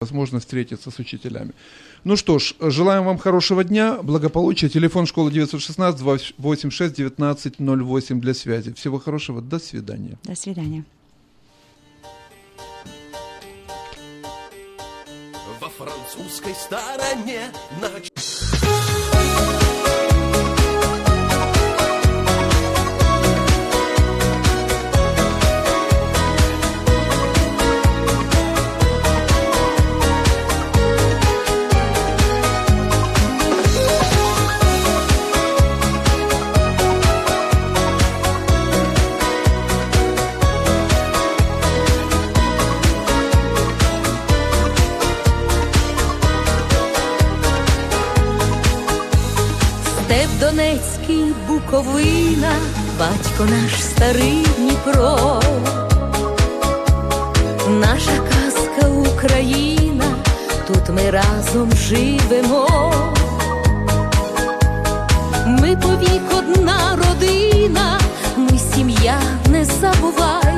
возможность 0.00 0.46
встретиться 0.46 0.90
с 0.90 0.98
учителями. 0.98 1.52
Ну 2.04 2.16
что 2.16 2.38
ж, 2.38 2.54
желаем 2.58 3.04
вам 3.04 3.18
хорошего 3.18 3.62
дня, 3.62 3.98
благополучия. 4.02 4.70
Телефон 4.70 5.04
школы 5.04 5.30
916 5.30 6.00
86 6.38 6.94
19 6.94 7.54
08 7.58 8.18
для 8.18 8.32
связи. 8.32 8.72
Всего 8.72 8.98
хорошего, 8.98 9.42
до 9.42 9.58
свидания. 9.58 10.18
До 10.24 10.34
свидания. 10.34 10.84
Во 15.60 15.68
французской 15.68 16.54
стороне 16.54 17.52
на 17.82 17.90
Буковина, 51.70 52.52
батько 52.98 53.44
наш 53.44 53.84
старий 53.84 54.46
Дніпро, 54.58 55.40
наша 57.68 58.10
казка 58.30 58.88
Україна, 58.88 60.04
тут 60.66 60.88
ми 60.88 61.10
разом 61.10 61.72
живемо, 61.72 62.92
ми 65.46 65.76
повік 65.76 66.22
одна 66.38 66.96
родина, 66.96 68.00
ми 68.36 68.58
сім'я 68.74 69.20
не 69.50 69.64
забувай, 69.64 70.56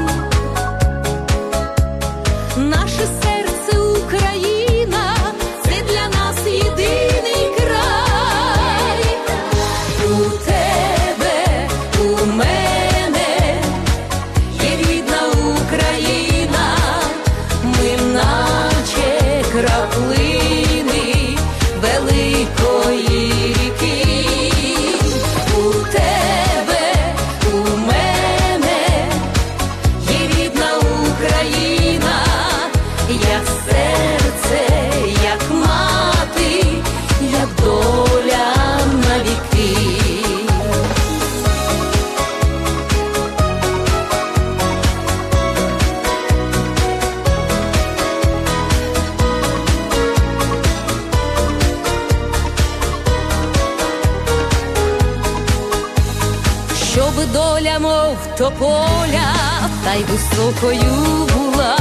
високою 60.42 61.26
була. 61.34 61.76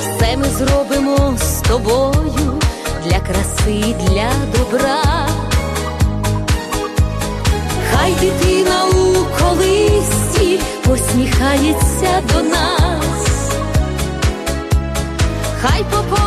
Все 0.00 0.36
ми 0.36 0.44
зробимо 0.44 1.34
з 1.38 1.60
тобою 1.60 2.60
для 3.04 3.20
краси, 3.20 3.94
для 4.00 4.30
добра. 4.56 5.28
Хай 7.92 8.12
дитина 8.12 8.84
у 8.84 9.14
колисці 9.38 10.60
посміхається 10.86 12.22
до 12.32 12.42
нас, 12.42 13.54
хай 15.62 15.84
по 15.90 16.23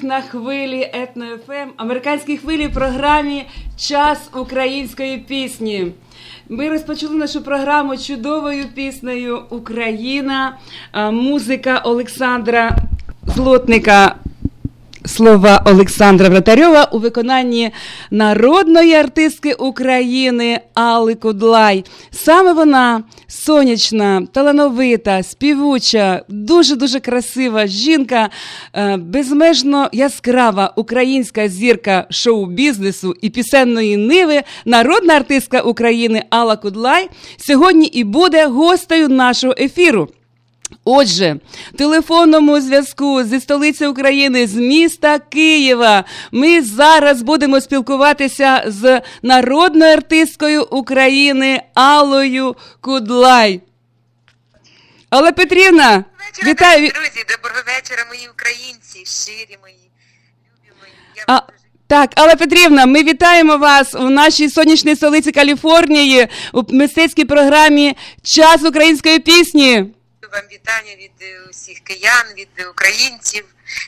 всіх 0.00 0.08
на 0.08 0.20
хвилі 0.20 0.90
Етно 0.92 1.24
ФМ, 1.46 1.70
американській 1.76 2.36
хвилі 2.36 2.68
програмі 2.68 3.46
Час 3.76 4.30
української 4.34 5.18
пісні. 5.18 5.92
Ми 6.48 6.68
розпочали 6.68 7.16
нашу 7.16 7.42
програму 7.42 7.96
чудовою 7.96 8.64
піснею 8.74 9.42
Україна, 9.50 10.58
музика 11.12 11.78
Олександра 11.84 12.76
Злотника. 13.26 14.19
Слова 15.20 15.62
Олександра 15.64 16.28
Вратарьова 16.28 16.84
у 16.92 16.98
виконанні 16.98 17.70
народної 18.10 18.94
артистки 18.94 19.52
України 19.52 20.60
Алли 20.74 21.14
Кудлай. 21.14 21.84
Саме 22.10 22.52
вона 22.52 23.02
сонячна, 23.28 24.26
талановита, 24.32 25.22
співуча, 25.22 26.22
дуже 26.28 26.76
дуже 26.76 27.00
красива 27.00 27.66
жінка, 27.66 28.30
е, 28.74 28.96
безмежно 28.96 29.88
яскрава 29.92 30.72
українська 30.76 31.48
зірка 31.48 32.06
шоу-бізнесу 32.10 33.14
і 33.22 33.30
пісенної 33.30 33.96
ниви, 33.96 34.42
народна 34.64 35.14
артистка 35.14 35.60
України 35.60 36.24
Алла 36.30 36.56
Кудлай 36.56 37.08
сьогодні 37.36 37.86
і 37.86 38.04
буде 38.04 38.46
гостею 38.46 39.08
нашого 39.08 39.54
ефіру. 39.58 40.08
Отже, 40.84 41.36
в 41.74 41.76
телефонному 41.76 42.60
зв'язку 42.60 43.24
зі 43.24 43.40
столиці 43.40 43.86
України 43.86 44.46
з 44.46 44.54
міста 44.54 45.18
Києва 45.18 46.04
ми 46.32 46.62
зараз 46.62 47.22
будемо 47.22 47.60
спілкуватися 47.60 48.64
з 48.66 49.00
народною 49.22 49.92
артисткою 49.92 50.64
України 50.70 51.62
Аллою 51.74 52.56
Кудлай. 52.80 53.60
Алла 55.10 55.32
Петрівна, 55.32 56.04
Вечора, 56.26 56.50
вітаю. 56.50 56.88
друзі, 56.88 57.24
доброго 57.28 57.62
вечора, 57.66 58.04
мої 58.08 58.28
українці, 58.34 59.04
щирі 59.06 59.58
мої, 59.62 59.90
любі 60.46 60.72
мої. 60.80 60.92
Я 61.16 61.24
А, 61.26 61.40
так, 61.86 62.10
Алла 62.14 62.36
Петрівна, 62.36 62.86
ми 62.86 63.02
вітаємо 63.02 63.56
вас 63.56 63.94
у 63.94 64.10
нашій 64.10 64.50
сонячній 64.50 64.96
столиці 64.96 65.32
Каліфорнії 65.32 66.28
у 66.52 66.62
мистецькій 66.68 67.24
програмі 67.24 67.96
Час 68.22 68.62
української 68.62 69.18
пісні. 69.18 69.94
Вам 70.32 70.42
вітання 70.52 70.94
від 70.94 71.10
е, 71.22 71.40
усіх 71.50 71.78
киян, 71.80 72.26
від 72.36 72.66
українців. 72.70 73.44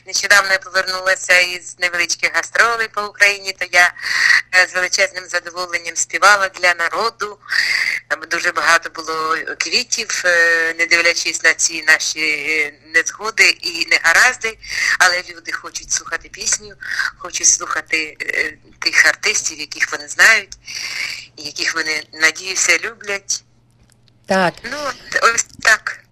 Нещодавно 0.07 0.51
я 0.51 0.59
повернулася 0.59 1.39
із 1.39 1.79
невеличких 1.79 2.35
гастролей 2.35 2.87
по 2.87 3.01
Україні, 3.01 3.55
то 3.59 3.65
я 3.71 3.93
е, 4.55 4.67
з 4.67 4.73
величезним 4.75 5.25
задоволенням 5.25 5.95
співала 5.95 6.49
для 6.49 6.73
народу. 6.73 7.37
Там 8.07 8.19
дуже 8.31 8.51
багато 8.51 8.89
було 8.89 9.37
квітів, 9.57 10.21
е, 10.25 10.73
не 10.73 10.85
дивлячись 10.85 11.43
на 11.43 11.53
ці 11.53 11.83
наші 11.83 12.73
незгоди 12.93 13.49
і 13.49 13.85
негаразди, 13.85 14.57
але 14.99 15.23
люди 15.29 15.51
хочуть 15.51 15.91
слухати 15.91 16.29
пісню, 16.29 16.73
хочуть 17.17 17.47
слухати 17.47 18.17
тих 18.79 19.05
артистів, 19.05 19.59
яких 19.59 19.91
вони 19.91 20.07
знають, 20.07 20.57
яких 21.37 21.75
вони, 21.75 22.03
надіюся, 22.13 22.77
люблять. 22.77 23.43
Так, 24.25 24.53
Ну, 24.63 24.77
ось 25.21 25.45
так. 25.61 26.02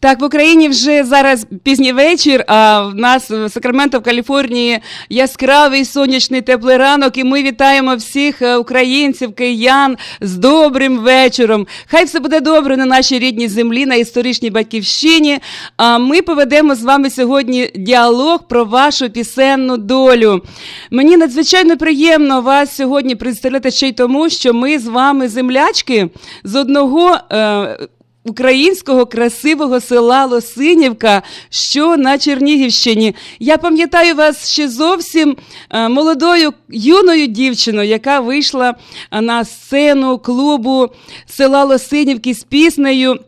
Так, 0.00 0.20
в 0.20 0.24
Україні 0.24 0.68
вже 0.68 1.04
зараз 1.04 1.46
пізній 1.62 1.92
вечір, 1.92 2.44
а 2.46 2.80
в 2.80 2.94
нас 2.94 3.30
в 3.30 3.48
Сакраменто, 3.48 3.98
в 3.98 4.02
Каліфорнії 4.02 4.78
яскравий 5.08 5.84
сонячний 5.84 6.42
теплий 6.42 6.76
ранок, 6.76 7.18
і 7.18 7.24
ми 7.24 7.42
вітаємо 7.42 7.96
всіх 7.96 8.42
е, 8.42 8.56
українців, 8.56 9.34
киян 9.34 9.96
з 10.20 10.36
добрим 10.36 10.98
вечором. 10.98 11.66
Хай 11.86 12.04
все 12.04 12.20
буде 12.20 12.40
добре 12.40 12.76
на 12.76 12.86
нашій 12.86 13.18
рідній 13.18 13.48
землі, 13.48 13.86
на 13.86 13.94
історичній 13.94 14.50
батьківщині. 14.50 15.38
А 15.76 15.98
ми 15.98 16.22
поведемо 16.22 16.74
з 16.74 16.82
вами 16.82 17.10
сьогодні 17.10 17.70
діалог 17.74 18.48
про 18.48 18.64
вашу 18.64 19.10
пісенну 19.10 19.76
долю. 19.76 20.42
Мені 20.90 21.16
надзвичайно 21.16 21.76
приємно 21.76 22.40
вас 22.40 22.76
сьогодні 22.76 23.14
представляти 23.14 23.70
ще 23.70 23.88
й 23.88 23.92
тому, 23.92 24.30
що 24.30 24.54
ми 24.54 24.78
з 24.78 24.86
вами 24.86 25.28
землячки 25.28 26.08
з 26.44 26.54
одного. 26.54 27.18
Е- 27.32 27.88
Українського 28.24 29.06
красивого 29.06 29.80
села 29.80 30.26
Лосинівка, 30.26 31.22
що 31.50 31.96
на 31.96 32.18
Чернігівщині. 32.18 33.14
Я 33.38 33.58
пам'ятаю 33.58 34.14
вас 34.14 34.50
ще 34.50 34.68
зовсім 34.68 35.36
е, 35.70 35.88
молодою 35.88 36.52
юною 36.68 37.26
дівчиною, 37.26 37.88
яка 37.88 38.20
вийшла 38.20 38.74
е, 39.10 39.20
на 39.20 39.44
сцену 39.44 40.18
клубу 40.18 40.88
села 41.26 41.64
Лосинівки 41.64 42.34
з 42.34 42.44
піснею. 42.44 43.18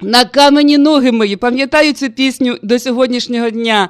На 0.00 0.24
камені 0.24 0.78
ноги 0.78 1.12
мої 1.12 1.36
пам'ятаю 1.36 1.92
цю 1.92 2.10
пісню 2.10 2.56
до 2.62 2.78
сьогоднішнього 2.78 3.50
дня. 3.50 3.88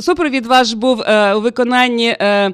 Супровід 0.00 0.46
ваш 0.46 0.72
був 0.72 1.02
е, 1.02 1.34
у 1.34 1.40
виконанні 1.40 2.16
е, 2.20 2.52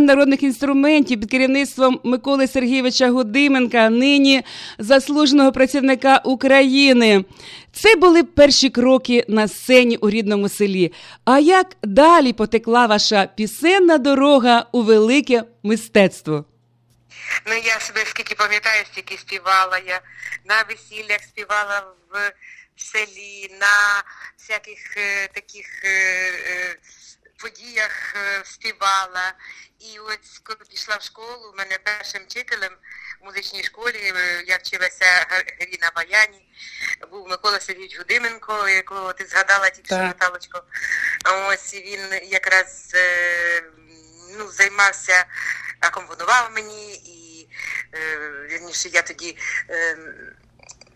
народних 0.00 0.42
інструментів 0.42 1.20
під 1.20 1.30
керівництвом 1.30 2.00
Миколи 2.04 2.46
Сергійовича 2.46 3.10
Гудименка, 3.10 3.90
нині 3.90 4.42
заслуженого 4.78 5.52
працівника 5.52 6.20
України. 6.24 7.24
Це 7.72 7.96
були 7.96 8.22
перші 8.22 8.70
кроки 8.70 9.24
на 9.28 9.48
сцені 9.48 9.96
у 9.96 10.10
рідному 10.10 10.48
селі. 10.48 10.92
А 11.24 11.38
як 11.38 11.76
далі 11.82 12.32
потекла 12.32 12.86
ваша 12.86 13.28
пісенна 13.36 13.98
дорога 13.98 14.66
у 14.72 14.82
велике 14.82 15.42
мистецтво? 15.62 16.44
Ну 17.46 17.54
я 17.54 17.80
себе 17.80 18.04
скільки 18.06 18.34
пам'ятаю, 18.34 18.84
стільки 18.84 19.18
співала 19.18 19.78
я 19.78 20.00
на 20.44 20.62
весіллях 20.62 21.22
співала 21.22 21.94
в 22.10 22.32
селі, 22.76 23.56
на 23.60 24.02
всяких 24.38 24.96
е, 24.96 25.28
таких 25.28 25.84
е, 25.84 25.88
е, 26.46 26.76
подіях 27.38 28.14
е, 28.16 28.42
співала. 28.44 29.34
І 29.80 29.98
ось 29.98 30.40
коли 30.42 30.58
пішла 30.70 30.96
в 30.96 31.02
школу, 31.02 31.52
у 31.54 31.56
мене 31.56 31.78
першим 31.82 32.22
вчителем 32.28 32.72
в 33.20 33.24
музичній 33.24 33.64
школі, 33.64 34.12
е, 34.16 34.44
я 34.46 34.56
вчилася 34.56 35.26
грі 35.60 35.78
на 35.82 35.90
баяні, 35.96 36.48
був 37.10 37.28
Микола 37.28 37.60
Сергійович 37.60 37.98
Гудименко, 37.98 38.68
якого 38.68 39.12
ти 39.12 39.26
згадала 39.26 39.70
тільки 39.70 39.86
що. 39.86 39.96
Наталочко. 39.96 40.62
А 41.24 41.46
Ось 41.48 41.74
він 41.74 42.00
якраз 42.22 42.92
е, 42.94 43.62
ну, 44.38 44.48
займався, 44.50 45.24
акомпонував 45.80 46.50
мені, 46.54 46.94
і 46.94 47.48
е, 47.94 48.18
вірніше 48.50 48.88
я 48.88 49.02
тоді. 49.02 49.38
Е, 49.70 49.96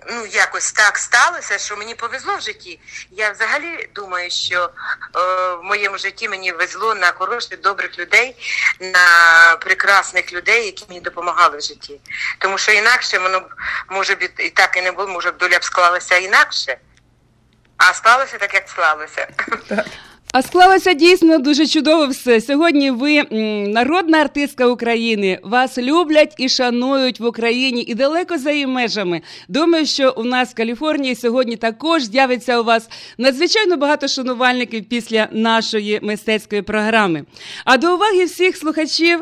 Ну, 0.08 0.26
якось 0.26 0.72
так 0.72 0.98
сталося, 0.98 1.58
що 1.58 1.76
мені 1.76 1.94
повезло 1.94 2.36
в 2.36 2.40
житті. 2.40 2.80
Я 3.10 3.30
взагалі 3.30 3.88
думаю, 3.94 4.30
що 4.30 4.64
е, 4.64 4.70
в 5.54 5.62
моєму 5.62 5.98
житті 5.98 6.28
мені 6.28 6.52
везло 6.52 6.94
на 6.94 7.12
хороших, 7.12 7.60
добрих 7.60 7.98
людей, 7.98 8.36
на 8.80 9.56
прекрасних 9.56 10.32
людей, 10.32 10.66
які 10.66 10.84
мені 10.88 11.00
допомагали 11.00 11.58
в 11.58 11.60
житті. 11.60 12.00
Тому 12.38 12.58
що 12.58 12.72
інакше 12.72 13.18
воно 13.18 13.40
б 13.40 13.44
може 13.88 14.14
б 14.14 14.30
і 14.38 14.50
так 14.50 14.76
і 14.76 14.82
не 14.82 14.92
було, 14.92 15.08
може 15.08 15.30
б 15.30 15.38
доля 15.38 15.58
б 15.58 15.64
склалася 15.64 16.16
інакше. 16.16 16.76
А 17.76 17.94
сталося 17.94 18.38
так, 18.38 18.54
як 18.54 18.68
склалося. 18.68 19.28
А 20.32 20.42
склалося 20.42 20.92
дійсно 20.92 21.38
дуже 21.38 21.66
чудово 21.66 22.06
все. 22.06 22.40
Сьогодні 22.40 22.90
ви 22.90 23.24
народна 23.68 24.18
артистка 24.18 24.66
України. 24.66 25.38
Вас 25.42 25.78
люблять 25.78 26.34
і 26.38 26.48
шанують 26.48 27.20
в 27.20 27.24
Україні 27.24 27.82
і 27.82 27.94
далеко 27.94 28.38
за 28.38 28.50
її 28.50 28.66
межами. 28.66 29.20
Думаю, 29.48 29.86
що 29.86 30.14
у 30.16 30.24
нас 30.24 30.50
в 30.50 30.54
Каліфорнії 30.54 31.14
сьогодні 31.14 31.56
також 31.56 32.02
з'явиться 32.02 32.60
у 32.60 32.64
вас 32.64 32.88
надзвичайно 33.18 33.76
багато 33.76 34.08
шанувальників 34.08 34.84
після 34.88 35.28
нашої 35.32 36.00
мистецької 36.02 36.62
програми. 36.62 37.24
А 37.64 37.76
до 37.76 37.94
уваги 37.94 38.24
всіх 38.24 38.56
слухачів. 38.56 39.20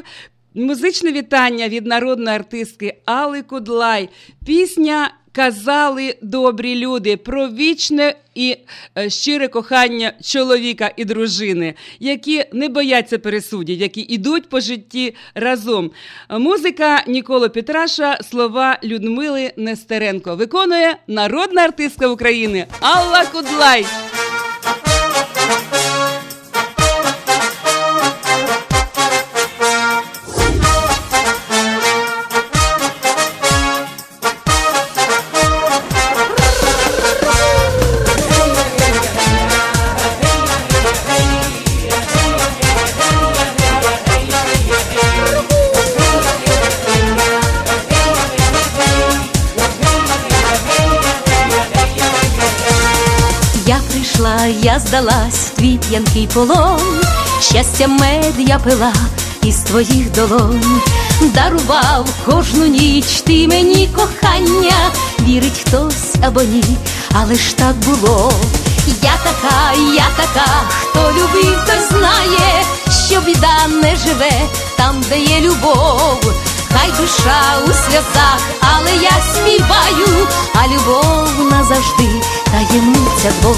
Музичне 0.54 1.12
вітання 1.12 1.68
від 1.68 1.86
народної 1.86 2.36
артистки 2.36 2.96
Алли 3.04 3.42
Кудлай. 3.42 4.08
Пісня 4.46 5.10
Казали 5.32 6.14
добрі 6.22 6.74
люди 6.74 7.16
про 7.16 7.48
вічне 7.48 8.14
і 8.34 8.56
е, 8.98 9.10
щире 9.10 9.48
кохання 9.48 10.12
чоловіка 10.22 10.90
і 10.96 11.04
дружини, 11.04 11.74
які 12.00 12.44
не 12.52 12.68
бояться 12.68 13.18
пересудів, 13.18 13.78
які 13.78 14.00
йдуть 14.00 14.48
по 14.48 14.60
житті 14.60 15.14
разом. 15.34 15.90
Музика 16.30 17.04
Нікола 17.06 17.48
Петраша, 17.48 18.18
слова 18.30 18.78
Людмили 18.84 19.52
Нестеренко. 19.56 20.36
Виконує 20.36 20.96
народна 21.06 21.62
артистка 21.62 22.08
України 22.08 22.66
Алла 22.80 23.24
Кудлай. 23.32 23.86
Я 54.50 54.78
здалась 54.78 55.34
в 55.34 55.50
твій 55.50 55.78
п'янкий 55.88 56.28
полон, 56.34 56.80
щастя 57.40 57.88
мед 57.88 58.34
я 58.38 58.58
пила 58.58 58.92
із 59.42 59.56
твоїх 59.56 60.12
долонь, 60.12 60.80
дарував 61.20 62.08
кожну 62.26 62.66
ніч 62.66 63.20
ти 63.20 63.48
мені 63.48 63.88
кохання, 63.96 64.90
вірить 65.20 65.64
хтось 65.66 66.14
або 66.22 66.42
ні, 66.42 66.64
але 67.12 67.34
ж 67.34 67.56
так 67.56 67.76
було. 67.76 68.32
Я 69.02 69.12
така, 69.24 69.72
я 69.94 70.06
така, 70.16 70.50
хто 70.68 71.12
любив, 71.12 71.58
той 71.66 71.98
знає, 71.98 72.64
що 73.06 73.20
біда 73.20 73.66
не 73.82 73.96
живе 73.96 74.32
там, 74.76 75.04
де 75.08 75.20
є 75.20 75.40
любов, 75.40 76.20
хай 76.72 76.90
душа 76.90 77.58
у 77.64 77.66
сльозах, 77.66 78.40
але 78.60 78.90
я 79.02 79.12
співаю, 79.32 80.26
а 80.54 80.66
любов 80.68 81.50
назавжди 81.50 82.08
таємниця 82.50 83.30
двох. 83.40 83.56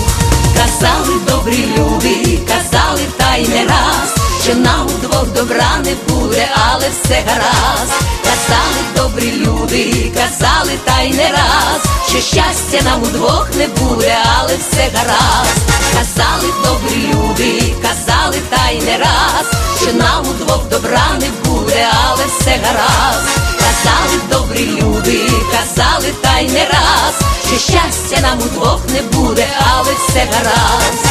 Казали 0.56 1.14
добрі 1.28 1.68
люди, 1.78 2.38
казали 2.48 3.00
та 3.16 3.36
й 3.36 3.48
не 3.48 3.64
раз, 3.64 4.14
що 4.42 4.54
нам 4.54 4.86
удвох 4.86 5.26
добра 5.26 5.70
не 5.84 5.94
буде, 6.08 6.48
але 6.54 6.88
все 6.88 7.22
гаразд. 7.26 7.92
Казали 8.24 8.80
добрі 8.96 9.32
люди, 9.32 10.12
казали 10.14 10.72
та 10.84 11.00
й 11.00 11.14
не 11.14 11.30
раз, 11.30 11.82
що 12.08 12.18
щастя 12.20 12.80
нам 12.84 13.02
удвох 13.02 13.48
не 13.58 13.66
буде, 13.66 14.16
але 14.38 14.56
все 14.56 14.90
гаразд. 14.94 15.56
Казали 15.94 16.52
добрі 16.64 17.14
люди, 17.14 17.74
казали 17.82 18.38
та 18.50 18.70
й 18.70 18.82
не 18.82 18.98
раз, 18.98 19.46
що 19.82 19.92
нам 19.92 20.20
удвох 20.20 20.68
добра 20.70 21.08
не 21.20 21.50
буде, 21.50 21.86
але 22.04 22.24
все 22.26 22.60
гаразд. 22.64 23.49
Казали 23.82 24.20
добрі 24.30 24.66
люди, 24.66 25.30
казали 25.52 26.14
та 26.22 26.38
й 26.38 26.48
не 26.50 26.64
раз, 26.64 27.14
що 27.46 27.56
щастя 27.72 28.20
нам 28.22 28.38
удвох 28.38 28.80
не 28.92 29.02
буде, 29.02 29.46
але 29.74 29.94
все 29.94 30.28
гаразд. 30.32 31.06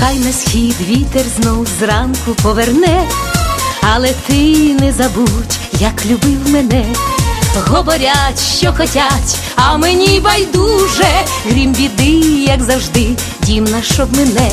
Хай 0.00 0.18
на 0.18 0.32
схід 0.32 0.76
вітер 0.80 1.22
знов 1.40 1.66
зранку 1.80 2.34
поверне, 2.42 3.08
але 3.82 4.12
ти 4.26 4.34
не 4.80 4.92
забудь, 4.92 5.58
як 5.72 6.06
любив 6.06 6.48
мене. 6.48 6.86
Говорять, 7.66 8.42
що 8.58 8.72
хотять, 8.72 9.38
а 9.56 9.76
мені 9.76 10.20
байдуже, 10.20 11.24
грім 11.46 11.72
біди, 11.72 12.42
як 12.42 12.62
завжди, 12.62 13.08
дім 13.40 13.64
наш 13.64 14.00
обмине. 14.00 14.50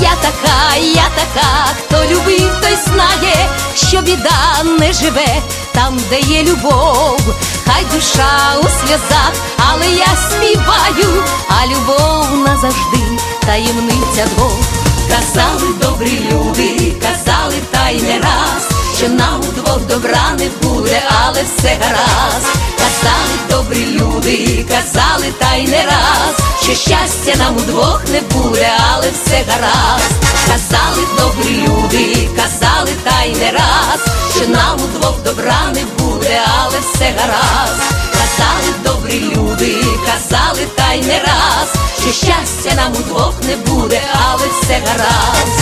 Я 0.00 0.14
така, 0.22 0.76
я 0.94 1.08
така, 1.14 1.74
хто 1.78 2.04
любив, 2.04 2.50
той 2.62 2.76
знає, 2.86 3.48
що 3.74 4.00
біда 4.00 4.62
не 4.78 4.92
живе 4.92 5.42
там, 5.74 6.00
де 6.10 6.20
є 6.20 6.42
любов, 6.42 7.20
хай 7.66 7.84
душа 7.92 8.56
у 8.58 8.62
сльозах, 8.62 9.32
але 9.56 9.86
я 9.86 10.06
співаю, 10.16 11.24
а 11.48 11.66
любов 11.66 12.38
назавжди 12.46 13.18
таємниця 13.46 14.26
двох. 14.36 14.73
Казали 15.14 15.68
добрі 15.82 16.20
люди, 16.32 16.92
казали 17.02 17.54
та 17.70 17.88
й 17.88 18.02
не 18.02 18.18
раз, 18.18 18.68
що 18.96 19.08
нам 19.08 19.40
удвох 19.40 19.80
добра 19.80 20.30
не 20.38 20.48
буде, 20.62 21.02
але 21.24 21.42
все 21.42 21.78
гаразд. 21.82 22.46
Казали 22.78 23.36
добрі 23.50 23.86
люди, 23.86 24.64
казали 24.68 25.32
та 25.38 25.54
й 25.54 25.68
не 25.68 25.84
раз, 25.84 26.34
що 26.62 26.74
щастя 26.74 27.34
нам 27.38 27.56
удвох 27.56 28.02
не 28.12 28.20
буде, 28.20 28.70
але 28.92 29.10
все 29.10 29.44
гаразд. 29.48 30.12
Казали 30.46 31.06
добрі 31.18 31.68
люди, 31.68 32.28
казали 32.36 32.92
та 33.04 33.22
й 33.22 33.36
не 33.36 33.50
раз, 33.52 34.00
що 34.36 34.48
нам 34.48 34.74
удвох 34.74 35.22
добра 35.24 35.60
не 35.74 36.04
буде, 36.04 36.40
але 36.58 36.78
все 36.80 37.14
гаразд. 37.18 38.13
Казали 38.36 38.74
добрі 38.84 39.20
люди, 39.20 39.84
казали 40.06 40.66
та 40.76 40.92
й 40.92 41.02
не 41.02 41.18
раз, 41.18 41.74
що 42.00 42.12
щастя 42.12 42.74
нам 42.76 42.92
удвох 42.92 43.34
не 43.48 43.56
буде, 43.56 44.00
але 44.12 44.48
все 44.48 44.82
гаразд. 44.86 45.60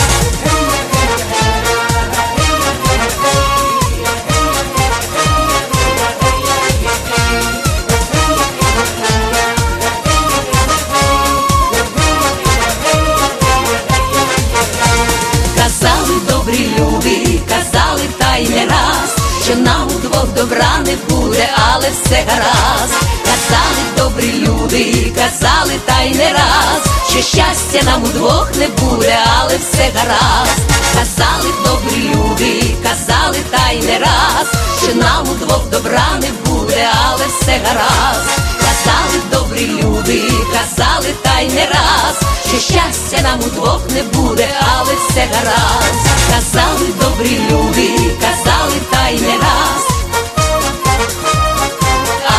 Казали 15.57 16.15
добрі 16.29 16.67
люди, 16.79 17.39
казали 17.49 18.01
та 18.17 18.37
й 18.37 18.49
не 18.49 18.65
раз, 18.65 19.22
що 19.45 19.55
нам 19.55 19.87
удвох 19.87 20.27
добра 20.35 20.77
не 20.85 20.95
буде, 21.09 21.49
але 21.73 21.89
все 21.89 22.23
гаразд. 22.27 22.93
Казали 23.25 23.83
добрі 23.97 24.47
люди, 24.47 25.13
казали 25.15 25.73
та 25.85 26.01
й 26.01 26.15
не 26.15 26.33
раз, 26.33 26.83
що 27.09 27.21
щастя 27.21 27.81
нам 27.83 28.03
удвох 28.03 28.47
не 28.55 28.67
буде, 28.67 29.17
але 29.39 29.57
все 29.57 29.91
гаразд. 29.95 30.59
Казали 30.95 31.49
добрі 31.65 32.09
люди, 32.09 32.75
казали 32.83 33.37
та 33.51 33.71
й 33.71 33.81
не 33.81 33.99
раз, 33.99 34.47
що 34.83 34.95
нам 34.95 35.29
удвох 35.29 35.69
добра 35.71 36.07
не 36.21 36.51
буде, 36.51 36.87
але 37.05 37.25
все 37.27 37.61
гаразд. 37.65 38.29
Казали 38.57 39.19
добрі 39.31 39.67
люди, 39.67 40.21
казали 40.53 41.13
та 41.23 41.39
й 41.39 41.47
не 41.47 41.65
раз, 41.65 42.15
що 42.47 42.57
щастя 42.57 43.21
нам 43.23 43.39
удвох 43.39 43.81
не 43.95 44.03
буде, 44.03 44.49
але 44.75 44.93
все 44.95 45.27
гаразд. 45.33 46.13
Казали 46.29 46.87
добрі 47.01 47.39
люди, 47.51 48.15
казали 48.21 48.75
й 49.09 49.21
не 49.21 49.37
раз, 49.37 49.87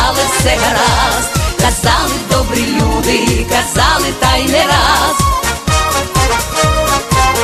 але 0.05 0.23
все 0.37 0.57
гаразд. 0.63 1.29
Казали 1.61 2.13
добрі 2.31 2.65
люди, 2.65 3.45
казали 3.49 4.13
та 4.19 4.35
й 4.35 4.45
не 4.45 4.65
раз, 4.65 5.17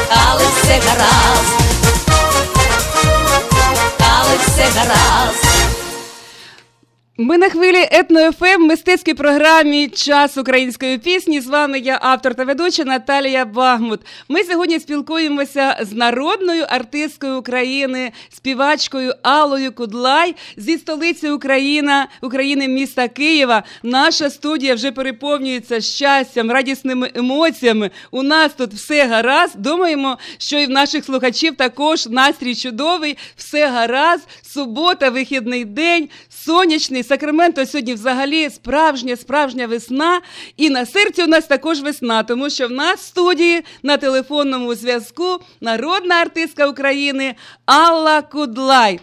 але 0.09 0.43
все 0.61 0.79
гаразд, 0.87 1.53
але 3.99 4.37
все 4.47 4.79
гаразд. 4.79 5.60
Ми 7.23 7.37
на 7.37 7.49
хвилі 7.49 7.87
етно-ФМ, 7.91 8.57
мистецькій 8.57 9.13
програмі 9.13 9.87
Час 9.87 10.37
української 10.37 10.97
пісні. 10.97 11.41
З 11.41 11.47
вами 11.47 11.79
я 11.79 11.99
автор 12.01 12.35
та 12.35 12.43
ведуча 12.43 12.83
Наталія 12.83 13.45
Багмут. 13.45 13.99
Ми 14.29 14.43
сьогодні 14.43 14.79
спілкуємося 14.79 15.77
з 15.81 15.93
народною 15.93 16.65
артисткою 16.69 17.39
України, 17.39 18.11
співачкою 18.29 19.13
Аллою 19.21 19.71
Кудлай 19.71 20.35
зі 20.57 20.77
столиці 20.77 21.29
Україна, 21.29 22.07
України, 22.21 22.67
міста 22.67 23.07
Києва. 23.07 23.63
Наша 23.83 24.29
студія 24.29 24.75
вже 24.75 24.91
переповнюється 24.91 25.81
щастям, 25.81 26.51
радісними 26.51 27.11
емоціями. 27.15 27.91
У 28.11 28.23
нас 28.23 28.53
тут 28.53 28.73
все 28.73 29.07
гаразд. 29.07 29.53
Думаємо, 29.57 30.17
що 30.37 30.59
і 30.59 30.65
в 30.65 30.69
наших 30.69 31.05
слухачів 31.05 31.55
також 31.55 32.07
настрій 32.07 32.55
чудовий, 32.55 33.17
все 33.35 33.67
гаразд. 33.67 34.27
Субота, 34.53 35.09
вихідний 35.09 35.65
день, 35.65 36.09
сонячний. 36.45 37.03
Сакраменто 37.03 37.65
сьогодні 37.65 37.93
взагалі 37.93 38.49
справжня, 38.49 39.15
справжня 39.15 39.67
весна. 39.67 40.21
І 40.57 40.69
на 40.69 40.85
серці 40.85 41.23
у 41.23 41.27
нас 41.27 41.45
також 41.45 41.81
весна, 41.81 42.23
тому 42.23 42.49
що 42.49 42.67
в 42.67 42.71
нас 42.71 42.99
в 42.99 43.05
студії 43.05 43.61
на 43.83 43.97
телефонному 43.97 44.75
зв'язку 44.75 45.37
народна 45.61 46.15
артистка 46.15 46.67
України 46.67 47.35
Алла 47.65 48.21
Кудлай. 48.21 48.99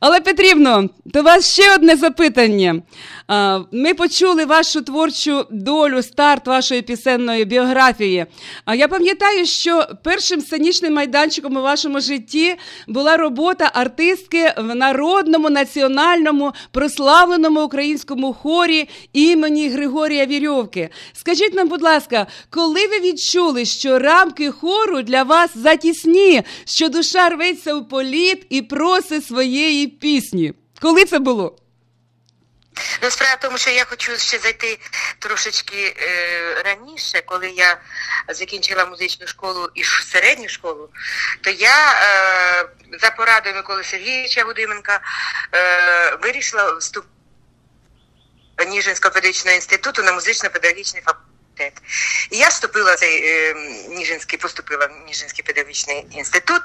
Але 0.00 0.20
Петрівно, 0.20 0.88
до 1.04 1.22
вас 1.22 1.52
ще 1.52 1.74
одне 1.74 1.96
запитання. 1.96 2.82
Ми 3.72 3.94
почули 3.94 4.44
вашу 4.44 4.82
творчу 4.82 5.46
долю, 5.50 6.02
старт 6.02 6.46
вашої 6.46 6.82
пісенної 6.82 7.44
біографії. 7.44 8.26
А 8.64 8.74
я 8.74 8.88
пам'ятаю, 8.88 9.46
що 9.46 9.86
першим 10.04 10.40
сценічним 10.40 10.94
майданчиком 10.94 11.56
у 11.56 11.62
вашому 11.62 12.00
житті 12.00 12.56
була 12.86 13.16
робота 13.16 13.70
артистки 13.74 14.52
в 14.56 14.74
народному 14.74 15.50
національному 15.50 16.52
прославленому 16.70 17.64
українському 17.64 18.32
хорі 18.32 18.88
імені 19.12 19.68
Григорія 19.68 20.26
Вірьовки. 20.26 20.88
Скажіть 21.12 21.54
нам, 21.54 21.68
будь 21.68 21.82
ласка, 21.82 22.26
коли 22.50 22.86
ви 22.86 23.00
відчули, 23.00 23.64
що 23.64 23.98
рамки 23.98 24.50
хору 24.50 25.02
для 25.02 25.22
вас 25.22 25.50
затісні, 25.54 26.42
що 26.64 26.88
душа 26.88 27.28
рветься 27.28 27.74
у 27.74 27.84
політ 27.84 28.46
і 28.50 28.62
просить 28.62 29.26
своєї 29.26 29.86
пісні? 29.86 30.52
Коли 30.80 31.04
це 31.04 31.18
було? 31.18 31.56
Ну, 33.02 33.10
справа 33.10 33.34
в 33.34 33.40
тому, 33.40 33.58
що 33.58 33.70
я 33.70 33.84
хочу 33.84 34.18
ще 34.18 34.38
зайти 34.38 34.78
трошечки 35.18 35.96
е, 35.98 36.62
раніше, 36.64 37.22
коли 37.26 37.48
я 37.48 37.80
закінчила 38.28 38.84
музичну 38.84 39.26
школу 39.26 39.68
і 39.74 39.84
середню 39.84 40.48
школу, 40.48 40.88
то 41.42 41.50
я 41.50 41.92
е, 41.92 42.68
за 43.00 43.10
порадою 43.10 43.54
Миколи 43.54 43.84
Сергійовича 43.84 44.44
Гудименка 44.44 45.00
е, 45.54 46.16
вирішила 46.22 46.72
вступити 46.72 47.14
Ніжинського 48.66 49.14
педагогічного 49.14 49.54
інституту 49.54 50.02
на 50.02 50.12
музично-педагогічний 50.12 51.02
факультет. 51.02 51.82
І 52.30 52.38
я 52.38 52.48
вступила 52.48 52.94
в 52.94 52.98
цей 52.98 53.22
е, 53.24 53.54
Ніжинський, 53.88 54.38
поступила 54.38 54.86
в 54.86 55.06
Ніжинський 55.06 55.44
педагогічний 55.44 56.06
інститут. 56.10 56.62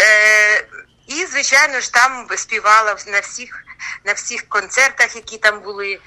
Е, 0.00 0.66
І, 1.08 1.26
звичайно 1.26 1.80
ж, 1.80 1.92
там 1.92 2.26
співала 2.36 2.96
на 3.06 3.20
всіх 3.20 3.64
на 4.04 4.12
всіх 4.12 4.48
концертах, 4.48 5.16
які 5.16 5.38
там 5.38 5.60
були. 5.60 6.00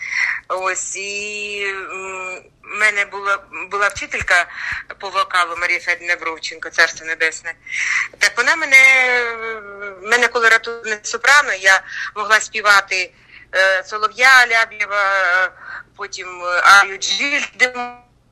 Ось 0.48 0.96
і 0.96 1.66
в 2.64 2.78
мене 2.80 3.06
була 3.06 3.40
була 3.72 3.88
вчителька 3.88 4.46
по 5.00 5.10
вокалу 5.10 5.58
Марія 5.58 5.80
Федіна 5.80 6.16
Бровченко, 6.16 6.70
царство 6.70 7.06
небесне. 7.06 7.54
Так 8.20 8.38
вона 8.38 8.56
мене 8.56 8.78
мене 10.04 10.28
коли 10.28 10.50
ратуне 10.50 11.00
сопрано, 11.04 11.54
я 11.54 11.84
могла 12.16 12.40
співати 12.40 13.14
е, 13.56 13.84
Солов'я 13.84 14.48
Ляб'єва, 14.48 15.52
потім 15.98 16.44
Аю 16.64 16.98
Джильд 16.98 17.74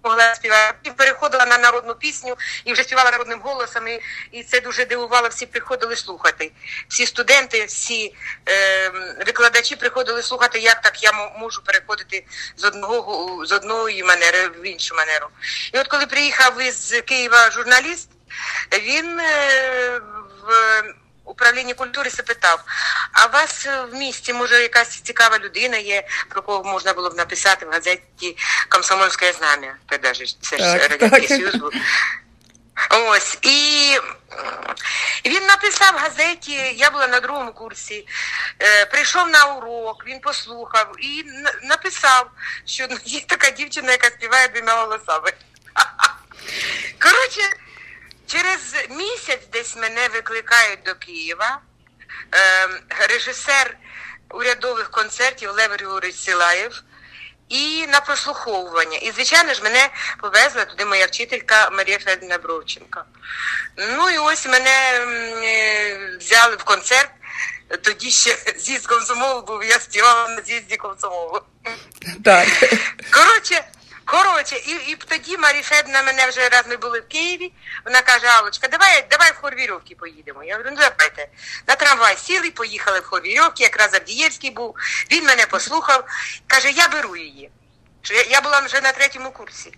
могла 0.04 0.36
співати. 0.36 0.92
Переходила 0.98 1.46
на 1.46 1.58
народну 1.58 1.96
пісню 1.96 2.38
і 2.66 2.74
вже 2.74 2.84
співала 2.84 3.12
народним 3.12 3.40
голосом. 3.40 3.88
І, 3.88 4.02
і 4.32 4.44
це 4.44 4.62
дуже 4.62 4.86
дивувало. 4.86 5.28
Всі 5.28 5.46
приходили 5.46 5.96
слухати. 5.96 6.52
Всі 6.88 7.06
студенти, 7.06 7.66
всі 7.66 8.16
е, 8.50 8.90
викладачі 9.26 9.76
приходили 9.76 10.24
слухати, 10.24 10.60
як 10.60 10.82
так 10.82 11.04
я 11.04 11.12
можу 11.40 11.64
переходити 11.64 12.26
з 12.58 12.64
одного 12.64 13.46
з 13.46 13.52
одної 13.52 14.04
манери 14.04 14.48
в 14.48 14.66
іншу 14.66 14.96
манеру. 14.96 15.28
І 15.74 15.80
от 15.80 15.88
коли 15.88 16.06
приїхав 16.06 16.62
із 16.62 17.02
Києва 17.06 17.52
журналіст, 17.52 18.10
він 18.82 19.20
е, 19.20 20.02
в 20.44 20.84
управлінні 21.30 21.74
культури 21.74 22.10
запитав, 22.10 22.64
а 23.12 23.26
у 23.26 23.32
вас 23.32 23.68
в 23.92 23.96
місті 23.96 24.34
може 24.34 24.62
якась 24.62 25.02
цікава 25.02 25.40
людина 25.40 25.78
є, 25.78 26.08
про 26.30 26.42
кого 26.42 26.64
можна 26.64 26.94
було 26.94 27.10
б 27.10 27.18
написати 27.18 27.66
в 27.66 27.70
газеті 27.70 28.38
Комсомольське 28.70 29.34
знам'я. 29.34 29.76
Це 30.42 30.58
ж 30.58 30.88
Радянський 30.88 31.28
Союз 31.28 31.56
був. 31.56 31.72
Ось 32.90 33.38
і 33.42 33.98
він 35.26 35.46
написав 35.46 35.94
в 35.94 35.98
газеті, 35.98 36.74
я 36.76 36.90
була 36.90 37.08
на 37.08 37.20
другому 37.20 37.52
курсі, 37.52 38.08
е, 38.60 38.86
прийшов 38.86 39.30
на 39.30 39.46
урок, 39.46 40.04
він 40.08 40.20
послухав 40.20 40.96
і 41.00 41.26
написав, 41.64 42.32
що 42.66 42.88
є 43.06 43.22
така 43.28 43.50
дівчина, 43.50 43.92
яка 43.92 44.08
співає 44.08 44.48
двома 44.48 44.74
голосами. 44.74 45.32
Коротше, 47.00 47.42
Через 48.30 48.76
місяць 48.90 49.48
десь 49.52 49.76
мене 49.76 50.08
викликають 50.08 50.84
до 50.86 50.96
Києва 50.96 51.60
е, 52.36 52.70
режисер 53.10 53.78
урядових 54.30 54.92
концертів 54.92 55.52
Лев 55.52 55.72
Григорович 55.72 56.16
Силаєв 56.16 56.84
і 57.50 57.88
на 57.88 58.00
прослуховування. 58.00 58.98
І, 58.98 59.12
звичайно 59.12 59.54
ж, 59.54 59.64
мене 59.64 59.90
повезла 60.22 60.66
туди 60.66 60.86
моя 60.86 61.06
вчителька 61.06 61.70
Марія 61.70 62.00
Федорівна 62.00 62.38
Бровченко. 62.38 63.04
Ну 63.78 64.10
і 64.10 64.18
ось 64.18 64.48
мене 64.48 65.06
е, 65.44 66.18
взяли 66.18 66.56
в 66.56 66.64
концерт. 66.64 67.10
Тоді 67.82 68.12
ще 68.12 68.38
з'їзд 68.58 68.88
комсомолу 68.88 69.42
був, 69.42 69.64
я 69.64 69.80
співала 69.80 70.28
на 70.28 70.42
з'їзді 70.42 70.78
комсомолу. 70.78 71.42
Так. 72.24 72.48
Коротше, 73.12 73.64
Коротше, 74.12 74.56
і 74.56 74.72
і 74.72 74.96
тоді 74.96 75.38
Марі 75.38 75.62
Федна 75.62 76.04
мене 76.04 76.28
вже 76.28 76.50
раз 76.50 76.64
ми 76.68 76.78
були 76.78 77.00
в 77.00 77.08
Києві. 77.08 77.52
Вона 77.86 78.02
каже: 78.02 78.28
Алочка, 78.28 78.68
давай 78.68 79.06
давай 79.10 79.32
в 79.32 79.36
Хорвірьовки 79.36 79.96
поїдемо. 79.96 80.44
Я 80.44 80.54
говорю, 80.54 80.76
ну 80.76 80.78
давайте. 80.78 81.28
На 81.68 81.76
трамвай 81.76 82.18
сіли, 82.18 82.52
поїхали 82.52 83.00
в 83.00 83.06
Хорвірьовки, 83.06 83.64
якраз 83.64 83.94
Авдієвський 83.94 84.52
був. 84.52 84.76
Він 85.12 85.26
мене 85.26 85.46
послухав, 85.46 86.04
каже, 86.48 86.72
я 86.72 86.88
беру 86.88 87.16
її. 87.16 87.50
Я, 88.30 88.42
була 88.42 88.60
вже 88.60 88.82
на 88.82 88.92
третьому 88.92 89.32
курсі. 89.32 89.74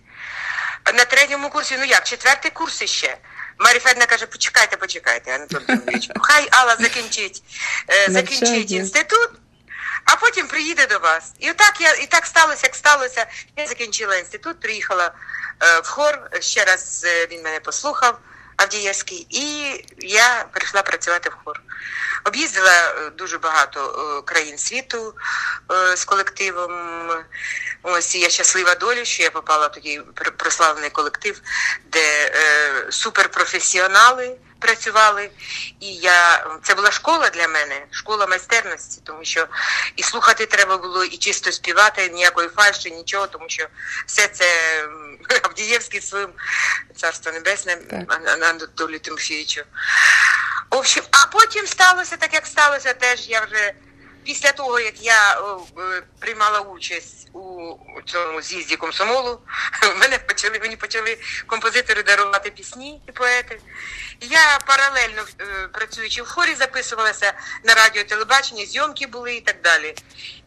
На 0.94 1.04
третьому 1.04 1.50
курсі, 1.50 1.76
ну 1.78 1.84
як, 1.84 2.04
четвертий 2.04 2.50
курс 2.50 2.82
іще. 2.82 3.18
Марі 3.58 3.78
Федна 3.78 4.06
каже, 4.06 4.26
почекайте, 4.26 4.76
почекайте, 4.76 5.34
Анатолій 5.34 5.64
Дмитрович. 5.64 6.08
Хай 6.20 6.48
Алла 6.50 6.76
закінчить, 6.76 7.42
е, 7.88 8.06
закінчить 8.10 8.70
інститут 8.70 9.30
а 10.04 10.16
потім 10.16 10.46
приїде 10.46 10.86
до 10.86 10.98
вас. 10.98 11.32
І 11.38 11.52
так 11.52 11.80
я 11.80 11.92
і 11.92 12.06
так 12.06 12.26
сталося, 12.26 12.60
як 12.64 12.74
сталося. 12.74 13.26
Я 13.56 13.66
закінчила 13.66 14.16
інститут, 14.16 14.60
приїхала 14.60 15.12
е, 15.62 15.80
в 15.80 15.86
хор. 15.86 16.18
Ще 16.40 16.64
раз 16.64 17.02
е, 17.06 17.26
він 17.26 17.42
мене 17.42 17.60
послухав, 17.60 18.18
Авдієвський, 18.56 19.26
і 19.30 19.44
я 19.98 20.44
прийшла 20.52 20.82
працювати 20.82 21.30
в 21.30 21.32
хор. 21.44 21.60
Об'їздила 22.24 22.70
е, 22.70 23.10
дуже 23.10 23.38
багато 23.38 24.22
країн 24.26 24.58
світу 24.58 25.14
з 25.96 26.04
колективом. 26.04 26.72
Ось 27.82 28.14
я 28.14 28.28
щаслива 28.28 28.74
доля, 28.74 29.04
що 29.04 29.22
я 29.22 29.30
попала 29.30 29.66
в 29.66 29.72
такий 29.72 30.00
прославлений 30.36 30.90
колектив, 30.90 31.40
де 31.84 32.32
суперпрофесіонали 32.90 34.36
працювали. 34.62 35.30
І 35.80 35.94
я 35.94 36.46
це 36.62 36.74
була 36.74 36.90
школа 36.90 37.30
для 37.30 37.48
мене, 37.48 37.86
школа 37.90 38.26
майстерності, 38.26 39.00
тому 39.04 39.24
що 39.24 39.46
і 39.96 40.02
слухати 40.02 40.46
треба 40.46 40.76
було, 40.76 41.04
і 41.04 41.16
чисто 41.16 41.52
співати, 41.52 42.08
ніякої 42.08 42.48
фальші, 42.48 42.90
нічого, 42.90 43.26
тому 43.26 43.44
що 43.48 43.66
все 44.06 44.28
це 44.28 44.46
Авдієвський 45.42 46.00
своїм 46.00 46.30
царство 46.96 47.32
небесне 47.32 47.78
Анатолію 48.40 49.00
Тимофійовичу. 49.00 49.62
В 50.70 50.76
общем, 50.76 51.04
а 51.10 51.26
потім 51.26 51.66
сталося 51.66 52.16
так, 52.16 52.34
як 52.34 52.46
сталося, 52.46 52.92
теж 52.92 53.28
я 53.28 53.40
вже. 53.40 53.72
Після 54.24 54.52
того, 54.52 54.80
як 54.80 55.02
я 55.02 55.32
е, 55.78 56.02
приймала 56.18 56.60
участь 56.60 57.28
у 57.32 57.76
цьому 58.06 58.42
з'їзді 58.42 58.76
комсомолу, 58.76 59.40
мене 59.96 60.18
почали 60.18 60.58
мені 60.58 60.76
почали 60.76 61.18
композитори 61.46 62.02
дарувати 62.02 62.50
пісні 62.50 63.02
і 63.08 63.12
поети. 63.12 63.60
Я 64.20 64.58
паралельно 64.66 65.22
е, 65.40 65.68
працюючи 65.72 66.22
в 66.22 66.28
хорі, 66.28 66.54
записувалася 66.54 67.32
на 67.64 67.74
радіо, 67.74 68.04
телебачення, 68.04 68.64
зйомки 68.66 69.06
були 69.06 69.34
і 69.34 69.40
так 69.40 69.56
далі. 69.62 69.94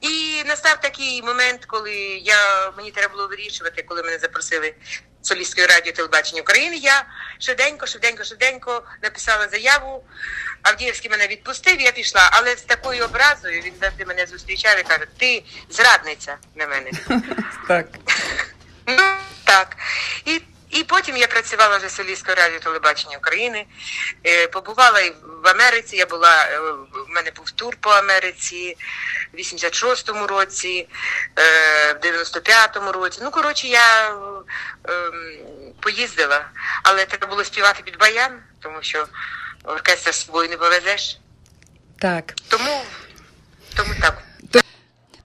І 0.02 0.44
настав 0.46 0.82
такий 0.82 1.22
момент, 1.22 1.66
коли 1.66 1.96
я 2.24 2.72
мені 2.78 2.92
треба 2.92 3.14
було 3.14 3.28
вирішувати, 3.28 3.84
коли 3.84 4.04
мене 4.04 4.18
запросили 4.18 4.76
солістської 5.26 5.68
радіо 5.68 5.94
телебачення 5.94 6.42
України. 6.42 6.76
Я 6.76 7.06
швиденько, 7.40 7.88
швиденько, 7.88 8.24
швиденько 8.24 8.84
написала 9.04 9.48
заяву. 9.48 10.04
Авдіївський 10.62 11.12
мене 11.12 11.28
відпустив, 11.28 11.82
я 11.82 11.92
пішла, 11.92 12.30
але 12.34 12.56
з 12.56 12.62
такою 12.62 13.06
образою 13.06 13.62
він 13.62 13.74
завжди 13.82 14.06
мене 14.06 14.26
зустрічав 14.26 14.80
і 14.80 14.84
каже: 14.84 15.06
Ти 15.18 15.44
зрадниця 15.70 16.38
на 16.56 16.68
мене. 16.68 16.92
Так. 17.68 17.88
Ну 18.88 19.04
так. 19.44 19.78
І 20.26 20.42
і 20.76 20.84
потім 20.84 21.18
я 21.18 21.28
працювала 21.28 21.78
вже 21.78 21.90
солісткою 21.90 22.36
радіо 22.36 22.60
телебачення 22.60 23.18
України, 23.18 23.66
е, 24.26 24.48
побувала 24.48 25.00
і 25.00 25.16
в 25.44 25.48
Америці. 25.48 25.96
Я 25.96 26.06
була 26.06 26.46
е, 26.46 26.60
в 26.60 27.10
мене 27.10 27.32
був 27.36 27.52
тур 27.52 27.76
по 27.80 27.90
Америці 27.90 28.78
в 29.34 29.38
86-му 29.38 30.28
році, 30.28 30.88
е, 31.40 31.94
в 31.94 31.98
95-му 31.98 32.92
році. 32.92 33.20
Ну, 33.24 33.32
коротше, 33.32 33.68
я 33.68 34.10
ем, 34.10 34.24
поїздила, 35.80 36.46
але 36.84 37.06
треба 37.06 37.28
було 37.28 37.44
співати 37.44 37.84
під 37.84 37.98
баян, 37.98 38.40
тому 38.60 38.78
що 38.82 39.08
оркестр 39.64 40.14
з 40.14 40.26
собою 40.26 40.50
не 40.50 40.58
повезеш. 40.58 41.20
Так. 42.00 42.34
Тому, 42.48 42.82
тому 43.76 43.94
так. 44.02 44.25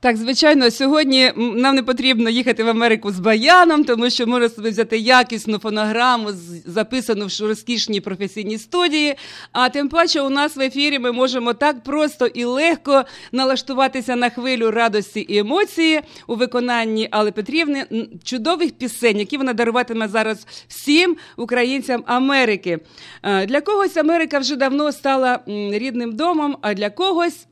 Так, 0.03 0.17
звичайно, 0.17 0.71
сьогодні 0.71 1.33
нам 1.37 1.75
не 1.75 1.83
потрібно 1.83 2.31
їхати 2.31 2.65
в 2.65 2.69
Америку 2.69 3.13
з 3.13 3.19
баяном, 3.19 3.85
тому 3.85 4.11
що 4.11 4.27
можна 4.27 4.49
собі 4.49 4.69
взяти 4.69 4.99
якісну 4.99 5.59
фонограму, 5.59 6.29
записану 6.67 7.27
в 7.27 7.41
розкішній 7.41 8.01
професійній 8.01 8.59
студії. 8.59 9.15
А 9.53 9.69
тим 9.69 9.89
паче, 9.89 10.21
у 10.21 10.31
нас 10.31 10.57
в 10.57 10.61
ефірі 10.61 10.99
ми 10.99 11.13
можемо 11.13 11.55
так 11.55 11.83
просто 11.83 12.27
і 12.27 12.45
легко 12.45 13.05
налаштуватися 13.33 14.17
на 14.17 14.31
хвилю 14.31 14.71
радості 14.71 15.21
і 15.21 15.39
емоції 15.39 16.01
у 16.27 16.35
виконанні 16.35 17.09
Алли 17.11 17.33
Петрівни 17.33 17.87
чудових 18.25 18.73
пісень, 18.73 19.19
які 19.19 19.37
вона 19.37 19.53
даруватиме 19.53 20.09
зараз 20.09 20.47
всім 20.69 21.17
українцям 21.37 22.05
Америки. 22.07 22.79
Для 23.23 23.61
когось 23.61 23.97
Америка 23.97 24.39
вже 24.39 24.57
давно 24.57 24.93
стала 24.93 25.41
рідним 25.47 26.17
домом, 26.17 26.57
а 26.61 26.75
для 26.75 26.91
когось. 26.91 27.47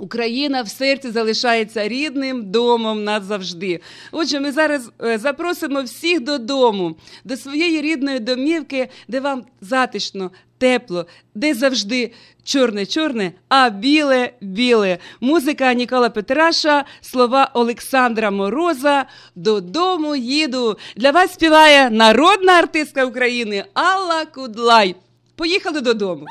Україна 0.00 0.62
в 0.62 0.68
серці 0.68 1.10
залишається 1.10 1.88
рідним 1.88 2.50
домом 2.50 3.04
назавжди. 3.04 3.80
Отже, 4.12 4.40
ми 4.40 4.52
зараз 4.52 4.90
е, 5.02 5.18
запросимо 5.18 5.82
всіх 5.82 6.20
додому, 6.20 6.96
до 7.24 7.36
своєї 7.36 7.80
рідної 7.80 8.18
домівки, 8.18 8.88
де 9.08 9.20
вам 9.20 9.44
затишно, 9.60 10.30
тепло, 10.58 11.06
де 11.34 11.54
завжди 11.54 12.12
чорне-чорне, 12.44 13.32
а 13.48 13.70
біле-біле. 13.70 14.98
Музика 15.20 15.74
Нікола 15.74 16.10
Петраша, 16.10 16.84
слова 17.00 17.50
Олександра 17.54 18.30
Мороза. 18.30 19.04
Додому 19.34 20.16
їду. 20.16 20.78
Для 20.96 21.10
вас 21.10 21.32
співає 21.32 21.90
народна 21.90 22.52
артистка 22.52 23.04
України 23.04 23.64
Алла 23.74 24.24
Кудлай. 24.24 24.96
Поїхали 25.36 25.80
додому. 25.80 26.26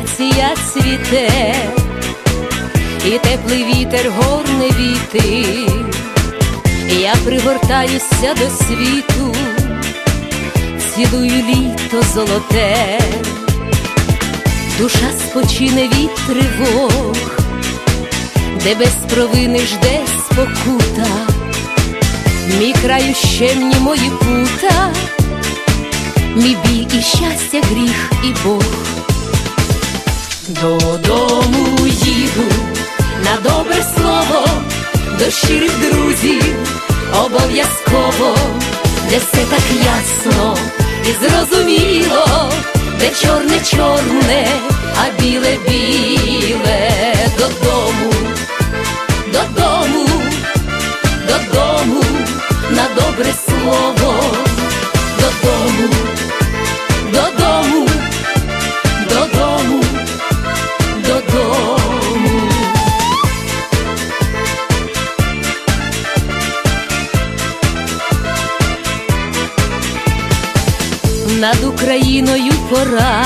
Акація 0.00 0.54
цвіте, 0.72 1.54
і 3.06 3.10
теплий 3.10 3.64
вітер 3.64 4.12
горне 4.16 4.66
віти, 4.66 5.46
я 7.00 7.14
пригортаюся 7.24 8.34
до 8.40 8.64
світу, 8.64 9.34
цілую 10.94 11.44
літо 11.48 12.02
золоте, 12.14 13.00
душа 14.78 15.10
спочине 15.18 15.82
від 15.82 16.14
тривог, 16.14 17.16
де 18.64 18.74
без 18.74 18.96
провини 19.14 19.58
жде 19.58 20.00
спокута, 20.24 21.26
мій 22.58 22.74
краю 22.82 23.14
щемні 23.14 23.76
мої 23.76 24.10
пута 24.10 24.92
мій 26.36 26.56
біль 26.64 26.98
і 26.98 27.02
щастя, 27.02 27.60
гріх 27.70 28.12
і 28.24 28.34
Бог. 28.44 28.89
Додому 30.50 31.86
їду 31.86 32.44
на 33.24 33.50
добре 33.50 33.84
слово, 33.96 34.46
до 35.18 35.30
щирих 35.30 35.70
друзів. 35.78 36.56
Обов'язково, 37.24 38.36
де 39.10 39.18
все 39.18 39.44
так 39.50 39.62
ясно 39.84 40.56
і 41.06 41.24
зрозуміло, 41.24 42.50
де 42.98 43.10
чорне 43.22 43.60
чорне, 43.70 44.48
а 44.96 45.22
біле 45.22 45.56
біле. 45.68 46.90
Додому, 47.38 48.12
додому, 49.32 50.08
додому, 51.28 52.04
на 52.70 52.86
добре 52.96 53.34
слово, 53.46 54.14
додому 55.20 55.94
Над 71.40 71.64
Україною 71.64 72.52
пора, 72.70 73.24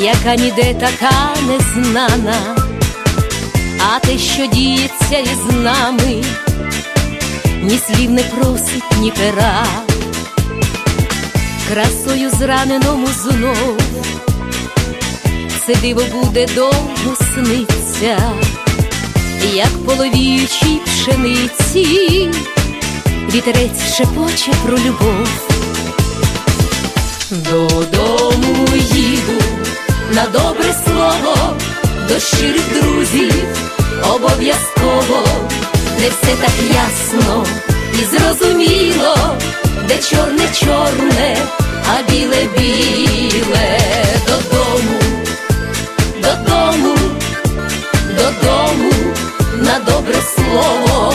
яка 0.00 0.34
ніде 0.34 0.74
така 0.74 1.12
незнана, 1.46 2.56
а 3.78 3.98
те, 3.98 4.18
що 4.18 4.46
діється 4.46 5.18
із 5.18 5.54
нами, 5.54 6.24
ні 7.62 7.78
слів 7.86 8.10
не 8.10 8.22
просить, 8.22 8.98
ні 9.00 9.10
пера. 9.10 9.66
Красою 11.72 12.30
зраненому 12.30 13.06
знов, 13.06 13.78
це 15.66 15.74
диво 15.74 16.02
буде 16.12 16.46
довго 16.54 17.16
сниться, 17.34 18.32
як 19.54 19.84
половіючій 19.86 20.80
пшениці, 20.84 22.28
вітерець 23.34 23.96
шепоче 23.96 24.52
про 24.66 24.78
любов. 24.78 25.49
Додому 27.50 28.66
їду 28.76 29.42
на 30.12 30.26
добре 30.26 30.74
слово, 30.84 31.56
до 32.08 32.20
щирих 32.20 32.82
друзів. 32.82 33.44
Обов'язково, 34.14 35.24
не 36.00 36.08
все 36.08 36.36
так 36.40 36.52
ясно 36.74 37.46
і 37.94 38.04
зрозуміло, 38.04 39.16
де 39.88 39.98
чорне 39.98 40.48
чорне 40.60 41.36
а 41.86 42.10
біле 42.10 42.48
біле. 42.56 43.78
Додому, 44.26 45.00
додому, 46.22 46.96
додому, 48.16 48.92
на 49.56 49.78
добре 49.78 50.16
слово, 50.34 51.14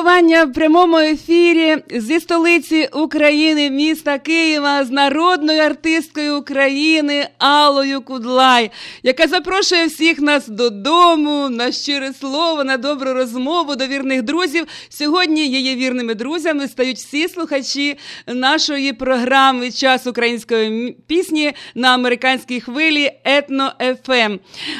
спілкування 0.00 0.44
в 0.44 0.52
прямому 0.52 0.98
ефірі 0.98 1.76
зі 1.90 2.20
столиці 2.20 2.88
України, 2.92 3.70
міста 3.70 4.18
Києва, 4.18 4.84
з 4.84 4.90
народною 4.90 5.62
артисткою 5.62 6.38
України 6.38 7.28
Аллою 7.38 8.00
Кудлай, 8.00 8.70
яка 9.02 9.26
запрошує 9.26 9.86
всіх 9.86 10.18
нас 10.18 10.48
додому 10.48 11.48
на 11.48 11.72
щире 11.72 12.12
слово, 12.20 12.64
на 12.64 12.76
добру 12.76 13.12
розмову 13.12 13.76
до 13.76 13.86
вірних 13.86 14.22
друзів. 14.22 14.66
Сьогодні 14.88 15.48
її 15.48 15.76
вірними 15.76 16.14
друзями 16.14 16.68
стають 16.68 16.96
всі 16.96 17.28
слухачі 17.28 17.98
нашої 18.26 18.92
програми 18.92 19.70
Час 19.70 20.06
української 20.06 20.96
пісні 21.06 21.52
на 21.74 21.94
американській 21.94 22.60
хвилі 22.60 23.10
Етно 23.24 23.72
ФМ. 24.06 24.38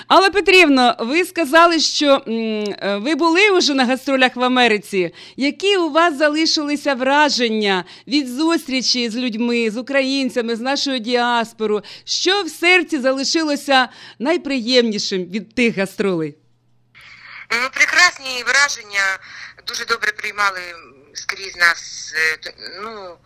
Алла 0.09 0.31
Петрівна, 0.31 0.97
ви 0.99 1.25
сказали, 1.25 1.79
що 1.79 2.23
ви 3.03 3.15
були 3.15 3.51
вже 3.51 3.75
на 3.75 3.85
гастролях 3.85 4.37
в 4.37 4.45
Америці. 4.45 5.11
Які 5.37 5.77
у 5.77 5.91
вас 5.91 6.19
залишилися 6.19 6.95
враження 6.95 7.85
від 8.09 8.29
зустрічі 8.29 9.09
з 9.09 9.17
людьми, 9.17 9.71
з 9.71 9.77
українцями, 9.77 10.57
з 10.57 10.61
нашою 10.61 10.99
діаспорою? 10.99 11.83
Що 12.05 12.43
в 12.43 12.49
серці 12.49 12.99
залишилося 12.99 13.89
найприємнішим 14.21 15.25
від 15.25 15.55
тих 15.55 15.77
гастролей? 15.77 16.37
Ну, 17.51 17.69
прекрасні 17.75 18.43
враження, 18.47 19.19
дуже 19.67 19.85
добре 19.85 20.13
приймали 20.13 20.61
скрізь 21.15 21.57
нас. 21.57 22.13
е, 22.47 22.53
Ну, 22.83 23.17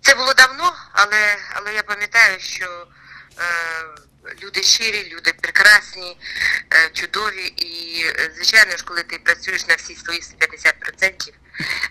це 0.00 0.14
було 0.14 0.34
давно, 0.34 0.74
але, 0.92 1.36
але 1.54 1.74
я 1.74 1.82
пам'ятаю, 1.82 2.40
що 2.40 2.86
е, 3.38 3.44
люди 4.42 4.62
щирі, 4.62 5.08
люди 5.14 5.32
прекрасні, 5.40 6.16
е, 6.74 6.90
чудові. 6.92 7.46
І, 7.56 8.02
е, 8.06 8.30
звичайно 8.36 8.76
ж, 8.76 8.84
коли 8.84 9.02
ти 9.02 9.18
працюєш 9.18 9.66
на 9.66 9.74
всі 9.74 9.94
свої 9.96 10.20
150%, 10.22 11.32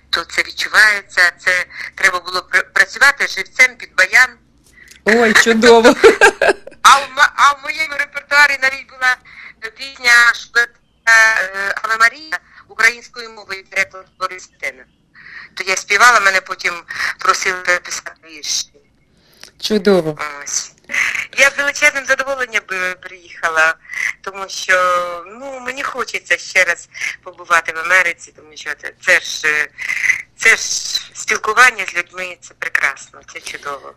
то 0.09 0.23
це 0.25 0.43
відчувається. 0.43 1.31
Це 1.39 1.65
треба 1.95 2.19
було 2.19 2.39
пр- 2.53 2.71
працювати 2.73 3.27
живцем 3.27 3.75
під 3.75 3.95
баян 3.95 4.29
Ой, 5.05 5.33
чудово. 5.33 5.95
А 6.81 6.97
в, 6.97 7.31
а 7.35 7.51
в 7.53 7.63
моєму 7.63 7.95
репертуарі 7.95 8.57
навіть 8.61 8.89
була 8.89 9.17
пісня 9.77 10.33
Шлета 10.33 10.79
Аве 11.83 11.97
Марія 11.99 12.39
українською 12.67 13.29
мовою 13.29 13.63
переклад 13.69 14.05
Борис 14.19 14.49
Тена. 14.59 14.83
То 15.53 15.63
я 15.63 15.75
співала, 15.75 16.19
мене 16.19 16.41
потім 16.41 16.73
просили 17.19 17.57
переписати 17.57 18.11
вірші. 18.25 18.71
Чудово. 19.59 20.17
Ось. 20.43 20.71
Я 21.37 21.49
з 21.49 21.57
величезним 21.57 22.05
задоволенням 22.05 22.63
би 22.67 22.95
приїхала, 22.95 23.75
тому 24.21 24.49
що 24.49 24.75
ну, 25.27 25.59
мені 25.59 25.83
хочеться 25.83 26.37
ще 26.37 26.63
раз 26.63 26.89
побувати 27.23 27.71
в 27.71 27.77
Америці, 27.77 28.33
тому 28.35 28.51
що 28.55 28.69
це, 28.81 28.93
це 29.01 29.19
ж 29.19 29.47
е, 29.47 29.67
це 30.37 30.49
ж 30.49 30.57
спілкування 31.13 31.85
з 31.85 31.95
людьми, 31.95 32.37
це 32.41 32.53
прекрасно, 32.59 33.21
це 33.33 33.39
чудово. 33.39 33.93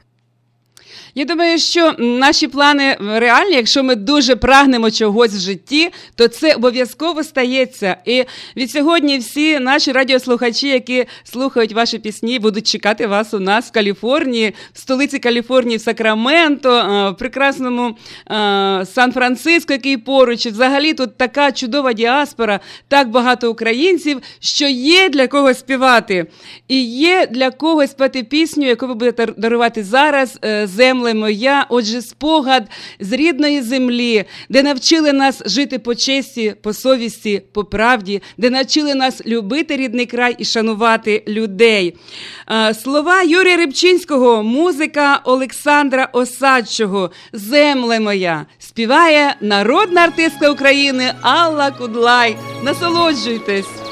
Я 1.15 1.25
думаю, 1.25 1.59
що 1.59 1.95
наші 1.99 2.49
плани 2.49 2.97
реальні. 3.01 3.55
Якщо 3.55 3.83
ми 3.83 3.95
дуже 3.95 4.37
прагнемо 4.37 4.91
чогось 4.91 5.33
в 5.33 5.39
житті, 5.39 5.91
то 6.15 6.29
це 6.29 6.55
обов'язково 6.55 7.25
стається. 7.25 7.97
І 8.05 8.25
від 8.57 8.71
сьогодні 8.71 9.19
всі 9.19 9.59
наші 9.59 9.93
радіослухачі, 9.93 10.69
які 10.69 11.05
слухають 11.25 11.73
ваші 11.73 11.99
пісні, 11.99 12.39
будуть 12.39 12.67
чекати 12.67 13.07
вас 13.07 13.35
у 13.35 13.41
нас 13.41 13.69
в 13.69 13.71
Каліфорнії, 13.71 14.55
в 14.73 14.79
столиці 14.79 15.19
Каліфорнії, 15.19 15.77
в 15.77 15.81
Сакраменто, 15.81 16.77
е, 16.77 17.11
в 17.11 17.17
прекрасному 17.17 17.87
е, 17.87 17.95
Сан-Франциско, 18.87 19.73
який 19.73 19.97
поруч. 19.97 20.47
Взагалі 20.47 20.95
тут 20.95 21.17
така 21.17 21.53
чудова 21.53 21.93
діаспора, 21.93 22.61
так 22.89 23.11
багато 23.11 23.51
українців, 23.51 24.21
що 24.41 24.69
є 24.69 25.09
для 25.09 25.27
кого 25.27 25.55
співати. 25.55 26.27
І 26.69 26.85
є 26.85 27.27
для 27.31 27.51
кого 27.51 27.87
спати 27.87 28.23
пісню, 28.23 28.67
яку 28.67 28.87
ви 28.87 28.95
будете 28.95 29.27
дарувати 29.27 29.85
зараз. 29.85 30.39
Земле 30.85 31.15
моя, 31.15 31.67
отже, 31.69 32.03
спогад 32.03 32.69
з 33.01 33.13
рідної 33.13 33.63
землі, 33.63 34.25
де 34.49 34.63
навчили 34.63 35.13
нас 35.13 35.43
жити 35.47 35.79
по 35.79 35.95
честі, 35.95 36.55
по 36.63 36.73
совісті, 36.73 37.43
по 37.53 37.65
правді, 37.65 38.23
де 38.39 38.51
навчили 38.51 38.95
нас 38.95 39.27
любити 39.27 39.77
рідний 39.77 40.07
край 40.07 40.35
і 40.39 40.45
шанувати 40.45 41.25
людей. 41.29 41.97
Слова 42.83 43.23
Юрія 43.23 43.57
Рибчинського, 43.57 44.43
музика 44.43 45.21
Олександра 45.25 46.09
Осадчого, 46.13 47.11
Земле 47.33 48.01
моя 48.01 48.47
співає 48.59 49.37
народна 49.41 50.01
артистка 50.01 50.51
України 50.51 51.13
Алла 51.23 51.71
Кудлай. 51.71 52.37
Насолоджуйтесь! 52.63 53.84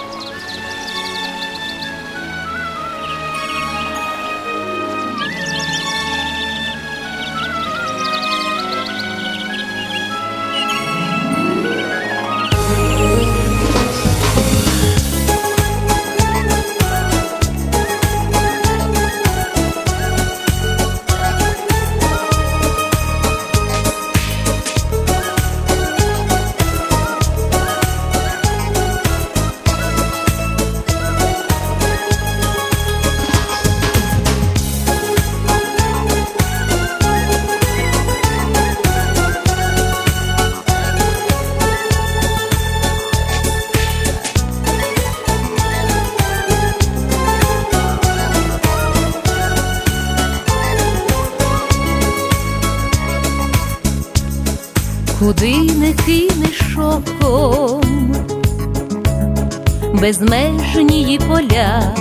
Безмежні 60.03 61.21
поля, 61.29 61.95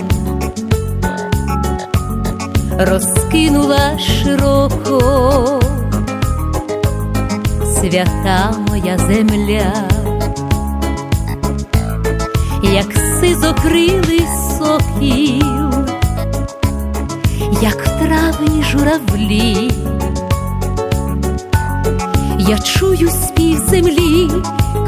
розкинула 2.79 3.99
широко 3.99 5.59
свята 7.75 8.53
моя 8.69 8.97
земля, 8.97 9.89
як 12.63 12.93
сизокрилий 13.19 14.25
сокіл, 14.57 15.71
як 17.61 17.83
травні 17.83 18.63
журавлі. 18.71 19.71
Я 22.39 22.59
чую 22.59 23.09
спів 23.09 23.57
землі, 23.69 24.31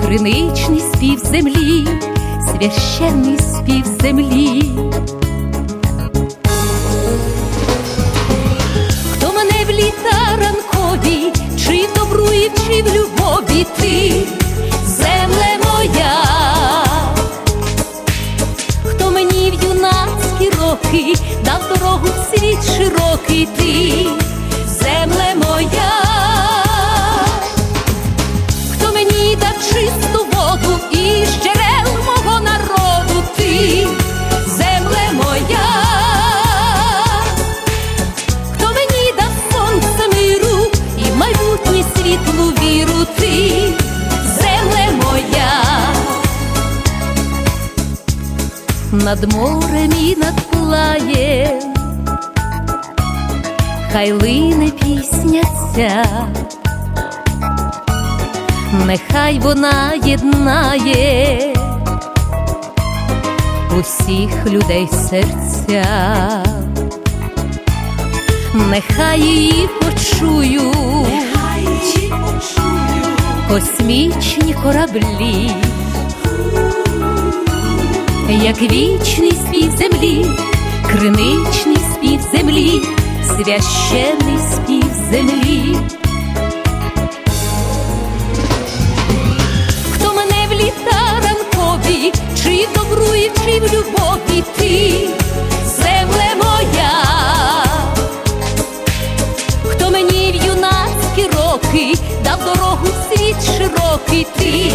криничний 0.01 0.79
спів 0.79 1.19
землі, 1.19 1.87
священний 2.47 3.37
спів 3.39 3.85
землі. 4.01 4.71
Хто 9.13 9.33
мене 9.33 9.65
в 9.67 9.69
літа 9.69 10.37
ранкові, 10.39 11.33
чи 11.57 11.87
в 11.87 11.93
добру 11.99 12.33
і 12.33 12.51
чи 12.67 12.83
в 12.83 12.87
любові 12.95 13.65
ти, 13.79 14.13
земле 14.87 15.57
моя, 15.65 16.23
хто 18.85 19.11
мені 19.11 19.51
в 19.51 19.63
юнацькі 19.63 20.49
роки 20.49 21.13
дав 21.45 21.61
дорогу 21.69 22.07
світ 22.31 22.77
широкий 22.77 23.47
ти, 23.57 24.07
земле 24.67 25.35
моя. 25.35 25.92
Над 49.03 49.33
морем 49.33 49.93
і 49.99 50.15
над 50.15 50.35
плаєм, 50.51 51.73
хай 53.91 54.11
лине 54.11 54.69
пісня 54.69 55.43
ця. 55.75 56.05
Нехай 58.85 59.39
вона 59.39 59.93
єднає 60.05 61.53
усіх 63.79 64.45
людей 64.45 64.87
серця, 65.09 65.85
нехай 68.53 69.21
її 69.21 69.69
почую, 69.81 70.71
космічні 73.49 74.55
кораблі, 74.63 75.51
як 78.33 78.61
вічний 78.61 79.31
спів 79.31 79.71
землі, 79.77 80.25
криничний 80.87 81.77
спів 81.93 82.21
землі, 82.33 82.81
священний 83.27 84.39
спів 84.53 84.91
землі. 85.11 85.77
хто 89.93 90.13
мене 90.13 90.47
в 90.49 90.53
літа 90.53 91.21
ранкові, 91.23 92.13
чи 92.43 92.67
в 92.67 92.73
добру 92.73 93.13
чи 93.45 93.59
в 93.59 93.63
любові 93.63 94.43
ти, 94.57 95.09
земле 95.65 96.35
моя, 96.37 97.03
хто 99.63 99.91
мені 99.91 100.31
в 100.31 100.45
юнацькі 100.45 101.27
роки 101.37 101.93
дав 102.23 102.39
дорогу 102.45 102.87
світ 103.09 103.35
широкий 103.57 104.27
ти, 104.37 104.71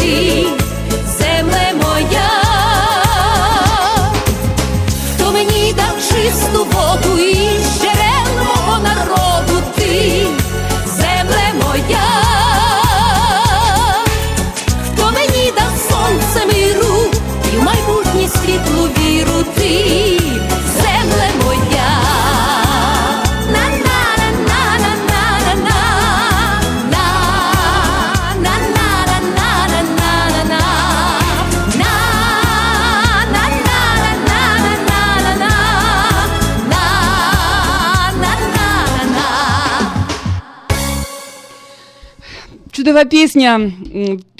ти, 0.00 0.46
Чудова 42.90 43.04
пісня. 43.04 43.70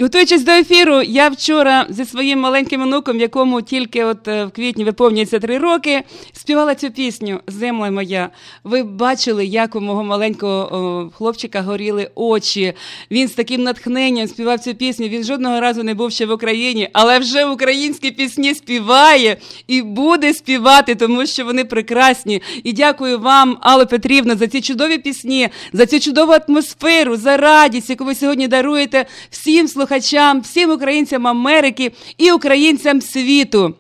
Готуючись 0.01 0.45
до 0.45 0.53
ефіру, 0.53 1.03
я 1.03 1.29
вчора 1.29 1.87
зі 1.89 2.05
своїм 2.05 2.41
маленьким 2.41 2.83
онуком, 2.83 3.21
якому 3.21 3.63
тільки 3.63 4.05
от 4.05 4.29
е, 4.29 4.45
в 4.45 4.51
квітні 4.51 4.85
виповнюється 4.85 5.39
три 5.39 5.59
роки, 5.59 6.03
співала 6.33 6.75
цю 6.75 6.91
пісню 6.91 7.41
Земля 7.47 7.91
моя. 7.91 8.31
Ви 8.65 8.83
бачили, 8.83 9.47
як 9.47 9.77
у 9.77 9.81
мого 9.81 10.05
маленького 10.05 11.11
хлопчика 11.15 11.63
горіли 11.63 12.11
очі. 12.15 12.73
Він 13.11 13.29
з 13.29 13.33
таким 13.33 13.63
натхненням 13.63 14.29
співав 14.29 14.61
цю 14.61 14.75
пісню. 14.75 15.09
Він 15.09 15.25
жодного 15.25 15.61
разу 15.61 15.83
не 15.83 15.95
був 15.95 16.13
ще 16.13 16.27
в 16.27 16.31
Україні, 16.31 16.89
але 16.93 17.19
вже 17.19 17.45
українські 17.45 18.11
пісні 18.11 18.55
співає 18.55 19.37
і 19.67 19.83
буде 19.83 20.35
співати, 20.35 20.95
тому 20.95 21.27
що 21.27 21.45
вони 21.45 21.65
прекрасні. 21.65 22.43
І 22.65 22.73
дякую 22.73 23.19
вам, 23.19 23.59
Алло 23.61 23.87
Петрівна, 23.87 24.37
за 24.37 24.47
ці 24.47 24.61
чудові 24.61 24.99
пісні, 24.99 25.49
за 25.73 25.87
цю 25.87 26.01
чудову 26.01 26.33
атмосферу, 26.33 27.17
за 27.17 27.37
радість, 27.37 27.91
яку 27.91 28.05
ви 28.05 28.15
сьогодні 28.15 28.49
даруєте 28.49 29.07
всім 29.41 29.69
слухачам, 29.69 30.41
всім 30.41 30.71
українцям 30.71 31.27
Америки 31.27 31.93
і 32.19 32.33
українцям 32.33 33.01
світу. 33.01 33.75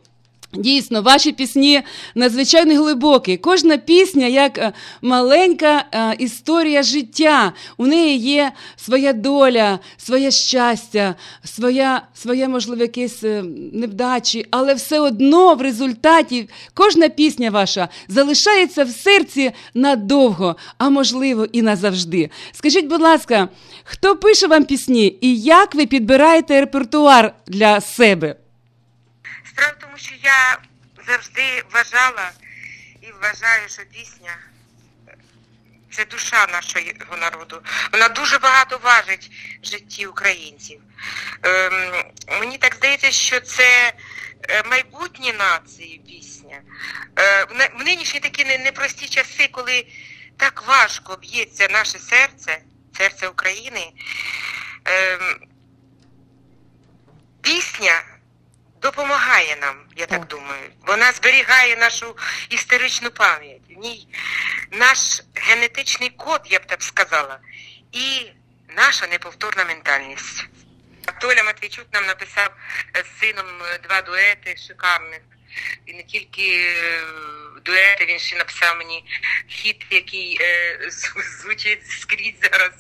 Дійсно, 0.54 1.02
ваші 1.02 1.32
пісні 1.32 1.82
надзвичайно 2.14 2.74
глибокі. 2.74 3.36
Кожна 3.36 3.76
пісня 3.76 4.26
як 4.26 4.58
е, 4.58 4.72
маленька 5.02 5.84
е, 5.92 6.16
історія 6.18 6.82
життя. 6.82 7.52
У 7.76 7.86
неї 7.86 8.18
є 8.18 8.52
своя 8.76 9.12
доля, 9.12 9.78
своє 9.96 10.30
щастя, 10.30 11.14
своя, 11.44 12.02
своє, 12.14 12.48
можливо, 12.48 12.82
якесь 12.82 13.24
е, 13.24 13.44
невдачі, 13.72 14.46
але 14.50 14.74
все 14.74 15.00
одно 15.00 15.54
в 15.54 15.62
результаті 15.62 16.48
кожна 16.74 17.08
пісня 17.08 17.50
ваша 17.50 17.88
залишається 18.08 18.84
в 18.84 18.90
серці 18.90 19.50
надовго, 19.74 20.56
а 20.78 20.88
можливо 20.88 21.46
і 21.52 21.62
назавжди. 21.62 22.30
Скажіть, 22.52 22.86
будь 22.86 23.02
ласка, 23.02 23.48
хто 23.84 24.16
пише 24.16 24.46
вам 24.46 24.64
пісні 24.64 25.18
і 25.20 25.40
як 25.40 25.74
ви 25.74 25.86
підбираєте 25.86 26.60
репертуар 26.60 27.34
для 27.46 27.80
себе? 27.80 28.39
Справа 29.60 29.76
в 29.76 29.80
тому, 29.80 29.98
що 29.98 30.14
я 30.22 30.58
завжди 31.06 31.62
вважала 31.70 32.30
і 33.02 33.12
вважаю, 33.12 33.68
що 33.68 33.82
пісня 33.82 34.36
е, 35.08 35.14
це 35.90 36.04
душа 36.04 36.46
нашого 36.46 37.16
народу. 37.20 37.62
Вона 37.92 38.08
дуже 38.08 38.38
багато 38.38 38.78
важить 38.78 39.30
в 39.62 39.66
житті 39.66 40.06
українців. 40.06 40.80
Ем, 41.42 42.04
мені 42.40 42.58
так 42.58 42.74
здається, 42.74 43.10
що 43.10 43.40
це 43.40 43.92
е, 44.48 44.62
майбутнє 44.62 45.32
нації 45.32 46.02
пісня. 46.06 46.60
Е, 47.18 47.44
в 47.74 47.84
нинішні 47.84 48.20
такі 48.20 48.44
непрості 48.44 49.08
часи, 49.08 49.48
коли 49.52 49.86
так 50.36 50.66
важко 50.66 51.16
б'ється 51.16 51.68
наше 51.70 51.98
серце, 51.98 52.58
серце 52.98 53.28
України. 53.28 53.92
Ем, 54.84 55.36
пісня 57.42 58.02
допомагає 58.82 59.56
нам, 59.60 59.76
я 59.96 60.06
так, 60.06 60.26
думаю. 60.26 60.70
Вона 60.86 61.12
зберігає 61.12 61.76
нашу 61.76 62.16
історичну 62.48 63.10
пам'ять. 63.10 63.62
В 63.70 63.78
ній 63.78 64.08
наш 64.70 65.22
генетичний 65.34 66.10
код, 66.10 66.40
я 66.44 66.58
б 66.58 66.66
так 66.66 66.82
сказала, 66.82 67.38
і 67.92 68.26
наша 68.76 69.06
неповторна 69.06 69.64
ментальність. 69.64 70.46
Толя 71.20 71.42
Матвійчук 71.42 71.86
нам 71.92 72.06
написав 72.06 72.50
з 72.94 73.20
сином 73.20 73.46
два 73.82 74.02
дуети 74.02 74.56
шикарних. 74.56 75.20
І 75.86 75.92
не 75.94 76.02
тільки 76.02 76.42
е, 76.42 77.02
дуети, 77.64 78.06
він 78.06 78.18
ще 78.18 78.36
написав 78.36 78.76
мені 78.78 79.04
хіт, 79.48 79.86
який 79.90 80.38
е, 80.40 80.78
звучить 81.40 81.86
скрізь 81.86 82.34
зараз. 82.42 82.70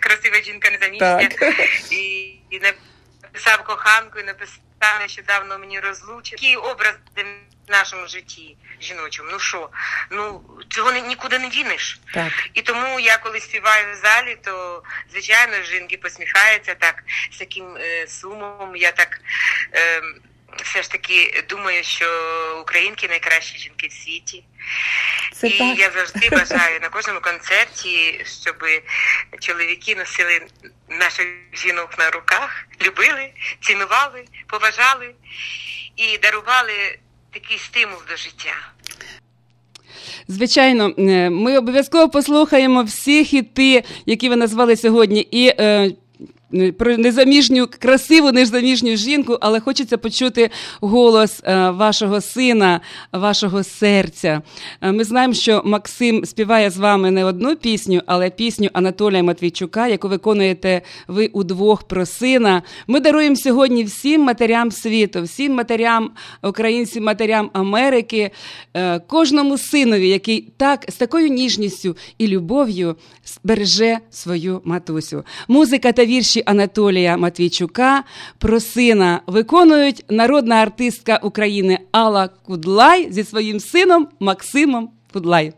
Красива 0.00 0.40
жінка 0.42 0.70
не 0.70 0.78
за 0.78 0.88
місця. 0.88 1.30
І, 1.90 2.38
і 2.50 2.60
написав 3.34 3.64
коханку, 3.64 4.18
і 4.18 4.22
написав 4.22 5.00
нещодавно 5.00 5.58
мені 5.58 5.80
розлучив. 5.80 6.38
Який 6.42 6.56
образ 6.56 6.94
в 7.16 7.70
нашому 7.70 8.06
житті 8.06 8.56
жіночому. 8.80 9.28
Ну 9.32 9.38
що, 9.38 9.70
ну 10.10 10.42
цього 10.68 10.92
не 10.92 11.00
нікуди 11.00 11.38
не 11.38 11.48
дінеш. 11.48 12.00
Так. 12.14 12.32
І 12.54 12.62
тому 12.62 13.00
я 13.00 13.16
коли 13.16 13.40
співаю 13.40 13.92
в 13.92 13.96
залі, 13.96 14.38
то 14.44 14.82
звичайно 15.12 15.62
жінки 15.62 15.96
посміхаються 15.96 16.74
так 16.74 17.02
з 17.32 17.36
таким 17.36 17.76
е, 17.76 18.06
сумом. 18.06 18.76
Я 18.76 18.92
так 18.92 19.20
е, 19.74 20.02
все 20.62 20.82
ж 20.82 20.90
таки 20.90 21.44
думаю, 21.48 21.84
що 21.84 22.06
українки 22.62 23.08
найкращі 23.08 23.58
жінки 23.58 23.86
в 23.86 23.92
світі. 23.92 24.44
Це 25.32 25.48
і 25.48 25.58
так. 25.58 25.78
я 25.78 25.90
завжди 25.90 26.30
бажаю 26.30 26.80
на 26.80 26.88
кожному 26.94 27.20
концерті, 27.20 28.24
щоб 28.42 28.56
чоловіки 29.40 29.94
носили 29.96 30.40
наших 30.88 31.26
жінок 31.52 31.98
на 31.98 32.10
руках, 32.10 32.66
любили, 32.86 33.30
цінували, 33.60 34.24
поважали 34.46 35.14
і 35.96 36.18
дарували 36.18 36.98
такий 37.32 37.58
стимул 37.58 37.98
до 38.10 38.16
життя. 38.16 38.54
Звичайно, 40.28 40.94
е, 40.98 41.30
ми 41.30 41.58
обов'язково 41.58 42.08
послухаємо 42.08 42.82
всі 42.82 43.24
хіти, 43.24 43.84
які 44.06 44.28
ви 44.28 44.36
назвали 44.36 44.76
сьогодні, 44.76 45.20
і 45.20 45.48
е, 45.48 45.90
про 46.78 46.96
незаміжню, 46.96 47.68
красиву 47.78 48.32
незаміжню 48.32 48.96
жінку, 48.96 49.38
але 49.40 49.60
хочеться 49.60 49.98
почути 49.98 50.50
голос 50.80 51.40
е, 51.44 51.70
вашого 51.70 52.20
сина, 52.20 52.80
вашого 53.12 53.64
серця. 53.64 54.42
Е, 54.80 54.92
Ми 54.92 55.04
знаємо, 55.04 55.34
що 55.34 55.62
Максим 55.64 56.24
співає 56.24 56.70
з 56.70 56.76
вами 56.76 57.10
не 57.10 57.24
одну 57.24 57.56
пісню, 57.56 58.00
але 58.06 58.30
пісню 58.30 58.68
Анатолія 58.72 59.22
Матвійчука, 59.22 59.88
яку 59.88 60.08
виконуєте 60.08 60.82
ви 61.08 61.26
удвох 61.26 61.82
про 61.82 62.06
сина. 62.06 62.62
Ми 62.86 63.00
даруємо 63.00 63.36
сьогодні 63.36 63.84
всім 63.84 64.22
матерям 64.22 64.70
світу, 64.70 65.22
всім 65.22 65.54
матерям, 65.54 66.10
українцям, 66.42 67.04
матерям 67.04 67.50
Америки, 67.52 68.30
е, 68.74 68.98
кожному 68.98 69.58
синові, 69.58 70.08
який 70.08 70.52
так 70.56 70.84
з 70.88 70.94
такою 70.94 71.28
ніжністю 71.28 71.96
і 72.18 72.28
любов'ю 72.28 72.96
береже 73.44 73.98
свою 74.10 74.60
матусю. 74.64 75.24
Музика 75.48 75.92
та 75.92 76.04
вірші 76.04 76.43
Анатолія 76.44 77.16
Матвійчука 77.16 78.04
про 78.38 78.60
сина 78.60 79.20
виконують 79.26 80.04
народна 80.10 80.54
артистка 80.54 81.20
України 81.22 81.78
Алла 81.92 82.28
Кудлай 82.28 83.12
зі 83.12 83.24
своїм 83.24 83.60
сином 83.60 84.08
Максимом 84.20 84.90
Кудлай. 85.12 85.52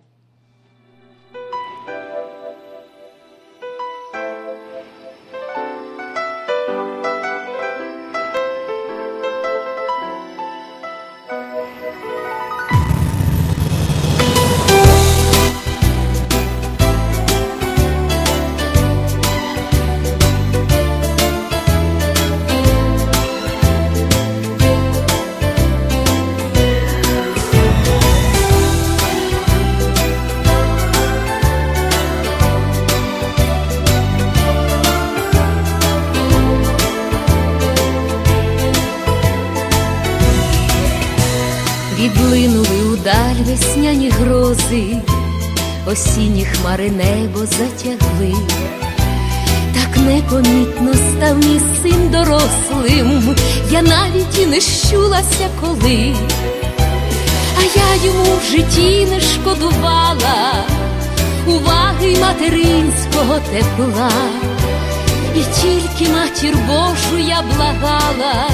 Хмари 46.76 46.90
небо 46.90 47.46
затягли, 47.46 48.34
так 49.74 49.96
непомітно 49.96 50.94
став 50.94 51.38
мій 51.38 51.60
син 51.82 52.10
дорослим, 52.10 53.36
я 53.70 53.82
навіть 53.82 54.38
і 54.38 54.46
не 54.46 54.60
щулася 54.60 55.48
коли, 55.60 56.14
а 57.58 57.62
я 57.62 58.04
йому 58.04 58.36
в 58.36 58.50
житті 58.50 59.06
не 59.10 59.20
шкодувала. 59.20 60.64
Уваги 61.46 62.16
материнського 62.20 63.38
тепла, 63.52 64.10
і 65.34 65.40
тільки 65.60 66.12
матір 66.12 66.56
Божу 66.68 67.18
я 67.28 67.42
благала, 67.42 68.48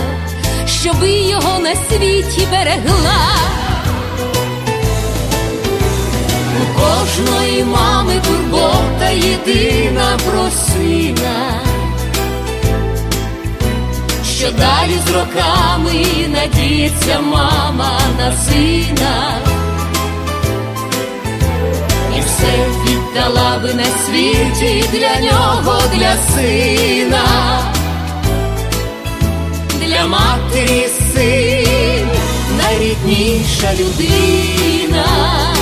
щоби 0.67 1.11
його 1.11 1.59
на 1.59 1.75
світі 1.75 2.49
берегла. 2.51 3.62
Кожної 6.75 7.65
мами 7.65 8.15
турбота 8.27 9.09
єдина 9.11 10.19
про 10.27 10.51
сина, 10.51 11.61
що 14.37 14.51
далі 14.53 14.99
з 15.07 15.11
роками 15.11 16.07
надіється 16.29 17.21
мама 17.21 17.99
на 18.19 18.33
сина, 18.37 19.39
і 22.17 22.21
все 22.21 22.67
віддала 22.85 23.59
би 23.59 23.75
на 23.75 23.85
світі 23.85 24.85
для 24.93 25.21
нього, 25.21 25.81
для 25.95 26.17
сина, 26.17 27.25
для 29.81 30.07
матері 30.07 30.89
син, 31.15 32.09
найрідніша 32.59 33.73
людина. 33.73 35.62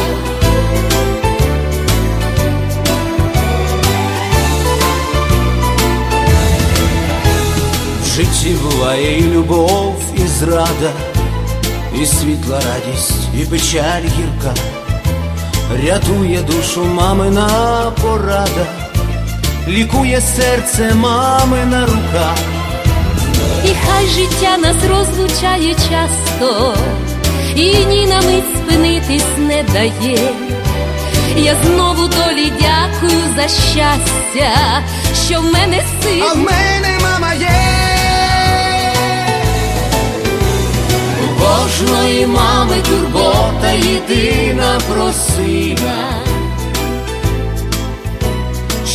Житті 8.30 8.56
буває 8.62 9.18
і 9.18 9.22
любов, 9.22 9.96
і 10.16 10.26
зрада, 10.26 10.90
і 12.02 12.06
світла 12.06 12.60
радість, 12.60 13.28
і 13.40 13.44
печаль 13.44 14.02
гірка, 14.02 14.54
рятує 15.84 16.42
душу 16.42 16.84
мамина 16.84 17.48
порада, 18.02 18.66
лікує 19.68 20.20
серце 20.20 20.94
мамина 20.94 21.86
рука. 21.86 22.34
І 23.64 23.68
хай 23.86 24.06
життя 24.06 24.56
нас 24.58 24.76
розлучає 24.90 25.74
часто, 25.74 26.74
і 27.56 27.74
ні 27.86 28.06
на 28.06 28.20
мить 28.20 28.56
спинитись 28.56 29.38
не 29.38 29.62
дає. 29.62 30.32
Я 31.36 31.56
знову 31.64 32.08
долі 32.08 32.52
дякую 32.60 33.20
за 33.36 33.48
щастя, 33.48 34.82
що 35.26 35.40
в 35.40 35.44
мене 35.44 35.82
син. 36.02 36.22
Кожної 41.40 42.26
мами 42.26 42.76
турбота 42.88 43.70
єдина 43.70 44.80
про 44.88 45.12
сина, 45.12 46.12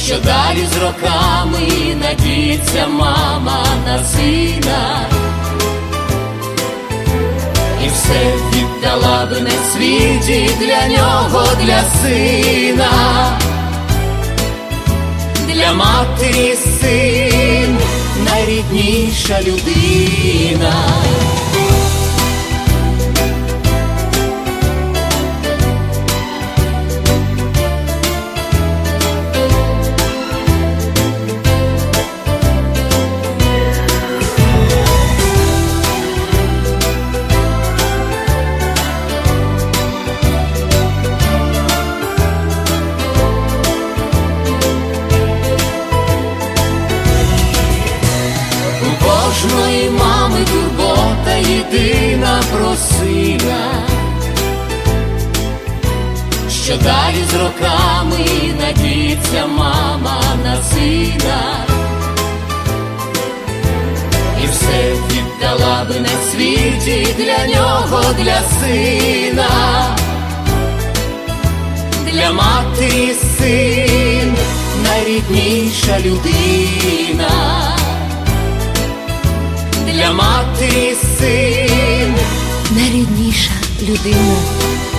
що 0.05 0.15
далі 0.15 0.65
з 0.73 0.77
роками 0.77 1.95
надіється 2.01 2.87
мама 2.87 3.65
на 3.87 4.03
сина, 4.03 5.09
і 7.85 7.87
все 7.87 8.33
віддала 8.53 9.25
би 9.25 9.41
на 9.41 9.51
світі 9.73 10.49
для 10.59 10.87
нього, 10.87 11.47
для 11.63 11.83
сина, 12.01 12.89
для 15.47 15.73
матері 15.73 16.55
син, 16.81 17.77
найрідніша 18.25 19.39
людина. 19.41 20.73
Що 56.75 56.83
далі 56.83 57.23
з 57.31 57.33
роками 57.33 58.25
надіється 58.59 59.47
мама 59.47 60.21
на 60.43 60.63
сина, 60.63 61.65
і 64.43 64.47
все 64.47 64.93
віддала 65.11 65.85
би 65.85 65.99
на 65.99 66.31
світі 66.31 67.07
для 67.17 67.47
нього, 67.55 68.01
для 68.19 68.41
сина, 68.59 69.49
для 72.11 72.31
матері 72.31 73.13
син, 73.37 74.35
найрідніша 74.83 75.99
людина. 75.99 77.29
Для 79.87 80.11
матері 80.11 80.95
син, 81.19 82.15
найрідніша 82.71 83.53
людина. 83.81 84.94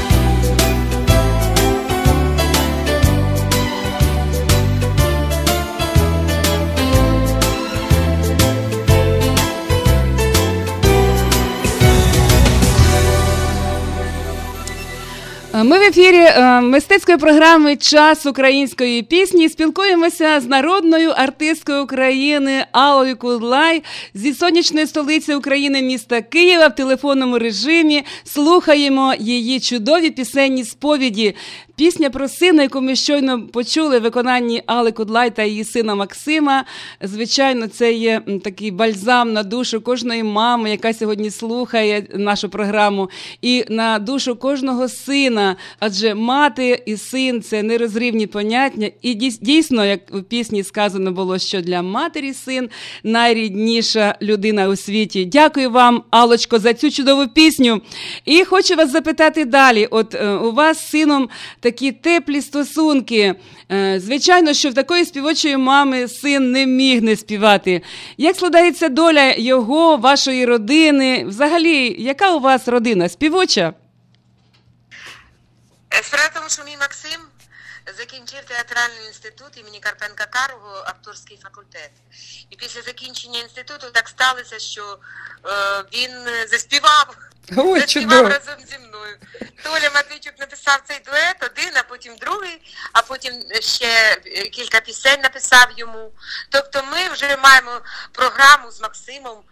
Ми 15.66 15.78
в 15.78 15.82
ефірі 15.82 16.16
е, 16.16 16.60
мистецької 16.60 17.18
програми 17.18 17.76
Час 17.76 18.26
української 18.26 19.02
пісні 19.02 19.48
спілкуємося 19.48 20.40
з 20.40 20.46
народною 20.46 21.10
артисткою 21.10 21.84
України 21.84 22.64
Аллою 22.72 23.16
Кудлай 23.16 23.82
зі 24.14 24.34
сонячної 24.34 24.86
столиці 24.86 25.34
України 25.34 25.82
міста 25.82 26.22
Києва 26.22 26.66
в 26.66 26.74
телефонному 26.74 27.38
режимі. 27.38 28.04
Слухаємо 28.24 29.14
її 29.18 29.60
чудові 29.60 30.10
пісенні 30.10 30.64
сповіді. 30.64 31.34
Пісня 31.76 32.10
про 32.10 32.28
сина, 32.28 32.62
яку 32.62 32.80
ми 32.80 32.96
щойно 32.96 33.46
почули 33.46 33.98
в 33.98 34.02
виконанні 34.02 34.62
Али 34.66 34.92
Кудлай 34.92 35.30
та 35.30 35.42
її 35.42 35.64
сина 35.64 35.94
Максима. 35.94 36.64
Звичайно, 37.00 37.66
це 37.66 37.92
є 37.92 38.22
такий 38.44 38.70
бальзам 38.70 39.32
на 39.32 39.42
душу 39.42 39.80
кожної 39.80 40.22
мами, 40.22 40.70
яка 40.70 40.94
сьогодні 40.94 41.30
слухає 41.30 42.06
нашу 42.14 42.48
програму, 42.48 43.10
і 43.42 43.64
на 43.68 43.98
душу 43.98 44.36
кожного 44.36 44.88
сина. 44.88 45.56
Адже 45.78 46.14
мати 46.14 46.82
і 46.86 46.96
син 46.96 47.42
це 47.42 47.62
нерозрівні 47.62 48.26
поняття. 48.26 48.90
І 49.02 49.14
дійсно, 49.14 49.84
як 49.84 50.00
у 50.12 50.22
пісні 50.22 50.62
сказано 50.62 51.12
було, 51.12 51.38
що 51.38 51.60
для 51.60 51.82
матері 51.82 52.34
син 52.34 52.68
найрідніша 53.04 54.14
людина 54.22 54.68
у 54.68 54.76
світі. 54.76 55.24
Дякую 55.24 55.70
вам, 55.70 56.02
Алочко, 56.10 56.58
за 56.58 56.74
цю 56.74 56.90
чудову 56.90 57.28
пісню. 57.28 57.80
І 58.24 58.44
хочу 58.44 58.74
вас 58.74 58.92
запитати 58.92 59.44
далі: 59.44 59.86
от 59.90 60.14
у 60.42 60.52
вас 60.52 60.78
з 60.78 60.90
сином 60.90 61.28
такі 61.66 61.92
теплі 61.92 62.42
стосунки. 62.42 63.34
Звичайно, 63.96 64.54
що 64.54 64.70
в 64.70 64.74
такої 64.74 65.04
співочої 65.04 65.56
мами 65.56 66.08
син 66.08 66.52
не 66.52 66.66
міг 66.66 67.02
не 67.02 67.16
співати. 67.16 67.82
Як 68.16 68.36
складається 68.36 68.88
доля 68.88 69.34
його, 69.36 69.96
вашої 69.96 70.46
родини? 70.46 71.24
Взагалі, 71.24 72.02
яка 72.02 72.34
у 72.34 72.40
вас 72.40 72.68
родина? 72.68 73.08
Співоча? 73.08 73.72
Справа 76.02 76.28
в 76.28 76.34
тому, 76.34 76.48
що 76.48 76.64
мій 76.64 76.76
Максим 76.80 77.20
закінчив 77.98 78.40
театральний 78.44 79.06
інститут 79.06 79.50
імені 79.56 79.80
Карпенка 79.80 80.26
Карого, 80.26 80.84
акторський 80.86 81.38
факультет. 81.42 81.90
І 82.50 82.56
після 82.56 82.82
закінчення 82.82 83.40
інституту 83.40 83.86
так 83.92 84.08
сталося, 84.08 84.58
що 84.58 84.82
е, 84.82 85.48
він 85.94 86.10
заспівав. 86.50 87.16
Ой, 87.56 87.80
заспівав 87.80 88.26
разом 88.26 88.54
зі 88.66 88.78
мною. 88.78 89.16
Толя 89.62 89.90
Матвійчук 89.94 90.32
написав 90.38 90.80
цей 90.84 90.98
дует, 91.06 91.36
один, 91.42 91.76
а 91.76 91.82
потім 91.82 92.16
другий, 92.16 92.74
а 92.92 93.02
потім 93.02 93.32
ще 93.60 94.16
кілька 94.52 94.80
пісень 94.80 95.20
написав 95.20 95.66
йому. 95.76 96.12
Тобто 96.50 96.82
ми 96.92 97.08
вже 97.08 97.36
маємо 97.36 97.80
програму 98.12 98.70
з 98.70 98.80
Максимом, 98.80 99.42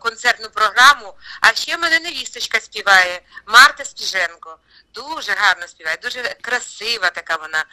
концертну 0.00 0.50
програму. 0.50 1.14
А 1.40 1.54
ще 1.54 1.76
в 1.76 1.80
мене 1.80 2.00
невісточка 2.00 2.60
співає 2.60 3.20
Марта 3.46 3.84
Спіженко. 3.84 4.58
Дуже 4.94 5.32
гарно 5.32 5.68
співає, 5.68 5.96
дуже 6.02 6.22
красива 6.40 7.10
така 7.10 7.36
вона. 7.36 7.64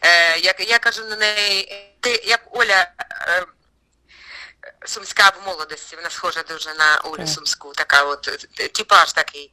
Е, 0.00 0.38
як 0.38 0.68
я 0.68 0.78
кажу 0.78 1.04
на 1.04 1.16
неї, 1.16 1.86
ти 2.00 2.22
як 2.26 2.40
Оля 2.50 2.90
е, 3.28 3.46
Сумська 4.86 5.28
в 5.28 5.46
молодості, 5.46 5.96
вона 5.96 6.10
схожа 6.10 6.42
дуже 6.42 6.74
на 6.74 7.00
Олю. 7.04 7.26
Сумську, 7.26 7.72
така 7.72 8.02
от 8.02 8.48
типаж 8.72 9.12
такий. 9.12 9.52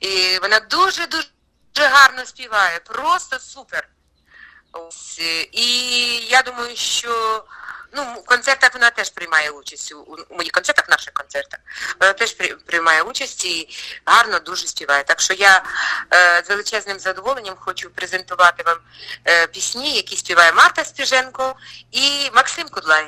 І 0.00 0.38
вона 0.42 0.60
дуже 0.60 1.06
дуже 1.06 1.28
гарно 1.76 2.26
співає, 2.26 2.80
просто 2.80 3.38
супер. 3.38 3.88
Ось, 4.72 5.18
і 5.52 5.66
я 6.16 6.42
думаю, 6.42 6.76
що 6.76 7.44
ну, 7.96 8.02
в 8.02 8.24
концертах 8.24 8.70
вона 8.74 8.90
теж 8.90 9.10
приймає 9.10 9.50
участь 9.50 9.92
у, 9.92 10.16
у 10.30 10.36
моїх 10.36 10.52
концертах, 10.52 10.88
в 10.88 10.90
наших 10.90 11.12
концертах. 11.12 11.60
Вона 12.00 12.12
теж 12.12 12.32
при- 12.32 12.54
приймає 12.66 13.02
участь 13.02 13.44
і 13.44 13.68
гарно 14.04 14.38
дуже 14.38 14.66
співає. 14.66 15.04
Так 15.04 15.20
що 15.20 15.34
я 15.34 15.62
е, 16.14 16.42
з 16.46 16.48
величезним 16.50 16.98
задоволенням 16.98 17.54
хочу 17.58 17.90
презентувати 17.90 18.62
вам 18.66 18.76
е, 19.28 19.46
пісні, 19.46 19.96
які 19.96 20.16
співає 20.16 20.52
Марта 20.52 20.84
Спіженко 20.84 21.54
і 21.92 22.00
Максим 22.36 22.64
Кудлай. 22.70 23.04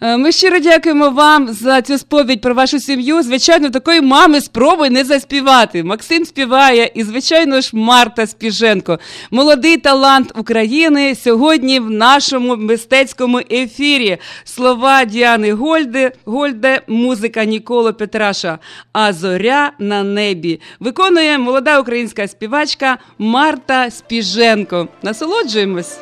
Е, 0.00 0.16
Ми 0.16 0.32
щиро 0.32 0.58
дякуємо 0.58 1.10
вам 1.10 1.52
за 1.54 1.82
цю 1.82 1.98
сповідь 1.98 2.40
про 2.40 2.54
вашу 2.54 2.80
сім'ю. 2.80 3.22
Звичайно, 3.22 3.70
такої 3.70 4.00
мами 4.00 4.40
спробуй 4.40 4.90
не 4.90 5.04
заспівати. 5.04 5.82
Максим 5.84 6.24
співає, 6.26 6.90
і 6.94 7.04
звичайно 7.04 7.60
ж 7.60 7.70
Марта 7.72 8.26
Спіженко, 8.26 8.98
молодий 9.30 9.76
талант 9.76 10.32
України 10.38 11.14
сьогодні 11.24 11.80
в 11.80 11.90
нашому 11.90 12.56
мистецькому 12.56 13.38
ефірі. 13.50 14.05
Слова 14.44 15.04
Діани 15.04 15.52
Гольди, 15.52 16.12
Гольде, 16.24 16.82
музика 16.86 17.44
Нікола 17.44 17.92
Петраша. 17.92 18.58
А 18.92 19.12
зоря 19.12 19.72
на 19.78 20.02
небі 20.02 20.60
виконує 20.80 21.38
молода 21.38 21.80
українська 21.80 22.28
співачка 22.28 22.98
Марта 23.18 23.90
Спіженко. 23.90 24.88
Насолоджуємось. 25.02 25.98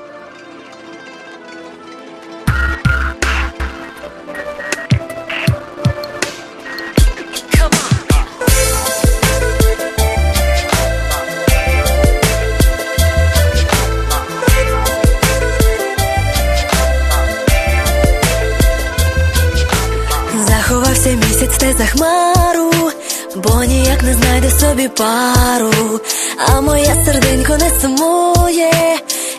Собі 24.84 24.88
пару, 24.88 26.00
а 26.46 26.60
моє 26.60 26.96
серденько 27.04 27.56
не 27.56 27.80
сумує, 27.80 28.72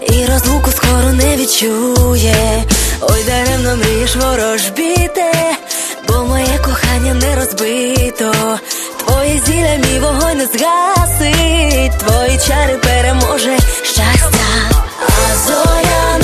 і 0.01 0.25
розлуку 0.25 0.71
скоро 0.71 1.11
не 1.13 1.37
відчує. 1.37 2.63
Ой, 3.01 3.23
даремно 3.27 3.75
мрієш 3.75 4.15
ворожбіте, 4.15 5.31
бо 6.07 6.25
моє 6.25 6.59
кохання 6.65 7.13
не 7.13 7.35
розбито. 7.35 8.33
Твоє 9.05 9.41
зілля 9.45 9.75
мій 9.75 9.99
вогонь 9.99 10.37
не 10.37 10.45
згасить, 10.45 11.99
твої 11.99 12.39
чари 12.47 12.77
переможе 12.77 13.57
щастя, 13.83 14.45
а 14.99 15.47
зоря 15.47 16.14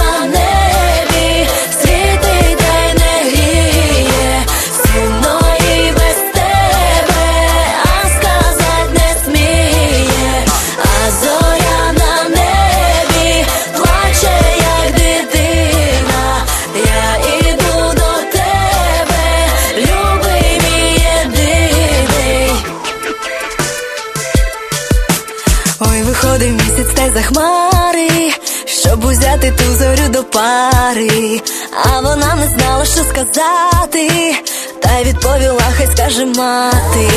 що 32.95 33.03
сказати, 33.03 34.35
та 34.79 34.99
й 34.99 35.03
відповіла, 35.05 35.61
хай 35.77 35.87
скаже 35.87 36.25
мати. 36.25 37.09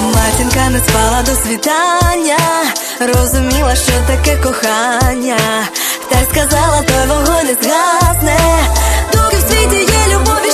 Матінка 0.00 0.70
не 0.70 0.78
спала 0.78 1.22
до 1.22 1.32
світання, 1.34 2.38
розуміла, 3.00 3.74
що 3.76 3.92
таке 4.06 4.36
кохання, 4.36 5.38
та 6.08 6.20
й 6.20 6.24
сказала, 6.24 6.82
той 6.82 7.06
вогонь 7.08 7.46
не 7.46 7.54
згасне, 7.62 8.38
доки 9.12 9.36
в 9.36 9.40
світі 9.40 9.92
є 9.92 10.14
любов 10.14 10.49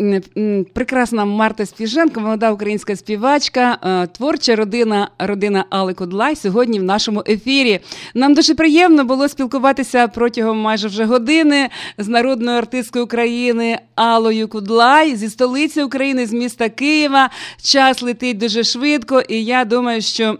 ne, 0.00 0.20
прекрасна 0.90 1.24
Марта 1.24 1.66
Спіженко, 1.66 2.20
молода 2.20 2.52
українська 2.52 2.96
співачка, 2.96 3.78
е, 3.82 4.06
творча 4.06 4.56
родина, 4.56 5.08
родина 5.18 5.64
Али 5.70 5.94
Кудлай 5.94 6.36
сьогодні 6.36 6.80
в 6.80 6.82
нашому 6.82 7.22
ефірі. 7.28 7.80
Нам 8.14 8.34
дуже 8.34 8.54
приємно 8.54 9.04
було 9.04 9.28
спілкуватися 9.28 10.08
протягом 10.08 10.58
майже 10.58 10.88
вже 10.88 11.04
години 11.04 11.68
з 11.98 12.08
народною 12.08 12.58
артисткою 12.58 13.04
України 13.04 13.78
Алою 13.94 14.48
Кудлай 14.48 15.16
зі 15.16 15.28
столиці 15.28 15.82
України, 15.82 16.26
з 16.26 16.32
міста 16.32 16.68
Києва. 16.68 17.30
Час 17.62 18.02
летить 18.02 18.38
дуже 18.38 18.64
швидко, 18.64 19.22
і 19.28 19.44
я 19.44 19.64
думаю, 19.64 20.02
що 20.02 20.38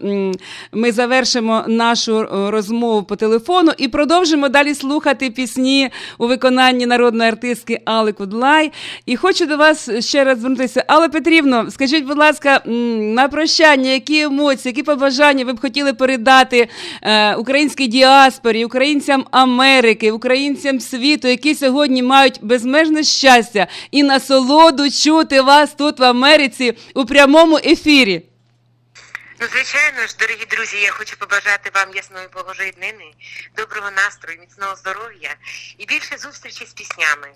ми 0.73 0.93
завершимо 0.93 1.65
нашу 1.69 2.19
е, 2.21 2.51
розмову 2.51 3.03
по 3.03 3.17
телефону 3.17 3.73
і 3.79 3.89
продовжимо 3.89 4.49
далі 4.49 4.75
слухати 4.75 5.31
пісні 5.31 5.91
у 6.19 6.27
виконанні 6.27 6.87
народної 6.87 7.31
артистки 7.31 7.81
Али 7.85 8.13
Кудлай. 8.13 8.73
І 9.07 9.17
хочу 9.17 9.47
до 9.47 9.57
вас 9.57 9.91
ще 10.01 10.25
раз 10.25 10.40
звернутися. 10.41 10.85
Але 10.87 11.09
Петрівно, 11.09 11.71
скажіть, 11.71 12.05
будь 12.05 12.19
ласка, 12.19 12.63
на 12.65 13.29
прощання, 13.29 13.91
які 13.91 14.21
емоції, 14.21 14.71
які 14.71 14.83
побажання 14.83 15.45
ви 15.45 15.53
б 15.53 15.61
хотіли 15.61 15.93
передати 15.93 16.69
е, 17.03 17.35
українській 17.35 17.87
діаспорі, 17.87 18.65
українцям 18.65 19.25
Америки, 19.31 20.13
українцям 20.13 20.81
світу, 20.81 21.29
які 21.29 21.55
сьогодні 21.55 22.03
мають 22.03 22.39
безмежне 22.43 23.03
щастя 23.03 23.67
і 23.91 24.03
насолоду 24.03 24.91
чути 24.91 25.41
вас 25.41 25.75
тут 25.75 25.99
в 25.99 26.05
Америці 26.05 26.73
у 26.95 27.05
прямому 27.05 27.57
ефірі. 27.57 28.30
Ну, 29.43 29.47
звичайно 29.47 30.07
ж, 30.07 30.17
дорогі 30.19 30.45
друзі, 30.45 30.81
я 30.81 30.91
хочу 30.91 31.17
побажати 31.17 31.71
вам 31.75 31.95
ясної 31.95 32.29
Богожої 32.29 32.71
днини, 32.71 33.13
доброго 33.57 33.91
настрою, 33.91 34.41
міцного 34.41 34.77
здоров'я 34.77 35.35
і 35.79 35.87
більше 35.87 36.19
зустрічі 36.19 36.67
з 36.67 36.73
піснями. 36.73 37.29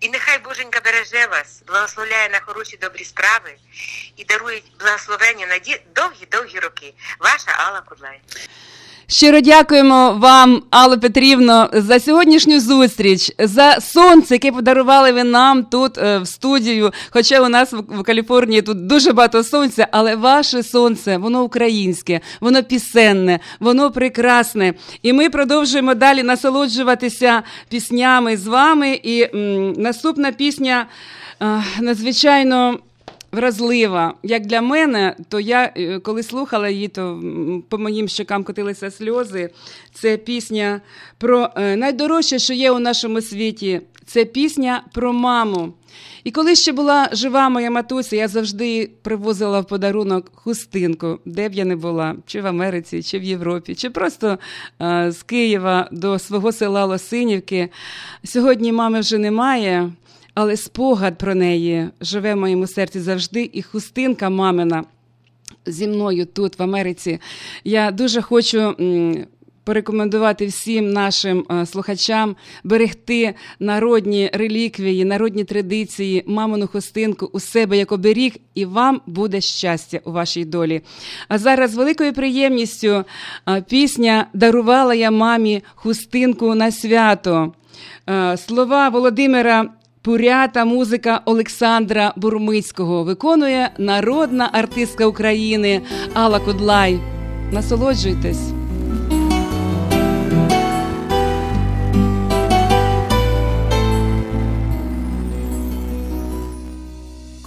І 0.00 0.08
нехай 0.08 0.38
Боженька 0.38 0.80
береже 0.80 1.26
вас, 1.26 1.62
благословляє 1.66 2.28
на 2.28 2.40
хороші 2.40 2.76
добрі 2.76 3.04
справи 3.04 3.54
і 4.16 4.24
дарує 4.24 4.62
благословення 4.80 5.46
на 5.46 5.58
довгі-довгі 5.94 6.58
роки. 6.58 6.94
Ваша 7.18 7.50
Алла 7.50 7.80
Кудлай. 7.80 8.20
Щиро 9.06 9.40
дякуємо 9.40 10.16
вам, 10.18 10.62
Алло 10.70 10.98
Петрівно, 10.98 11.70
за 11.72 12.00
сьогоднішню 12.00 12.60
зустріч, 12.60 13.32
за 13.38 13.80
сонце, 13.80 14.34
яке 14.34 14.52
подарували 14.52 15.12
ви 15.12 15.24
нам 15.24 15.64
тут 15.64 15.98
е, 15.98 16.18
в 16.18 16.26
студію. 16.26 16.92
Хоча 17.10 17.40
у 17.40 17.48
нас 17.48 17.72
в 17.72 18.02
Каліфорнії 18.02 18.62
тут 18.62 18.86
дуже 18.86 19.12
багато 19.12 19.44
сонця, 19.44 19.88
але 19.90 20.16
ваше 20.16 20.62
сонце, 20.62 21.16
воно 21.16 21.42
українське, 21.42 22.20
воно 22.40 22.62
пісенне, 22.62 23.40
воно 23.60 23.90
прекрасне. 23.90 24.74
І 25.02 25.12
ми 25.12 25.30
продовжуємо 25.30 25.94
далі 25.94 26.22
насолоджуватися 26.22 27.42
піснями 27.68 28.36
з 28.36 28.46
вами. 28.46 29.00
І 29.02 29.22
м, 29.34 29.72
наступна 29.72 30.32
пісня 30.32 30.86
е, 31.42 31.62
надзвичайно 31.80 32.78
вразлива. 33.34 34.14
Як 34.22 34.46
для 34.46 34.62
мене, 34.62 35.16
то 35.28 35.40
я 35.40 35.72
е, 35.76 35.98
коли 35.98 36.22
слухала 36.22 36.68
її, 36.68 36.88
то 36.88 37.22
по 37.68 37.78
моїм 37.78 38.08
щокам 38.08 38.44
котилися 38.44 38.90
сльози. 38.90 39.50
Це 39.92 40.16
пісня 40.16 40.80
про 41.18 41.48
е, 41.56 41.76
найдорожче, 41.76 42.38
що 42.38 42.52
є 42.52 42.70
у 42.70 42.78
нашому 42.78 43.20
світі. 43.20 43.80
Це 44.06 44.24
пісня 44.24 44.82
про 44.92 45.12
маму. 45.12 45.72
І 46.24 46.30
коли 46.30 46.54
ще 46.54 46.72
була 46.72 47.08
жива 47.12 47.48
моя 47.48 47.70
матуся, 47.70 48.16
я 48.16 48.28
завжди 48.28 48.90
привозила 49.02 49.60
в 49.60 49.66
подарунок 49.66 50.32
хустинку, 50.34 51.18
де 51.24 51.48
б 51.48 51.54
я 51.54 51.64
не 51.64 51.76
була, 51.76 52.16
чи 52.26 52.40
в 52.40 52.46
Америці, 52.46 53.02
чи 53.02 53.18
в 53.18 53.22
Європі, 53.22 53.74
чи 53.74 53.90
просто 53.90 54.38
а, 54.78 55.10
з 55.10 55.22
Києва 55.22 55.88
до 55.92 56.18
свого 56.18 56.52
села 56.52 56.84
Лосинівки. 56.84 57.68
Сьогодні 58.24 58.72
мами 58.72 59.00
вже 59.00 59.18
немає 59.18 59.92
але 60.34 60.56
спогад 60.56 61.18
про 61.18 61.34
неї 61.34 61.88
живе 62.00 62.34
в 62.34 62.38
моєму 62.38 62.66
серці 62.66 63.00
завжди, 63.00 63.50
і 63.52 63.62
хустинка 63.62 64.30
мамина 64.30 64.84
зі 65.66 65.88
мною 65.88 66.26
тут, 66.26 66.58
в 66.58 66.62
Америці. 66.62 67.18
Я 67.64 67.90
дуже 67.90 68.22
хочу. 68.22 68.74
Порекомендувати 69.64 70.46
всім 70.46 70.92
нашим 70.92 71.46
е, 71.50 71.66
слухачам 71.66 72.36
берегти 72.64 73.34
народні 73.60 74.30
реліквії, 74.32 75.04
народні 75.04 75.44
традиції, 75.44 76.24
мамину 76.26 76.66
хустинку 76.66 77.30
у 77.32 77.40
себе 77.40 77.76
як 77.76 77.92
оберіг, 77.92 78.36
і 78.54 78.64
вам 78.64 79.00
буде 79.06 79.40
щастя 79.40 80.00
у 80.04 80.12
вашій 80.12 80.44
долі. 80.44 80.82
А 81.28 81.38
зараз 81.38 81.70
з 81.70 81.74
великою 81.74 82.12
приємністю 82.12 83.04
е, 83.48 83.62
пісня 83.68 84.26
Дарувала 84.34 84.94
я 84.94 85.10
мамі 85.10 85.62
хустинку 85.74 86.54
на 86.54 86.70
свято. 86.70 87.52
Е, 88.10 88.36
слова 88.36 88.88
Володимира 88.88 89.70
Пурята 90.04 90.64
музика 90.64 91.20
Олександра 91.24 92.12
Бурмицького 92.16 93.04
виконує 93.04 93.70
народна 93.78 94.50
артистка 94.52 95.06
України 95.06 95.82
Алла 96.14 96.40
Кудлай. 96.40 97.00
Насолоджуйтесь. 97.52 98.50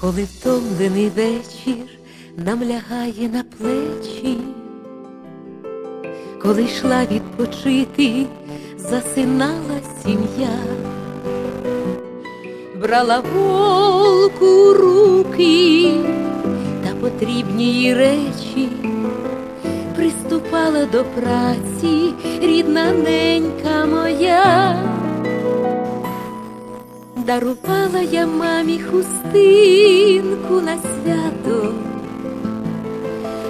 Коли 0.02 0.24
втомлений 0.24 1.10
вечір 1.10 1.86
нам 2.38 2.64
лягає 2.64 3.30
на 3.30 3.44
плечі, 3.44 4.38
коли 6.42 6.64
йшла 6.64 7.06
відпочити, 7.06 8.26
засинала 8.78 9.80
сім'я 10.04 10.50
брала 12.82 13.24
волку 13.36 14.74
руки 14.74 15.94
та 16.84 16.96
потрібні 17.02 17.74
їй 17.74 17.94
речі, 17.94 18.70
приступала 19.96 20.86
до 20.86 21.04
праці, 21.04 22.14
рідна 22.42 22.92
ненька 22.92 23.86
моя, 23.86 24.76
дарувала 27.16 28.02
я 28.12 28.28
мамі 28.28 28.80
хустинку 28.80 30.62
на 30.62 30.78
свято, 30.78 31.74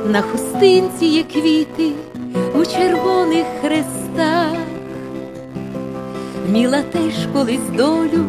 на 0.07 0.21
хустинці 0.21 1.05
є 1.05 1.23
квіти 1.23 1.91
у 2.55 2.65
червоних 2.65 3.45
хрестах, 3.61 4.57
вміла 6.47 6.82
теж 6.82 7.13
колись 7.34 7.69
долю 7.78 8.25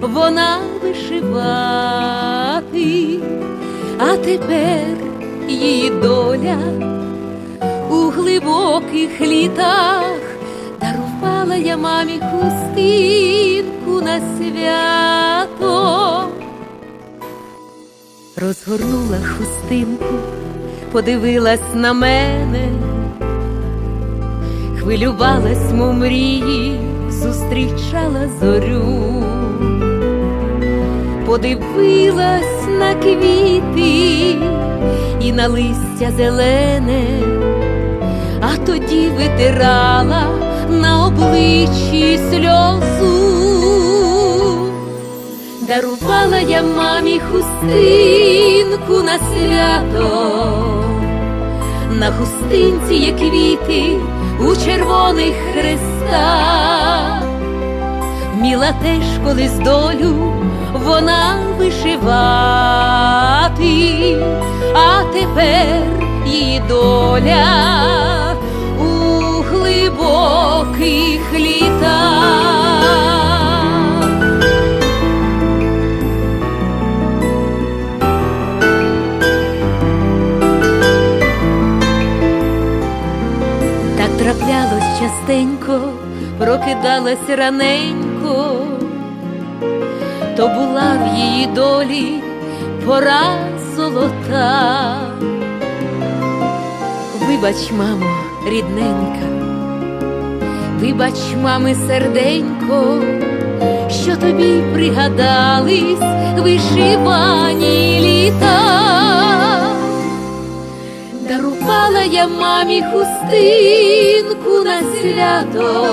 вона 0.00 0.58
вишивати, 0.82 1.18
а 3.98 4.16
тепер 4.16 4.96
її 5.48 5.90
доля 5.90 6.58
у 7.90 7.94
глибоких 7.94 9.20
літах. 9.20 10.04
Дарувала 10.80 11.56
я 11.56 11.76
мамі 11.76 12.20
хустинку 12.30 14.00
на 14.02 14.20
свято, 14.36 16.24
розгорнула 18.36 19.18
хустинку, 19.38 20.14
подивилась 20.92 21.74
на 21.74 21.92
мене, 21.92 22.68
хвилювалась, 24.80 25.72
му 25.72 25.92
мрії, 25.92 26.80
зустрічала 27.10 28.28
зорю 28.40 29.24
подивилась 31.34 32.66
на 32.78 32.94
квіти 32.94 34.36
і 35.20 35.32
на 35.32 35.48
листя 35.48 36.12
зелене, 36.16 37.04
а 38.40 38.56
тоді 38.66 39.08
витирала 39.08 40.22
на 40.70 41.06
обличчі 41.06 42.20
сльозу, 42.30 43.16
дарувала 45.68 46.38
я 46.38 46.62
мамі 46.62 47.20
хустинку 47.32 49.02
на 49.02 49.18
свято, 49.18 50.08
на 51.92 52.12
хустинці 52.12 52.94
є 52.94 53.12
квіти 53.12 53.98
у 54.40 54.56
червоних 54.64 55.34
хрестах. 55.52 57.33
Міла 58.44 58.72
теж 58.82 59.04
колись 59.24 59.58
долю 59.58 60.32
вона 60.72 61.36
вишивати, 61.58 62.06
а 64.74 65.02
тепер 65.12 65.82
її 66.26 66.62
доля 66.68 67.46
у 68.80 68.84
глибоких 69.42 71.32
літах. 71.32 72.44
Так 83.96 84.10
траплялось 84.18 84.98
частенько, 85.00 85.80
прокидалась 86.38 87.28
раненько 87.28 88.03
то 90.36 90.48
була 90.48 90.98
в 91.02 91.16
її 91.16 91.46
долі 91.46 92.22
пора 92.86 93.22
золота. 93.76 94.96
Вибач, 97.28 97.72
мамо, 97.78 98.06
рідненька, 98.46 99.28
вибач, 100.80 101.14
мами, 101.42 101.76
серденько, 101.86 103.02
що 103.88 104.16
тобі 104.16 104.62
пригадались 104.74 106.14
вишивані 106.38 108.00
літа, 108.00 108.58
дарувала 111.28 112.02
я 112.02 112.28
мамі 112.28 112.82
хустинку 112.92 114.64
на 114.64 114.80
свято, 114.80 115.86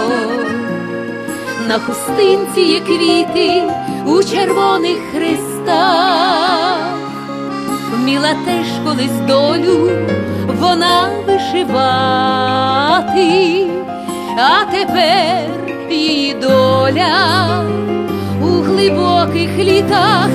на 1.68 1.80
хустинці 1.80 2.62
є 2.62 2.80
квіти 2.80 3.64
у 4.06 4.24
червоних 4.24 4.98
хрестах, 5.12 6.78
вміла 7.94 8.34
теж 8.46 8.68
колись 8.86 9.20
долю 9.28 9.90
вона 10.60 11.10
вишивати, 11.28 11.68
а 14.38 14.66
тепер 14.72 15.50
її 15.90 16.34
доля 16.34 17.64
у 18.42 18.48
глибоких 18.48 19.58
літах. 19.58 20.30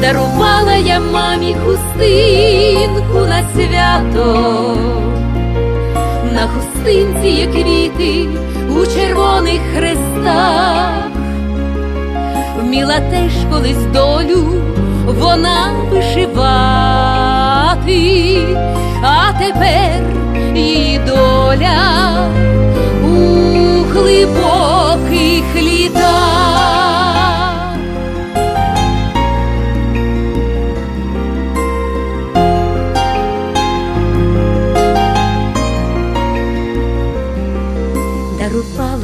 Дарувала 0.00 0.74
я 0.74 1.00
мамі 1.00 1.56
хустинку 1.64 3.18
на 3.28 3.42
свято, 3.54 4.76
хустинці 6.88 7.28
є 7.28 7.46
квіти 7.46 8.28
у 8.70 8.86
червоних 8.86 9.60
хрестах, 9.74 10.90
вміла 12.58 13.00
теж 13.00 13.32
колись 13.50 13.86
долю 13.92 14.62
вона 15.06 15.72
вишивати, 15.90 16.38
а 19.02 19.32
тепер 19.38 20.02
її 20.54 20.98
доля 20.98 22.28
у 23.04 23.16
глибоких 23.92 25.56
літах. 25.56 26.87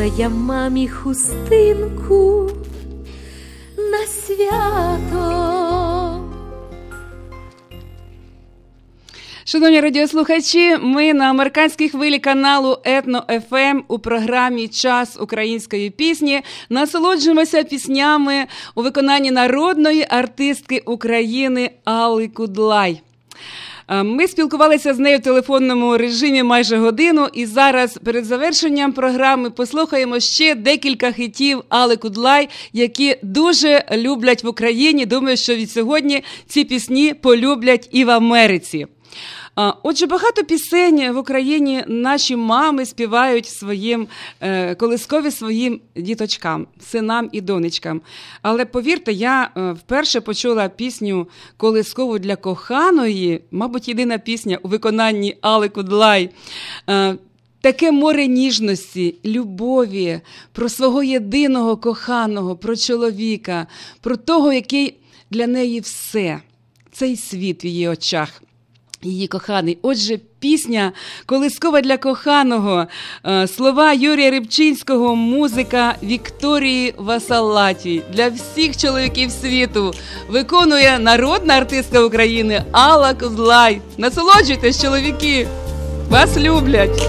Дарувала 0.05 0.19
я 0.19 0.29
мамі 0.29 0.89
хустинку 0.89 2.51
на 3.77 4.07
свято. 4.07 5.31
Шановні 9.45 9.81
радіослухачі, 9.81 10.77
ми 10.77 11.15
на 11.15 11.31
американській 11.31 11.89
хвилі 11.89 12.19
каналу 12.19 12.79
Етно 12.85 13.25
ФМ 13.51 13.81
у 13.89 13.99
програмі 13.99 14.69
Час 14.69 15.19
української 15.21 15.91
пісні 15.91 16.43
насолоджуємося 16.69 17.63
піснями 17.65 18.47
у 18.75 18.83
виконанні 18.83 19.31
народної 19.31 20.07
артистки 20.11 20.83
України 20.87 21.71
Алли 21.85 22.29
Кудлай. 22.29 23.04
Е, 23.89 24.03
Ми 24.03 24.29
спілкувалися 24.29 24.95
з 24.95 24.99
нею 24.99 25.19
в 25.19 25.23
телефонному 25.23 25.97
режимі 25.97 26.43
майже 26.43 26.77
годину, 26.77 27.29
і 27.33 27.47
зараз 27.47 27.99
перед 28.05 28.25
завершенням 28.25 28.93
програми 28.93 29.51
послухаємо 29.51 30.21
ще 30.21 30.55
декілька 30.55 31.13
хитів 31.13 31.63
Али 31.69 31.97
Кудлай, 31.97 32.49
які 32.73 33.17
дуже 33.23 33.85
люблять 33.93 34.45
в 34.45 34.49
Україні. 34.49 35.07
Думаю, 35.07 35.37
що 35.37 35.55
від 35.55 35.71
сьогодні 35.71 36.25
ці 36.47 36.65
пісні 36.65 37.15
полюблять 37.15 37.89
і 37.93 38.05
в 38.05 38.11
Америці. 38.11 38.87
Отже, 39.57 40.07
багато 40.07 40.45
пісень 40.45 41.13
в 41.13 41.19
Україні 41.19 41.85
наші 41.87 42.37
мами 42.37 42.87
співають 42.87 43.47
своїм 43.47 44.09
е, 44.41 44.75
колискові 44.75 45.31
своїм 45.31 45.81
діточкам, 45.97 46.67
синам 46.81 47.29
і 47.33 47.41
донечкам. 47.41 48.01
Але 48.43 48.65
повірте, 48.65 49.13
я 49.13 49.51
е, 49.57 49.73
вперше 49.73 50.21
почула 50.21 50.69
пісню 50.69 51.29
колискову 51.57 52.19
для 52.19 52.37
коханої, 52.37 53.41
мабуть, 53.51 53.89
єдина 53.89 54.19
пісня 54.19 54.59
у 54.63 54.69
виконанні 54.69 55.37
Али 55.41 55.69
Кудлай. 55.69 56.31
Е, 56.91 57.17
Таке 57.61 57.93
море 57.93 58.27
ніжності, 58.27 59.15
любові, 59.25 60.21
про 60.53 60.69
свого 60.69 61.03
єдиного 61.03 61.77
коханого, 61.77 62.57
про 62.57 62.77
чоловіка, 62.77 63.67
про 64.01 64.17
того, 64.17 64.53
який 64.53 64.97
для 65.31 65.47
неї 65.47 65.81
все, 65.81 66.41
цей 66.93 67.17
світ 67.17 67.65
в 67.65 67.67
її 67.67 67.89
очах 67.89 68.43
її 69.05 69.27
коханий. 69.27 69.79
Отже, 69.83 70.19
пісня 70.39 70.93
Колискова 71.27 71.81
для 71.81 71.97
коханого, 71.97 72.87
е, 73.27 73.49
слова 73.49 73.93
Юрія 73.93 74.31
Рибчинського, 74.31 75.17
музика 75.17 75.95
Вікторії 76.03 76.95
Васалаті 76.99 78.03
для 78.13 78.29
всіх 78.29 78.77
чоловіків 78.77 79.31
світу 79.31 79.95
виконує 80.29 80.99
народна 80.99 81.55
артистка 81.55 82.01
України 82.01 82.63
Алла 82.73 83.15
Козлай. 83.15 83.81
Насолоджуйтесь, 83.99 84.83
чоловіки! 84.83 85.49
Вас 86.11 86.39
люблять! 86.39 87.09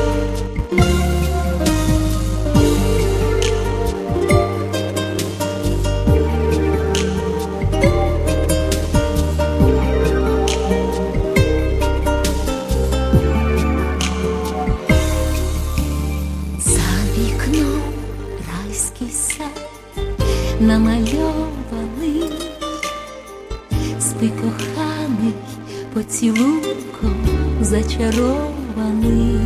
Поцілунком 26.06 27.16
зачарований, 27.62 29.40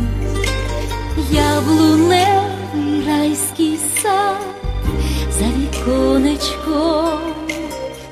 яблуневий 1.30 3.06
райський 3.06 3.78
сад 4.02 4.36
за 5.38 5.44
віконечком, 5.44 7.18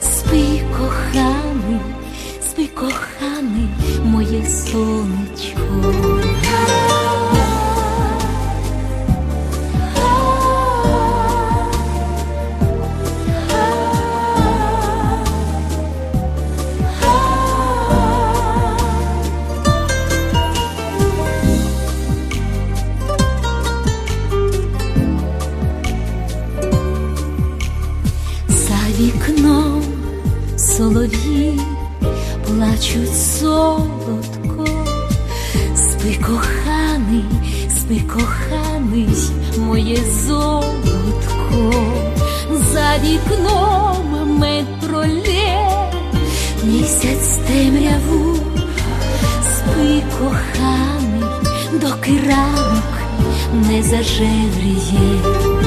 спи 0.01 0.61
коханий, 0.79 1.81
спи 2.51 2.67
коханий, 2.75 3.69
моє 4.05 4.47
сонечко. 4.47 5.95
Солодко, 33.59 34.67
спи 35.75 36.15
коханий, 36.27 37.25
спи 37.77 38.01
коханий, 38.01 39.09
моє 39.59 39.97
золотко, 40.27 41.73
за 42.73 42.99
вікном 43.05 44.39
метролє, 44.39 45.91
місяць 46.65 47.39
темряву, 47.49 48.37
спи 49.43 50.03
коханий, 50.19 51.25
доки 51.73 52.21
ранок 52.29 52.93
не 53.69 53.83
зажевріє. 53.83 55.58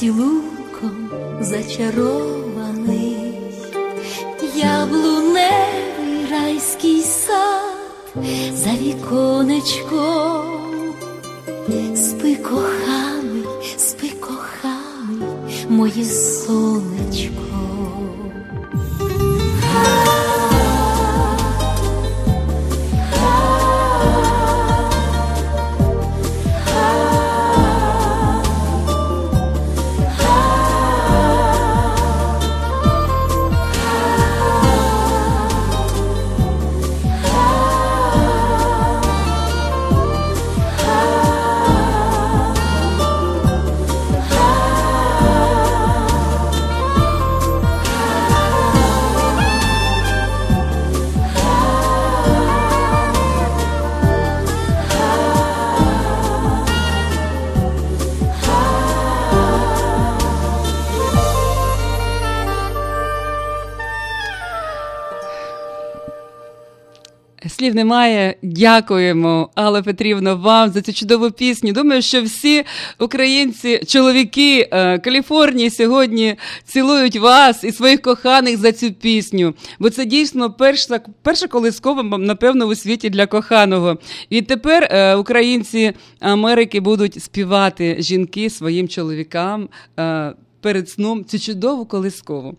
Поцілунком 0.00 1.10
зачарований, 1.40 2.39
Слів 67.70 67.76
немає. 67.76 68.34
Дякуємо, 68.42 69.50
Алла 69.54 69.82
Петрівна, 69.82 70.34
вам 70.34 70.70
за 70.70 70.82
цю 70.82 70.92
чудову 70.92 71.30
пісню. 71.30 71.72
Думаю, 71.72 72.02
що 72.02 72.22
всі 72.22 72.64
українці, 72.98 73.80
чоловіки 73.86 74.68
е, 74.72 74.98
Каліфорнії 74.98 75.70
сьогодні 75.70 76.36
цілують 76.64 77.16
вас 77.16 77.64
і 77.64 77.72
своїх 77.72 78.02
коханих 78.02 78.56
за 78.56 78.72
цю 78.72 78.92
пісню. 78.92 79.54
Бо 79.78 79.90
це 79.90 80.04
дійсно 80.04 80.52
перша 80.52 81.00
перша 81.22 81.46
колискова, 81.46 82.18
напевно, 82.18 82.64
у 82.64 82.74
світі 82.74 83.10
для 83.10 83.26
коханого. 83.26 83.98
І 84.30 84.42
тепер 84.42 84.88
е, 84.90 85.14
українці 85.14 85.92
Америки 86.20 86.80
будуть 86.80 87.22
співати 87.22 87.96
жінки 87.98 88.50
своїм 88.50 88.88
чоловікам. 88.88 89.68
Перед 90.60 90.90
сном 90.90 91.24
цю 91.24 91.38
чудову 91.38 91.84
колискову. 91.84 92.54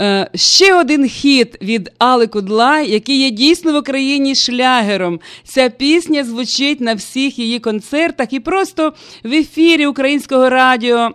Е, 0.00 0.30
Ще 0.34 0.74
один 0.74 1.08
хіт 1.08 1.62
від 1.62 1.90
Али 1.98 2.26
Кудлай, 2.26 2.90
який 2.90 3.18
є 3.18 3.30
дійсно 3.30 3.72
в 3.72 3.76
Україні 3.76 4.34
шлягером. 4.34 5.20
Ця 5.44 5.68
пісня 5.68 6.24
звучить 6.24 6.80
на 6.80 6.94
всіх 6.94 7.38
її 7.38 7.58
концертах 7.58 8.32
і 8.32 8.40
просто 8.40 8.92
в 9.24 9.32
ефірі 9.32 9.86
українського 9.86 10.50
радіо. 10.50 11.10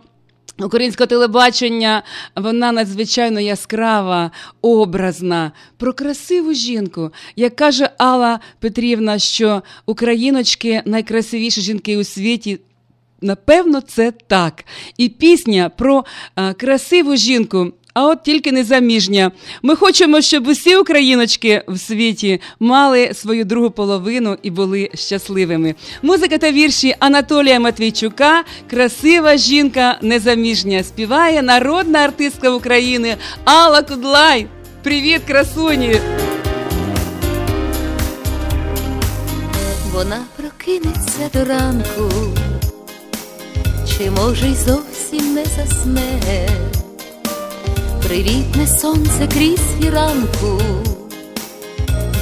Українського 0.60 1.08
телебачення, 1.08 2.04
вона 2.36 2.72
надзвичайно 2.72 3.40
яскрава, 3.40 4.32
образна, 4.62 5.52
про 5.78 5.94
красиву 5.94 6.54
жінку. 6.54 7.12
Як 7.36 7.56
каже 7.56 7.90
Алла 7.98 8.40
Петрівна, 8.60 9.20
що 9.20 9.62
україночки 9.86 10.82
найкрасивіші 10.86 11.62
жінки 11.62 11.98
у 11.98 12.04
світі 12.04 12.60
Напевно, 13.24 13.82
це 13.82 14.14
так. 14.28 14.66
І 14.98 15.10
пісня 15.10 15.72
про 15.78 16.06
а, 16.36 16.54
красиву 16.54 17.16
жінку. 17.16 17.72
А 17.94 18.08
от 18.08 18.24
тільки 18.24 18.52
незаміжня. 18.52 19.32
Ми 19.62 19.76
хочемо, 19.76 20.22
щоб 20.22 20.48
усі 20.48 20.76
україночки 20.76 21.64
в 21.68 21.80
світі 21.80 22.42
мали 22.60 23.14
свою 23.14 23.46
другу 23.46 23.72
половину 23.72 24.38
і 24.44 24.52
були 24.52 24.90
щасливими. 24.94 25.76
Музика 26.02 26.38
та 26.38 26.52
вірші 26.52 26.96
Анатолія 27.00 27.60
Матвійчука, 27.60 28.44
красива 28.70 29.38
жінка 29.38 29.98
незаміжня, 30.02 30.84
співає 30.84 31.42
народна 31.42 32.00
артистка 32.00 32.50
України 32.50 33.18
Алла 33.44 33.82
Кудлай. 33.82 34.48
Привіт, 34.84 35.22
красуні! 35.28 35.96
Вона 39.94 40.20
прокинеться 40.38 41.30
до 41.34 41.46
ранку 41.46 42.12
чи 43.98 44.12
може 44.12 44.48
й 44.48 44.56
зовсім 44.56 45.34
не 45.34 45.46
засне, 45.46 46.48
привітне 48.08 48.68
сонце 48.68 49.28
крізь 49.28 49.82
фіранку, 49.82 50.62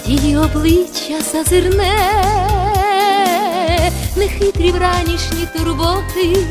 її 0.06 0.38
обличчя 0.38 1.22
зазирне, 1.34 1.96
нехитрі 4.16 4.72
вранішні 4.72 5.48
турботи, 5.58 6.46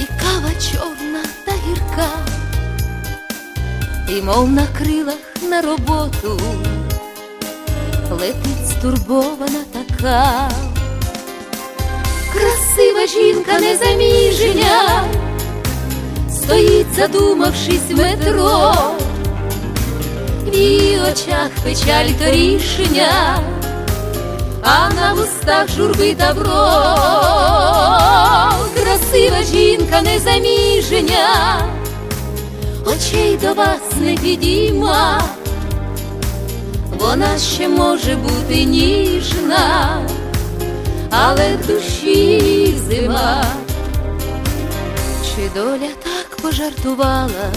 і 0.00 0.04
кава 0.20 0.50
чорна 0.70 1.22
та 1.44 1.52
гірка, 1.52 2.08
і 4.08 4.22
мов 4.22 4.50
на 4.50 4.66
крилах 4.66 5.36
на 5.50 5.62
роботу 5.62 6.40
летить 8.10 8.68
стурбована 8.68 9.64
така 9.72 10.50
красива 13.02 13.22
жінка 13.22 13.58
незаміжня, 13.58 15.04
стоїть, 16.30 16.94
задумавшись 16.96 17.90
в 17.90 17.96
метро, 17.96 18.74
в 20.46 20.54
її 20.54 20.98
очах 21.00 21.50
печаль 21.64 22.10
то 22.18 22.30
рішення, 22.30 23.38
а 24.62 24.90
на 24.94 25.12
вустах 25.14 25.68
журби 25.76 26.14
тавро, 26.14 26.78
красива 28.74 29.42
жінка 29.52 30.02
незаміжня, 30.02 31.58
очей 32.86 33.38
до 33.42 33.54
вас 33.54 33.80
не 34.00 34.14
підійма, 34.14 35.22
вона 36.98 37.38
ще 37.38 37.68
може 37.68 38.16
бути 38.16 38.64
ніжна 38.64 40.02
але 41.14 41.56
в 41.56 41.66
душі 41.66 42.74
зима, 42.88 43.44
чи 45.24 45.50
доля 45.54 45.90
так 46.04 46.36
пожартувала, 46.42 47.52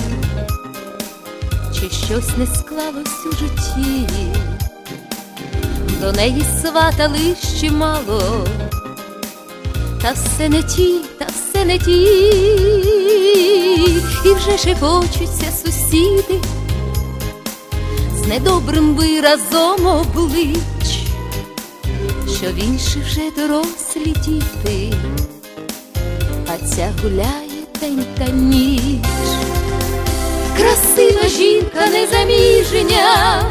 чи 1.73 1.89
щось 1.89 2.37
не 2.37 2.45
склалось 2.45 3.25
у 3.25 3.35
житті, 3.35 4.07
до 6.01 6.11
неї 6.11 6.45
сватали 6.61 7.35
ще 7.57 7.71
мало, 7.71 8.47
та 10.01 10.11
все 10.11 10.49
не 10.49 10.63
ті, 10.63 11.01
та 11.19 11.25
все 11.25 11.65
не 11.65 11.79
ті, 11.79 12.01
і 14.25 14.33
вже 14.33 14.57
шепочуться 14.57 15.51
сусіди, 15.63 16.39
з 18.15 18.27
недобрим 18.27 18.95
виразом 18.95 19.85
облич 19.85 20.74
що 22.33 22.45
в 22.51 22.55
інші 22.55 22.99
вже 22.99 23.31
дорослі 23.37 24.15
діти, 24.25 24.93
а 26.47 26.65
ця 26.65 26.93
гуляє 27.03 27.63
день 27.81 28.05
та 28.17 28.25
ніч, 28.31 29.05
красива 30.57 31.29
жінка 31.29 31.87
незаміжня, 31.87 33.43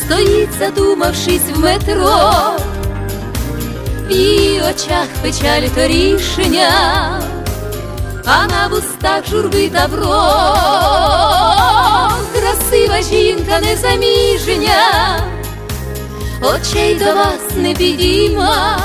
стоїть, 0.00 0.52
задумавшись 0.58 1.50
в 1.54 1.60
метро, 1.60 2.32
в 4.08 4.10
її 4.10 4.60
очах 4.60 5.08
печаль 5.22 5.68
то 5.74 5.86
рішення, 5.86 6.70
а 8.24 8.46
на 8.46 8.68
вустах 8.70 9.28
журби 9.30 9.68
тавро, 9.68 10.32
красива 12.32 13.02
жінка 13.02 13.60
незаміжня 13.60 15.35
очей 16.42 16.94
до 16.94 17.04
вас 17.04 17.40
не 17.56 17.74
підійма, 17.74 18.80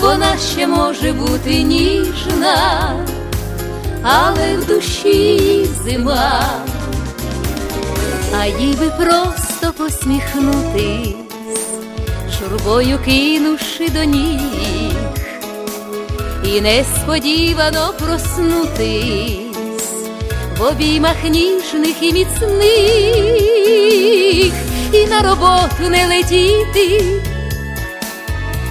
вона 0.00 0.36
ще 0.52 0.66
може 0.66 1.12
бути 1.12 1.62
ніжна, 1.62 2.92
але 4.02 4.56
в 4.56 4.66
душі 4.66 5.66
зима, 5.84 6.42
а 8.40 8.46
їй 8.46 8.74
би 8.74 8.90
просто 8.90 9.72
посміхнутись, 9.78 11.14
журбою 12.38 12.98
кинувши 13.04 13.88
до 13.88 14.04
ніг, 14.04 14.92
і 16.44 16.60
несподівано 16.60 17.94
проснутись. 17.98 19.46
В 20.58 20.62
обіймах 20.62 21.24
ніжних 21.24 22.02
і 22.02 22.12
міцних 22.12 23.26
і 24.92 25.06
на 25.06 25.22
роботу 25.22 25.90
не 25.90 26.06
летіти, 26.06 27.22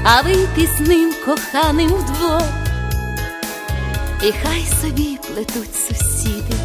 а 0.03 0.22
вийти 0.22 0.70
з 0.78 0.88
ним 0.88 1.13
коханим 1.26 1.89
вдвох, 1.89 2.43
і 4.24 4.34
хай 4.43 4.66
собі 4.82 5.20
плетуть 5.28 5.76
сусіди, 5.76 6.55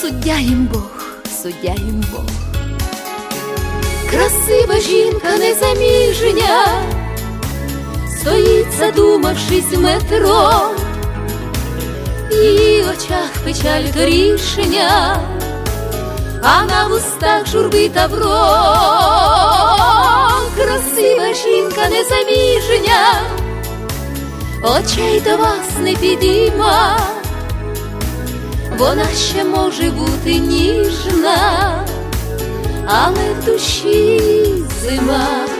суддя 0.00 0.38
їм 0.38 0.68
Бог, 0.72 1.04
суддя 1.42 1.72
їм 1.72 2.04
Бог, 2.12 2.30
красива 4.10 4.80
жінка 4.80 5.36
незаміжня, 5.38 6.66
стоїть, 8.20 8.72
задумавшись 8.78 9.72
в 9.72 9.80
метро, 9.80 10.52
в 12.30 12.34
її 12.34 12.82
очах 12.82 13.30
печаль 13.44 13.84
то 13.94 14.04
рішення 14.04 15.16
а 16.42 16.64
на 16.64 16.88
вустах 16.88 17.46
журби 17.46 17.88
тавро, 17.88 18.46
красива 20.56 21.34
жінка 21.34 21.88
незаміжня, 21.88 23.20
очей 24.62 25.20
до 25.20 25.36
вас 25.36 25.78
не 25.80 25.94
підійма, 25.94 26.98
вона 28.78 29.06
ще 29.06 29.44
може 29.44 29.90
бути 29.90 30.34
ніжна, 30.34 31.86
але 32.86 33.32
в 33.40 33.44
душі 33.44 34.20
зима. 34.82 35.59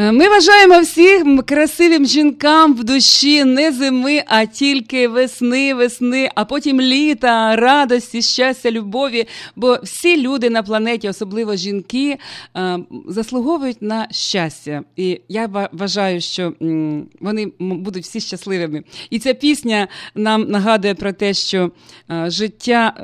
Ми 0.00 0.28
вважаємо 0.28 0.80
всіх 0.80 1.22
красивим 1.46 2.06
жінкам 2.06 2.74
в 2.74 2.84
душі 2.84 3.44
не 3.44 3.72
зими, 3.72 4.22
а 4.26 4.46
тільки 4.46 5.08
весни, 5.08 5.74
весни, 5.74 6.30
а 6.34 6.44
потім 6.44 6.80
літа, 6.80 7.56
радості, 7.56 8.22
щастя, 8.22 8.70
любові. 8.70 9.26
Бо 9.56 9.78
всі 9.82 10.22
люди 10.22 10.50
на 10.50 10.62
планеті, 10.62 11.08
особливо 11.08 11.56
жінки, 11.56 12.18
е, 12.56 12.78
заслуговують 13.08 13.82
на 13.82 14.08
щастя. 14.10 14.82
І 14.96 15.20
я 15.28 15.68
вважаю, 15.72 16.20
що 16.20 16.52
вони 17.20 17.52
будуть 17.58 18.04
всі 18.04 18.20
щасливими. 18.20 18.82
І 19.10 19.18
ця 19.18 19.34
пісня 19.34 19.88
нам 20.14 20.50
нагадує 20.50 20.94
про 20.94 21.12
те, 21.12 21.34
що 21.34 21.70
е, 22.10 22.30
життя 22.30 22.94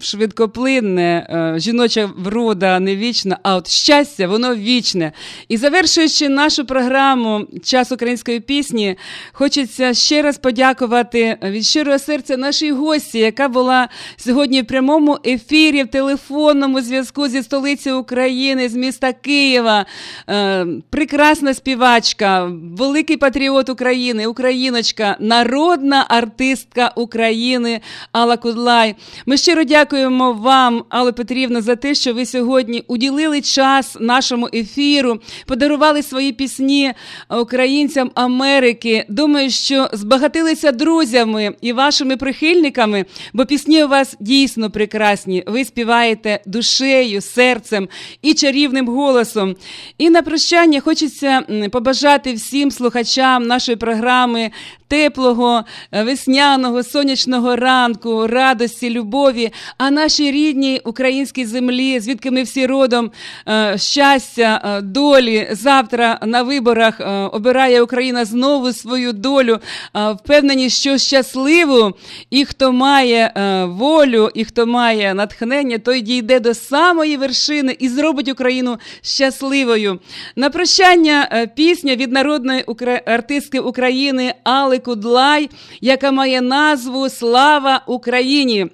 швидкоплинне, 0.00 1.56
жіноча 1.58 2.10
врода 2.16 2.80
не 2.80 2.96
вічна, 2.96 3.38
а 3.42 3.56
от 3.56 3.68
щастя, 3.68 4.28
воно 4.28 4.54
вічне. 4.54 5.12
І 5.48 5.56
завершуючи 5.56 6.31
нашу 6.32 6.64
програму 6.64 7.46
Час 7.64 7.92
української 7.92 8.40
пісні 8.40 8.96
хочеться 9.32 9.94
ще 9.94 10.22
раз 10.22 10.38
подякувати 10.38 11.38
від 11.42 11.64
щирого 11.64 11.98
серця 11.98 12.36
нашій 12.36 12.72
гості, 12.72 13.18
яка 13.18 13.48
була 13.48 13.88
сьогодні 14.16 14.62
в 14.62 14.66
прямому 14.66 15.18
ефірі 15.26 15.82
в 15.82 15.88
телефонному 15.88 16.80
зв'язку 16.80 17.28
зі 17.28 17.42
столиці 17.42 17.90
України, 17.92 18.68
з 18.68 18.74
міста 18.74 19.12
Києва. 19.12 19.86
Е, 20.28 20.66
прекрасна 20.90 21.54
співачка, 21.54 22.50
великий 22.76 23.16
патріот 23.16 23.68
України, 23.68 24.26
україночка, 24.26 25.16
народна 25.20 26.06
артистка 26.08 26.92
України 26.96 27.80
Алла 28.12 28.36
Кудлай. 28.36 28.94
Ми 29.26 29.36
щиро 29.36 29.64
дякуємо 29.64 30.32
вам, 30.32 30.84
Алла 30.88 31.12
Петрівна, 31.12 31.60
за 31.60 31.76
те, 31.76 31.94
що 31.94 32.14
ви 32.14 32.26
сьогодні 32.26 32.84
уділили 32.86 33.40
час 33.40 33.96
нашому 34.00 34.48
ефіру, 34.54 35.20
подарували 35.46 36.02
свої 36.02 36.21
свої 36.22 36.32
пісні 36.32 36.92
українцям 37.40 38.10
Америки. 38.14 39.04
Думаю, 39.08 39.50
що 39.50 39.88
збагатилися 39.92 40.72
друзями 40.72 41.54
і 41.60 41.72
вашими 41.72 42.16
прихильниками, 42.16 43.04
бо 43.32 43.46
пісні 43.46 43.84
у 43.84 43.88
вас 43.88 44.16
дійсно 44.20 44.70
прекрасні. 44.70 45.44
Ви 45.46 45.64
співаєте 45.64 46.40
душею, 46.46 47.20
серцем 47.20 47.88
і 48.22 48.34
чарівним 48.34 48.88
голосом. 48.88 49.56
І 49.98 50.10
на 50.10 50.22
прощання 50.22 50.80
хочеться 50.80 51.42
побажати 51.72 52.32
всім 52.32 52.70
слухачам 52.70 53.42
нашої 53.42 53.76
програми 53.76 54.50
теплого, 54.92 55.64
е, 55.92 56.02
весняного, 56.02 56.82
сонячного 56.82 57.56
ранку, 57.56 58.26
радості, 58.26 58.90
любові, 58.90 59.52
а 59.78 59.90
нашій 59.90 60.30
рідній 60.30 60.80
українській 60.84 61.46
землі, 61.46 62.00
звідки 62.00 62.30
ми 62.30 62.42
всі 62.42 62.66
родом 62.66 63.10
е, 63.48 63.78
щастя, 63.78 64.60
е, 64.64 64.80
долі. 64.80 65.48
Завтра 65.50 66.11
на 66.22 66.42
виборах 66.42 67.00
обирає 67.32 67.82
Україна 67.82 68.24
знову 68.24 68.72
свою 68.72 69.12
долю, 69.12 69.58
впевнені, 69.94 70.70
що 70.70 70.98
щасливу 70.98 71.92
і 72.30 72.44
хто 72.44 72.72
має 72.72 73.32
волю, 73.66 74.30
і 74.34 74.44
хто 74.44 74.66
має 74.66 75.14
натхнення, 75.14 75.78
той 75.78 76.00
дійде 76.00 76.40
до 76.40 76.54
самої 76.54 77.16
вершини 77.16 77.76
і 77.78 77.88
зробить 77.88 78.28
Україну 78.28 78.78
щасливою. 79.02 79.98
На 80.36 80.50
прощання 80.50 81.48
пісня 81.56 81.96
від 81.96 82.12
народної 82.12 82.64
артистки 83.06 83.60
України 83.60 84.34
Али 84.44 84.78
Кудлай, 84.78 85.50
яка 85.80 86.12
має 86.12 86.40
назву 86.40 87.08
Слава 87.08 87.82
Україні. 87.86 88.66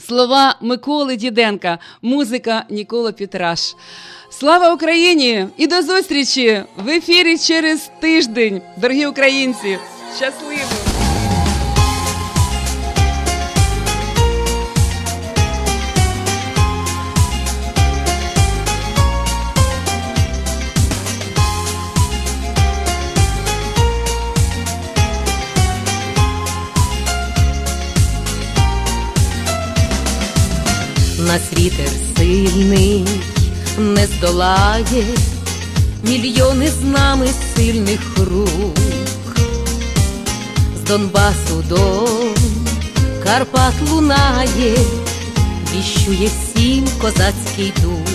Слова 0.00 0.56
Миколи 0.60 1.16
Діденка, 1.16 1.78
музика 2.02 2.64
Нікола 2.70 3.12
Петраш. 3.12 3.74
Слава 4.30 4.74
Україні! 4.74 5.46
І 5.56 5.66
до 5.66 5.82
зустрічі 5.82 6.62
в 6.76 6.88
ефірі 6.88 7.38
через 7.38 7.90
тиждень, 8.00 8.62
дорогі 8.76 9.06
українці! 9.06 9.78
Щасливо! 10.16 10.90
нас 31.30 31.52
вітер 31.52 31.88
сильний 32.16 33.04
не 33.80 34.06
здолає, 34.06 35.04
мільйони 36.02 36.70
з 36.70 36.84
нами 36.84 37.26
сильних 37.56 38.00
рук, 38.16 38.78
з 40.76 40.88
Донбасу 40.88 41.64
до 41.68 42.08
Карпат 43.24 43.74
лунає, 43.90 44.76
віщує 45.74 46.28
всім 46.28 46.88
козацький 47.00 47.72
дух, 47.82 48.08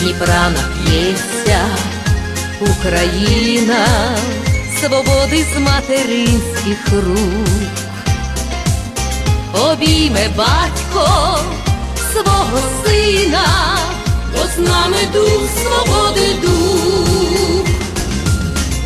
Дніпра 0.00 0.50
нап'ється 0.50 1.60
Україна, 2.60 3.86
свободи 4.80 5.44
з 5.54 5.58
материнських 5.58 6.92
рук. 6.92 7.80
Обійме 9.54 10.28
батько 10.36 11.38
свого 12.12 12.58
сина, 12.84 13.46
бо 14.32 14.38
з 14.38 14.68
нами 14.68 14.96
дух 15.12 15.42
свободи 15.62 16.34
дух. 16.42 17.66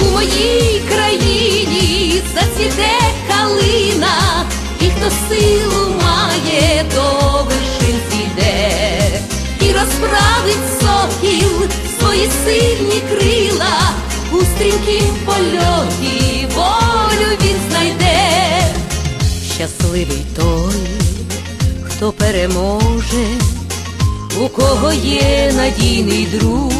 У 0.01 0.05
моїй 0.05 0.83
країні 0.89 2.23
зацвіте 2.35 2.93
калина, 3.29 4.45
і 4.81 4.85
хто 4.85 5.11
силу 5.29 5.95
має, 6.03 6.85
до 6.95 7.03
вершин 7.45 8.01
зійде 8.11 9.21
і 9.61 9.73
розправить 9.73 10.81
сокіл 10.81 11.69
свої 11.99 12.31
сильні 12.45 13.03
крила 13.11 13.95
у 14.33 14.37
стрімкім 14.37 15.15
польоті 15.25 16.49
волю 16.55 17.39
він 17.43 17.57
знайде 17.71 18.19
щасливий 19.55 20.25
той, 20.37 21.04
хто 22.05 22.13
переможе, 22.13 23.27
у 24.41 24.49
кого 24.49 24.93
є 24.93 25.53
надійний 25.57 26.27
друг, 26.27 26.73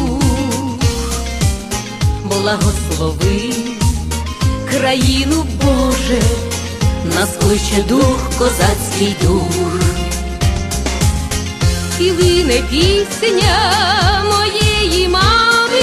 благослови 2.23 3.53
країну 4.69 5.45
Боже, 5.63 6.21
нас 7.15 7.29
кличе 7.41 7.83
дух, 7.89 8.19
козацький 8.37 9.15
дух. 9.21 9.81
і 11.99 12.11
лине 12.11 12.61
пісня 12.69 13.57
моєї 14.25 15.07
мами, 15.07 15.81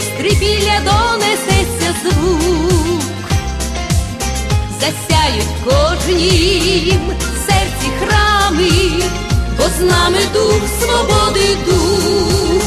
стрипілля 0.00 0.80
донесеться 0.84 1.94
звук, 2.02 3.02
засяють 4.80 5.48
кожнім 5.64 7.23
храми, 8.54 9.02
бо 9.58 9.64
з 9.64 9.80
нами 9.80 10.18
дух 10.32 10.60
свободи 10.80 11.56
дух. 11.66 12.62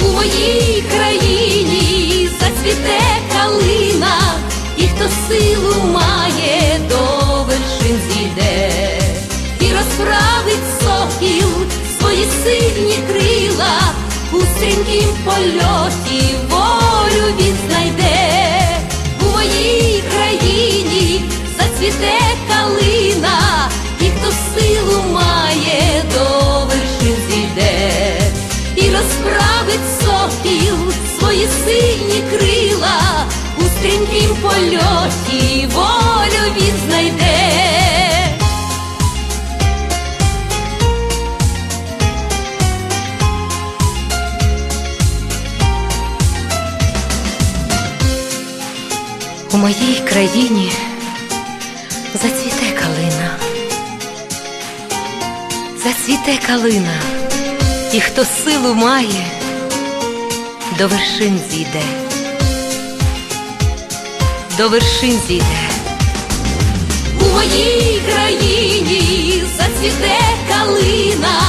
У 0.00 0.12
моїй 0.12 0.84
країні 0.94 2.28
зацвіте 2.40 3.00
калина, 3.32 4.18
і 4.76 4.82
хто 4.82 5.04
силу 5.28 5.92
має, 5.92 6.80
до 6.88 6.96
вершин 7.44 7.98
зійде, 8.08 8.98
і 9.60 9.64
розправить 9.64 10.68
сокіл 10.80 11.48
свої 11.98 12.26
сильні 12.44 12.98
крила, 13.08 13.80
у 14.32 14.40
стрімкім 14.40 15.08
польоті 15.24 16.34
волю 16.50 17.34
він 17.40 17.56
у 19.20 19.36
моїй 19.36 20.02
країні 20.14 21.24
зацвіте 21.58 22.18
калина, 22.48 23.13
силу 24.54 25.02
має, 25.12 26.04
до 26.14 26.64
вершин 26.66 27.16
зійде, 27.28 28.18
і 28.76 28.80
розправить 28.80 29.88
сокіл 30.00 30.76
свої 31.18 31.48
сильні 31.64 32.22
крила, 32.30 33.26
у 33.58 33.62
стрімкім 33.62 34.36
польоті 34.42 35.68
волю 35.74 36.52
він 36.56 36.74
знайде. 36.88 37.34
У 49.52 49.56
моїй 49.56 50.00
країні 50.08 50.72
зацвіте 56.06 56.46
калина, 56.46 57.00
і 57.92 58.00
хто 58.00 58.24
силу 58.24 58.74
має, 58.74 59.26
до 60.78 60.88
вершин 60.88 61.40
зійде, 61.50 61.82
до 64.58 64.68
вершин 64.68 65.18
зійде. 65.28 65.70
У 67.20 67.34
моїй 67.34 68.02
країні 68.08 69.42
зацвіте 69.56 70.18
калина, 70.48 71.40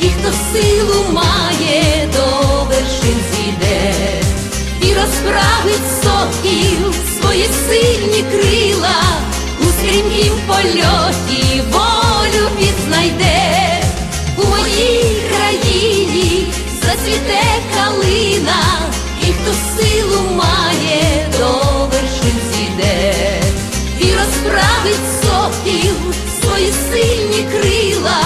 і 0.00 0.06
хто 0.08 0.32
силу 0.52 1.04
має, 1.12 2.08
до 2.12 2.64
вершин 2.64 3.18
зійде, 3.32 3.94
і 4.82 4.86
розправить 4.86 5.90
сокіл 6.02 6.92
свої 7.20 7.48
сильні 7.68 8.24
крила, 8.30 9.02
у 9.60 9.64
стрімкім 9.64 10.32
польоті 10.46 11.62
волю 11.72 12.48
він 12.60 12.74
зацвіте 17.06 17.42
калина, 17.74 18.62
і 19.22 19.32
хто 19.32 19.52
силу 19.52 20.30
має, 20.30 21.28
до 21.38 21.48
вершин 21.86 22.40
зійде 22.52 23.14
і 24.00 24.04
розправить 24.04 25.06
сокіл 25.22 25.94
свої 26.40 26.72
сильні 26.90 27.44
крила, 27.52 28.20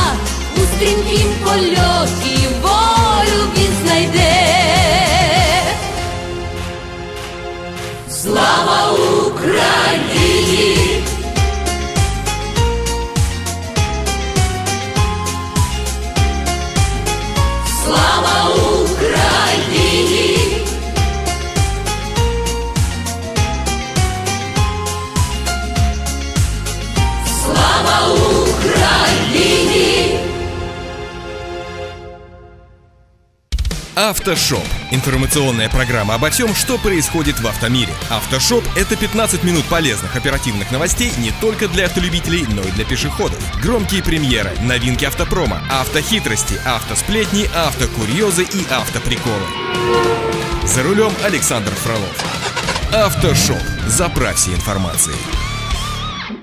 у 0.56 0.60
стрімкім 0.60 1.28
польоті 1.44 2.48
волю 2.62 3.48
він 3.56 3.72
знайде. 3.84 4.46
Слава 8.08 8.92
Україні! 9.26 9.89
Автошоп. 34.08 34.64
Информационная 34.92 35.68
программа 35.68 36.14
обо 36.14 36.30
всем, 36.30 36.54
что 36.54 36.78
происходит 36.78 37.38
в 37.38 37.46
автомире. 37.46 37.92
Автошоп– 38.08 38.64
это 38.74 38.96
15 38.96 39.44
минут 39.44 39.66
полезных 39.66 40.16
оперативных 40.16 40.70
новостей 40.70 41.12
не 41.18 41.32
только 41.32 41.68
для 41.68 41.84
автолюбителей, 41.84 42.46
но 42.48 42.62
и 42.62 42.70
для 42.70 42.86
пешеходов. 42.86 43.38
Громкие 43.60 44.02
премьеры, 44.02 44.58
новинки 44.62 45.04
автопрома, 45.04 45.62
автохитрости, 45.70 46.58
автосплетни, 46.64 47.46
автокурьезы 47.54 48.44
и 48.44 48.66
автоприколы. 48.70 49.44
За 50.64 50.82
рулем 50.82 51.12
Александр 51.22 51.72
Фролов. 51.72 52.94
Автошоп. 52.94 53.60
Заправься 53.86 54.48
информацией. 54.54 55.18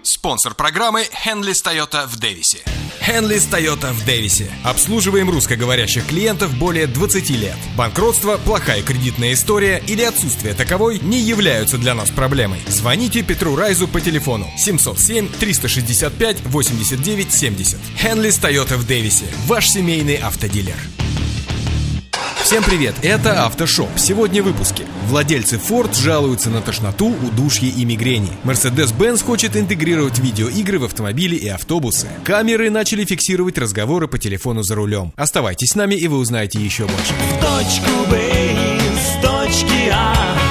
Спонсор 0.04 0.54
программы 0.54 1.08
Henley's 1.26 1.64
Toyota 1.66 2.06
в 2.06 2.18
Дэвисе. 2.18 2.60
Henley's 3.08 3.50
Toyota 3.50 3.94
в 3.94 4.04
Дэвисе. 4.04 4.52
Обслуживаем 4.66 5.30
русскоговорящих 5.30 6.06
клиентов 6.08 6.54
более 6.58 6.88
20 6.88 7.30
лет. 7.30 7.56
Банкротство, 7.78 8.38
плохая 8.44 8.82
кредитная 8.84 9.32
история 9.32 9.82
или 9.88 10.04
отсутствие 10.04 10.54
таковой 10.54 11.00
не 11.00 11.20
являются 11.20 11.78
для 11.78 11.94
нас 11.94 12.10
проблемой. 12.10 12.60
Звоните 12.68 13.24
Петру 13.24 13.56
Райзу 13.56 13.88
по 13.88 14.02
телефону 14.02 14.52
707 14.58 15.30
365 15.40 16.42
89 16.44 17.32
70. 17.32 17.80
Henley's 18.04 18.42
Toyota 18.42 18.76
в 18.76 18.86
Дэвисе. 18.86 19.26
Ваш 19.46 19.70
семейный 19.70 20.16
автодилер. 20.16 20.76
Всем 22.48 22.64
привет, 22.64 22.96
это 23.02 23.46
Автошоп. 23.46 23.90
Сегодня 23.98 24.42
в 24.42 24.46
выпуске. 24.46 24.86
Владельцы 25.08 25.58
Ford 25.58 25.94
жалуются 25.94 26.50
на 26.50 26.62
тошноту, 26.62 27.08
удушье 27.08 27.68
и 27.68 27.84
мигрени. 27.84 28.30
Mercedes-Benz 28.46 29.22
хочет 29.22 29.58
интегрировать 29.58 30.20
видеоигры 30.20 30.80
в 30.80 30.86
автомобили 30.86 31.36
и 31.36 31.50
автобусы. 31.50 32.08
Камеры 32.24 32.70
начали 32.70 33.04
фиксировать 33.04 33.58
разговоры 33.58 34.08
по 34.08 34.18
телефону 34.18 34.64
за 34.64 34.76
рулем. 34.76 35.12
Оставайтесь 35.18 35.72
с 35.72 35.76
нами 35.76 35.96
и 35.96 36.08
вы 36.08 36.20
узнаете 36.20 36.62
еще 36.62 36.86
больше. 36.86 37.14
В 37.14 37.42
точку 37.42 38.10
Б 38.10 38.18
из 38.78 39.22
точки 39.22 39.90
А 39.92 40.47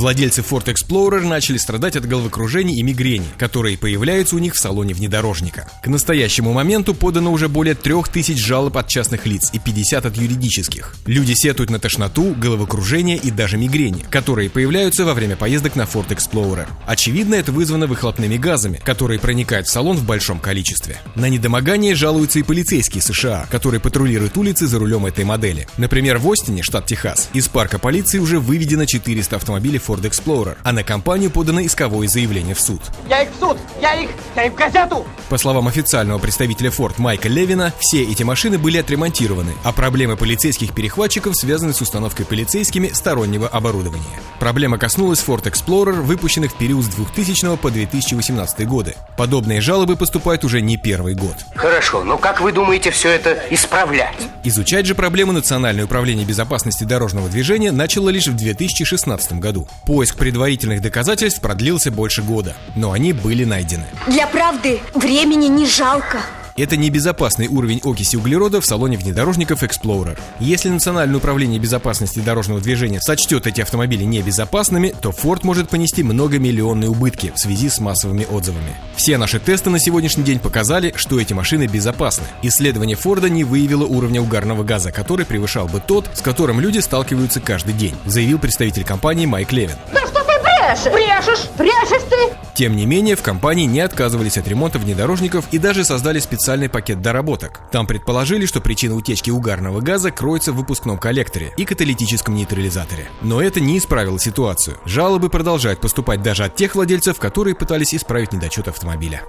Владельцы 0.00 0.40
Ford 0.40 0.64
Explorer 0.64 1.20
начали 1.26 1.58
страдать 1.58 1.94
от 1.94 2.06
головокружений 2.06 2.76
и 2.76 2.82
мигрени, 2.82 3.26
которые 3.36 3.76
появляются 3.76 4.34
у 4.34 4.38
них 4.38 4.54
в 4.54 4.58
салоне 4.58 4.94
внедорожника. 4.94 5.68
К 5.82 5.88
настоящему 5.88 6.54
моменту 6.54 6.94
подано 6.94 7.30
уже 7.30 7.50
более 7.50 7.74
3000 7.74 8.34
жалоб 8.38 8.78
от 8.78 8.88
частных 8.88 9.26
лиц 9.26 9.50
и 9.52 9.58
50 9.58 10.06
от 10.06 10.16
юридических. 10.16 10.94
Люди 11.04 11.34
сетуют 11.34 11.68
на 11.68 11.78
тошноту, 11.78 12.34
головокружение 12.34 13.18
и 13.18 13.30
даже 13.30 13.58
мигрени, 13.58 14.02
которые 14.08 14.48
появляются 14.48 15.04
во 15.04 15.12
время 15.12 15.36
поездок 15.36 15.76
на 15.76 15.82
Ford 15.82 16.08
Explorer. 16.08 16.66
Очевидно, 16.86 17.34
это 17.34 17.52
вызвано 17.52 17.86
выхлопными 17.86 18.38
газами, 18.38 18.80
которые 18.82 19.20
проникают 19.20 19.66
в 19.66 19.70
салон 19.70 19.98
в 19.98 20.06
большом 20.06 20.40
количестве. 20.40 20.96
На 21.14 21.28
недомогание 21.28 21.94
жалуются 21.94 22.38
и 22.38 22.42
полицейские 22.42 23.02
США, 23.02 23.46
которые 23.50 23.82
патрулируют 23.82 24.38
улицы 24.38 24.66
за 24.66 24.78
рулем 24.78 25.04
этой 25.04 25.26
модели. 25.26 25.68
Например, 25.76 26.16
в 26.16 26.26
Остине, 26.32 26.62
штат 26.62 26.86
Техас, 26.86 27.28
из 27.34 27.48
парка 27.48 27.78
полиции 27.78 28.18
уже 28.18 28.40
выведено 28.40 28.86
400 28.86 29.36
автомобилей 29.36 29.78
Ford 29.90 30.02
Explorer, 30.02 30.56
а 30.62 30.72
на 30.72 30.84
компанию 30.84 31.30
подано 31.30 31.60
исковое 31.64 32.06
заявление 32.06 32.54
в 32.54 32.60
суд. 32.60 32.80
Я 33.08 33.22
их 33.22 33.30
в 33.36 33.40
суд! 33.40 33.58
Я 33.82 33.94
их! 33.94 34.10
Я 34.36 34.44
им 34.44 34.52
в 34.52 34.54
газету! 34.54 35.04
По 35.28 35.36
словам 35.36 35.66
официального 35.66 36.18
представителя 36.18 36.70
Ford 36.70 36.94
Майка 36.98 37.28
Левина, 37.28 37.72
все 37.80 38.04
эти 38.04 38.22
машины 38.22 38.56
были 38.58 38.78
отремонтированы, 38.78 39.52
а 39.64 39.72
проблемы 39.72 40.16
полицейских 40.16 40.74
перехватчиков 40.74 41.34
связаны 41.36 41.72
с 41.72 41.80
установкой 41.80 42.24
полицейскими 42.24 42.88
стороннего 42.88 43.48
оборудования. 43.48 44.04
Проблема 44.38 44.78
коснулась 44.78 45.24
Ford 45.26 45.42
Explorer, 45.42 46.02
выпущенных 46.02 46.52
в 46.52 46.54
период 46.54 46.84
с 46.84 46.88
2000 46.88 47.56
по 47.56 47.70
2018 47.70 48.66
годы. 48.68 48.94
Подобные 49.16 49.60
жалобы 49.60 49.96
поступают 49.96 50.44
уже 50.44 50.60
не 50.60 50.76
первый 50.76 51.14
год. 51.14 51.34
Хорошо, 51.56 52.04
но 52.04 52.16
как 52.16 52.40
вы 52.40 52.52
думаете 52.52 52.90
все 52.92 53.10
это 53.10 53.42
исправлять? 53.50 54.16
Изучать 54.44 54.86
же 54.86 54.94
проблему 54.94 55.32
Национальное 55.32 55.84
управление 55.84 56.24
безопасности 56.24 56.84
дорожного 56.84 57.28
движения 57.28 57.72
начало 57.72 58.08
лишь 58.10 58.28
в 58.28 58.36
2016 58.36 59.32
году. 59.34 59.66
Поиск 59.85 60.17
предварительных 60.17 60.81
доказательств 60.81 61.41
продлился 61.41 61.91
больше 61.91 62.21
года, 62.21 62.55
но 62.75 62.91
они 62.91 63.13
были 63.13 63.43
найдены. 63.45 63.85
Для 64.07 64.27
правды 64.27 64.79
времени 64.93 65.47
не 65.47 65.65
жалко. 65.65 66.21
Это 66.60 66.76
небезопасный 66.76 67.48
уровень 67.48 67.80
окиси 67.82 68.18
углерода 68.18 68.60
в 68.60 68.66
салоне 68.66 68.98
внедорожников 68.98 69.62
Explorer. 69.62 70.18
Если 70.40 70.68
Национальное 70.68 71.16
управление 71.16 71.58
безопасности 71.58 72.18
дорожного 72.18 72.60
движения 72.60 73.00
сочтет 73.00 73.46
эти 73.46 73.62
автомобили 73.62 74.04
небезопасными, 74.04 74.94
то 75.00 75.08
Ford 75.08 75.40
может 75.44 75.70
понести 75.70 76.02
многомиллионные 76.02 76.90
убытки 76.90 77.32
в 77.34 77.38
связи 77.38 77.70
с 77.70 77.80
массовыми 77.80 78.26
отзывами. 78.30 78.74
Все 78.94 79.16
наши 79.16 79.40
тесты 79.40 79.70
на 79.70 79.78
сегодняшний 79.78 80.22
день 80.22 80.38
показали, 80.38 80.92
что 80.96 81.18
эти 81.18 81.32
машины 81.32 81.66
безопасны. 81.66 82.24
Исследование 82.42 82.96
Форда 82.96 83.30
не 83.30 83.42
выявило 83.42 83.86
уровня 83.86 84.20
угарного 84.20 84.62
газа, 84.62 84.92
который 84.92 85.24
превышал 85.24 85.66
бы 85.66 85.80
тот, 85.80 86.10
с 86.12 86.20
которым 86.20 86.60
люди 86.60 86.80
сталкиваются 86.80 87.40
каждый 87.40 87.72
день, 87.72 87.94
заявил 88.04 88.38
представитель 88.38 88.84
компании 88.84 89.24
Майк 89.24 89.50
Левин. 89.52 89.76
Да 89.94 90.00
что 90.06 90.22
ты 90.24 90.39
брешешь? 90.60 90.92
Брешешь? 90.92 91.48
Брешешь 91.56 92.02
ты? 92.08 92.16
Тем 92.54 92.76
не 92.76 92.86
менее, 92.86 93.16
в 93.16 93.22
компании 93.22 93.64
не 93.64 93.80
отказывались 93.80 94.36
от 94.36 94.46
ремонта 94.46 94.78
внедорожников 94.78 95.46
и 95.50 95.58
даже 95.58 95.84
создали 95.84 96.18
специальный 96.18 96.68
пакет 96.68 97.00
доработок. 97.00 97.60
Там 97.70 97.86
предположили, 97.86 98.46
что 98.46 98.60
причина 98.60 98.94
утечки 98.94 99.30
угарного 99.30 99.80
газа 99.80 100.10
кроется 100.10 100.52
в 100.52 100.56
выпускном 100.56 100.98
коллекторе 100.98 101.52
и 101.56 101.64
каталитическом 101.64 102.34
нейтрализаторе. 102.34 103.08
Но 103.22 103.40
это 103.40 103.60
не 103.60 103.78
исправило 103.78 104.18
ситуацию. 104.18 104.78
Жалобы 104.84 105.30
продолжают 105.30 105.80
поступать 105.80 106.22
даже 106.22 106.44
от 106.44 106.56
тех 106.56 106.74
владельцев, 106.74 107.18
которые 107.18 107.54
пытались 107.54 107.94
исправить 107.94 108.32
недочет 108.32 108.68
автомобиля. 108.68 109.22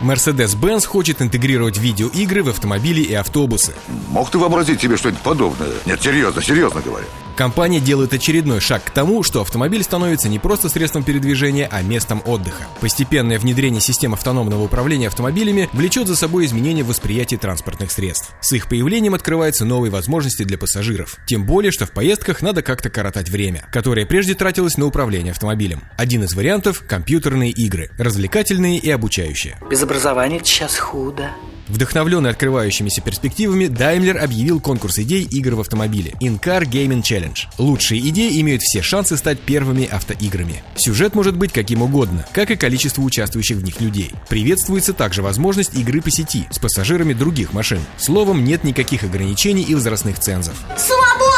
Mercedes-Benz 0.00 0.86
хочет 0.86 1.20
интегрировать 1.20 1.76
видеоигры 1.76 2.44
в 2.44 2.48
автомобили 2.50 3.00
и 3.00 3.14
автобусы. 3.14 3.74
Мог 4.08 4.30
ты 4.30 4.38
вообразить 4.38 4.80
себе 4.80 4.96
что-нибудь 4.96 5.22
подобное? 5.22 5.70
Нет, 5.86 6.00
серьезно, 6.00 6.40
серьезно 6.40 6.80
говорю. 6.80 7.06
Компания 7.38 7.78
делает 7.78 8.12
очередной 8.12 8.58
шаг 8.58 8.82
к 8.82 8.90
тому, 8.90 9.22
что 9.22 9.42
автомобиль 9.42 9.84
становится 9.84 10.28
не 10.28 10.40
просто 10.40 10.68
средством 10.68 11.04
передвижения, 11.04 11.68
а 11.70 11.82
местом 11.82 12.20
отдыха. 12.26 12.64
Постепенное 12.80 13.38
внедрение 13.38 13.80
систем 13.80 14.12
автономного 14.12 14.64
управления 14.64 15.06
автомобилями 15.06 15.68
влечет 15.72 16.08
за 16.08 16.16
собой 16.16 16.46
изменения 16.46 16.82
в 16.82 16.88
восприятии 16.88 17.36
транспортных 17.36 17.92
средств. 17.92 18.32
С 18.40 18.52
их 18.54 18.68
появлением 18.68 19.14
открываются 19.14 19.64
новые 19.64 19.92
возможности 19.92 20.42
для 20.42 20.58
пассажиров. 20.58 21.16
Тем 21.26 21.46
более, 21.46 21.70
что 21.70 21.86
в 21.86 21.92
поездках 21.92 22.42
надо 22.42 22.62
как-то 22.62 22.90
коротать 22.90 23.28
время, 23.28 23.68
которое 23.70 24.04
прежде 24.04 24.34
тратилось 24.34 24.76
на 24.76 24.86
управление 24.86 25.30
автомобилем. 25.30 25.84
Один 25.96 26.24
из 26.24 26.34
вариантов– 26.34 26.82
компьютерные 26.88 27.52
игры, 27.52 27.92
развлекательные 27.98 28.78
и 28.78 28.90
обучающие. 28.90 29.60
Без 29.70 29.80
образования 29.80 30.40
сейчас 30.42 30.76
худо. 30.76 31.30
Вдохновленный 31.68 32.30
открывающимися 32.30 33.02
перспективами, 33.02 33.64
Daimler 33.64 34.18
объявил 34.18 34.60
конкурс 34.60 34.98
идей 34.98 35.22
игр 35.24 35.54
в 35.54 35.60
автомобиле 35.60 36.14
In-Car 36.20 36.64
Gaming 36.64 37.02
Challenge. 37.02 37.38
Лучшие 37.58 38.00
идеи 38.08 38.40
имеют 38.40 38.62
все 38.62 38.82
шансы 38.82 39.16
стать 39.16 39.40
первыми 39.40 39.86
автоиграми. 39.86 40.62
Сюжет 40.76 41.14
может 41.14 41.36
быть 41.36 41.52
каким 41.52 41.82
угодно, 41.82 42.26
как 42.32 42.50
и 42.50 42.56
количество 42.56 43.02
участвующих 43.02 43.58
в 43.58 43.64
них 43.64 43.80
людей. 43.80 44.12
Приветствуется 44.28 44.92
также 44.92 45.22
возможность 45.22 45.74
игры 45.74 46.00
по 46.00 46.10
сети 46.10 46.46
с 46.50 46.58
пассажирами 46.58 47.12
других 47.12 47.52
машин. 47.52 47.80
Словом, 47.98 48.44
нет 48.44 48.64
никаких 48.64 49.04
ограничений 49.04 49.62
и 49.62 49.74
возрастных 49.74 50.18
цензов. 50.18 50.54
Свобода! 50.76 51.37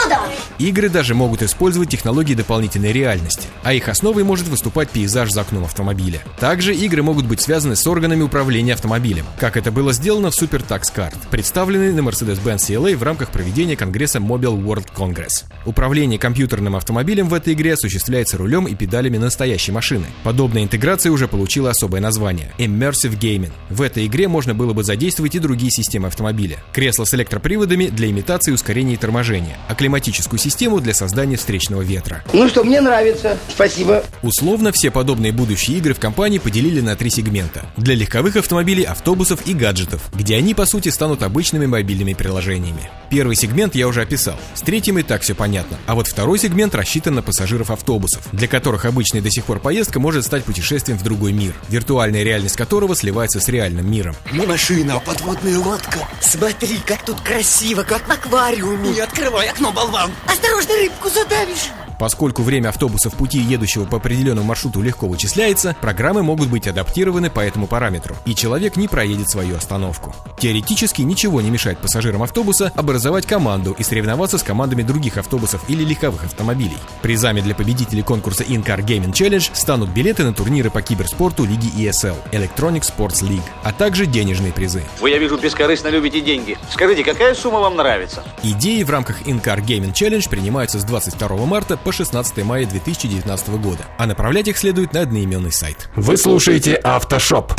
Игры 0.58 0.88
даже 0.88 1.14
могут 1.14 1.42
использовать 1.42 1.88
технологии 1.88 2.34
дополнительной 2.34 2.92
реальности, 2.92 3.48
а 3.62 3.72
их 3.72 3.88
основой 3.88 4.24
может 4.24 4.48
выступать 4.48 4.90
пейзаж 4.90 5.30
за 5.30 5.40
окном 5.40 5.64
автомобиля. 5.64 6.20
Также 6.38 6.74
игры 6.74 7.02
могут 7.02 7.26
быть 7.26 7.40
связаны 7.40 7.76
с 7.76 7.86
органами 7.86 8.22
управления 8.22 8.74
автомобилем, 8.74 9.24
как 9.38 9.56
это 9.56 9.72
было 9.72 9.92
сделано 9.92 10.30
в 10.30 10.40
Super 10.40 10.62
Tax 10.66 10.92
Card, 10.94 11.16
представленной 11.30 11.92
на 11.92 12.00
Mercedes-Benz 12.00 12.58
CLA 12.68 12.94
в 12.96 13.02
рамках 13.02 13.30
проведения 13.30 13.74
конгресса 13.74 14.18
Mobile 14.18 14.62
World 14.62 14.88
Congress. 14.94 15.44
Управление 15.64 16.18
компьютерным 16.18 16.76
автомобилем 16.76 17.28
в 17.28 17.34
этой 17.34 17.54
игре 17.54 17.72
осуществляется 17.72 18.36
рулем 18.36 18.66
и 18.66 18.74
педалями 18.74 19.16
настоящей 19.16 19.72
машины. 19.72 20.04
Подобная 20.24 20.62
интеграция 20.62 21.10
уже 21.10 21.26
получила 21.26 21.70
особое 21.70 22.02
название– 22.02 22.52
Immersive 22.58 23.18
Gaming. 23.18 23.52
В 23.70 23.80
этой 23.80 24.06
игре 24.06 24.28
можно 24.28 24.54
было 24.54 24.74
бы 24.74 24.84
задействовать 24.84 25.34
и 25.34 25.38
другие 25.38 25.70
системы 25.70 26.08
автомобиля. 26.08 26.58
Кресло 26.72 27.04
с 27.04 27.14
электроприводами 27.14 27.86
для 27.86 28.10
имитации 28.10 28.52
ускорения 28.52 28.94
и 28.94 28.98
торможения, 28.98 29.56
а 29.68 29.74
климатическую 29.74 30.29
систему 30.38 30.80
для 30.80 30.94
создания 30.94 31.36
встречного 31.36 31.82
ветра. 31.82 32.22
Ну 32.32 32.48
что, 32.48 32.64
мне 32.64 32.80
нравится. 32.80 33.38
Спасибо. 33.48 34.04
Условно, 34.22 34.72
все 34.72 34.90
подобные 34.90 35.32
будущие 35.32 35.78
игры 35.78 35.94
в 35.94 36.00
компании 36.00 36.38
поделили 36.38 36.80
на 36.80 36.96
три 36.96 37.10
сегмента. 37.10 37.64
Для 37.76 37.94
легковых 37.94 38.36
автомобилей, 38.36 38.84
автобусов 38.84 39.46
и 39.46 39.54
гаджетов, 39.54 40.02
где 40.14 40.36
они, 40.36 40.54
по 40.54 40.66
сути, 40.66 40.88
станут 40.88 41.22
обычными 41.22 41.66
мобильными 41.66 42.14
приложениями. 42.14 42.90
Первый 43.10 43.36
сегмент 43.36 43.74
я 43.74 43.88
уже 43.88 44.02
описал. 44.02 44.36
С 44.54 44.60
третьим 44.60 44.98
и 44.98 45.02
так 45.02 45.22
все 45.22 45.34
понятно. 45.34 45.78
А 45.86 45.94
вот 45.94 46.06
второй 46.06 46.38
сегмент 46.38 46.74
рассчитан 46.74 47.14
на 47.14 47.22
пассажиров 47.22 47.70
автобусов, 47.70 48.22
для 48.32 48.46
которых 48.48 48.84
обычная 48.84 49.20
до 49.20 49.30
сих 49.30 49.44
пор 49.44 49.60
поездка 49.60 49.98
может 49.98 50.24
стать 50.24 50.44
путешествием 50.44 50.98
в 50.98 51.02
другой 51.02 51.32
мир, 51.32 51.54
виртуальная 51.68 52.22
реальность 52.22 52.56
которого 52.56 52.94
сливается 52.94 53.40
с 53.40 53.48
реальным 53.48 53.90
миром. 53.90 54.14
Не 54.32 54.46
машина, 54.46 54.96
а 54.96 55.00
подводная 55.00 55.58
лодка. 55.58 56.08
Смотри, 56.20 56.78
как 56.86 57.04
тут 57.04 57.20
красиво, 57.20 57.82
как 57.82 58.06
в 58.06 58.10
аквариуме. 58.10 58.90
Не 58.90 59.00
открывай 59.00 59.48
окно, 59.48 59.72
болван. 59.72 60.10
Осторожно, 60.26 60.74
рыбку 60.76 61.08
задавишь. 61.08 61.70
Поскольку 62.00 62.42
время 62.42 62.70
автобуса 62.70 63.10
в 63.10 63.14
пути 63.14 63.38
едущего 63.38 63.84
по 63.84 63.98
определенному 63.98 64.46
маршруту 64.46 64.80
легко 64.80 65.06
вычисляется, 65.06 65.76
программы 65.82 66.22
могут 66.22 66.48
быть 66.48 66.66
адаптированы 66.66 67.28
по 67.28 67.40
этому 67.40 67.66
параметру, 67.66 68.16
и 68.24 68.34
человек 68.34 68.76
не 68.76 68.88
проедет 68.88 69.28
свою 69.28 69.54
остановку. 69.54 70.14
Теоретически 70.38 71.02
ничего 71.02 71.42
не 71.42 71.50
мешает 71.50 71.76
пассажирам 71.76 72.22
автобуса 72.22 72.72
образовать 72.74 73.26
команду 73.26 73.76
и 73.78 73.82
соревноваться 73.82 74.38
с 74.38 74.42
командами 74.42 74.80
других 74.80 75.18
автобусов 75.18 75.62
или 75.68 75.84
легковых 75.84 76.24
автомобилей. 76.24 76.78
Призами 77.02 77.42
для 77.42 77.54
победителей 77.54 78.02
конкурса 78.02 78.44
In-Car 78.44 78.82
Gaming 78.82 79.12
Challenge 79.12 79.50
станут 79.52 79.90
билеты 79.90 80.24
на 80.24 80.32
турниры 80.32 80.70
по 80.70 80.80
киберспорту 80.80 81.44
лиги 81.44 81.68
ESL 81.76 82.16
Electronic 82.32 82.80
Sports 82.80 83.22
League, 83.22 83.44
а 83.62 83.74
также 83.74 84.06
денежные 84.06 84.54
призы. 84.54 84.82
Вы, 85.02 85.10
я 85.10 85.18
вижу, 85.18 85.36
бескорыстно 85.36 85.88
любите 85.88 86.22
деньги. 86.22 86.56
Скажите, 86.70 87.04
какая 87.04 87.34
сумма 87.34 87.60
вам 87.60 87.76
нравится? 87.76 88.24
Идеи 88.42 88.84
в 88.84 88.88
рамках 88.88 89.20
In-Car 89.26 89.62
Gaming 89.62 89.92
Challenge 89.92 90.26
принимаются 90.30 90.80
с 90.80 90.84
22 90.84 91.28
марта 91.44 91.76
по 91.76 91.89
16 91.92 92.44
мая 92.44 92.66
2019 92.66 93.48
года, 93.60 93.86
а 93.98 94.06
направлять 94.06 94.48
их 94.48 94.58
следует 94.58 94.92
на 94.92 95.02
одноименный 95.02 95.52
сайт. 95.52 95.88
Вы 95.96 96.16
слушаете 96.16 96.74
Автошоп. 96.74 97.52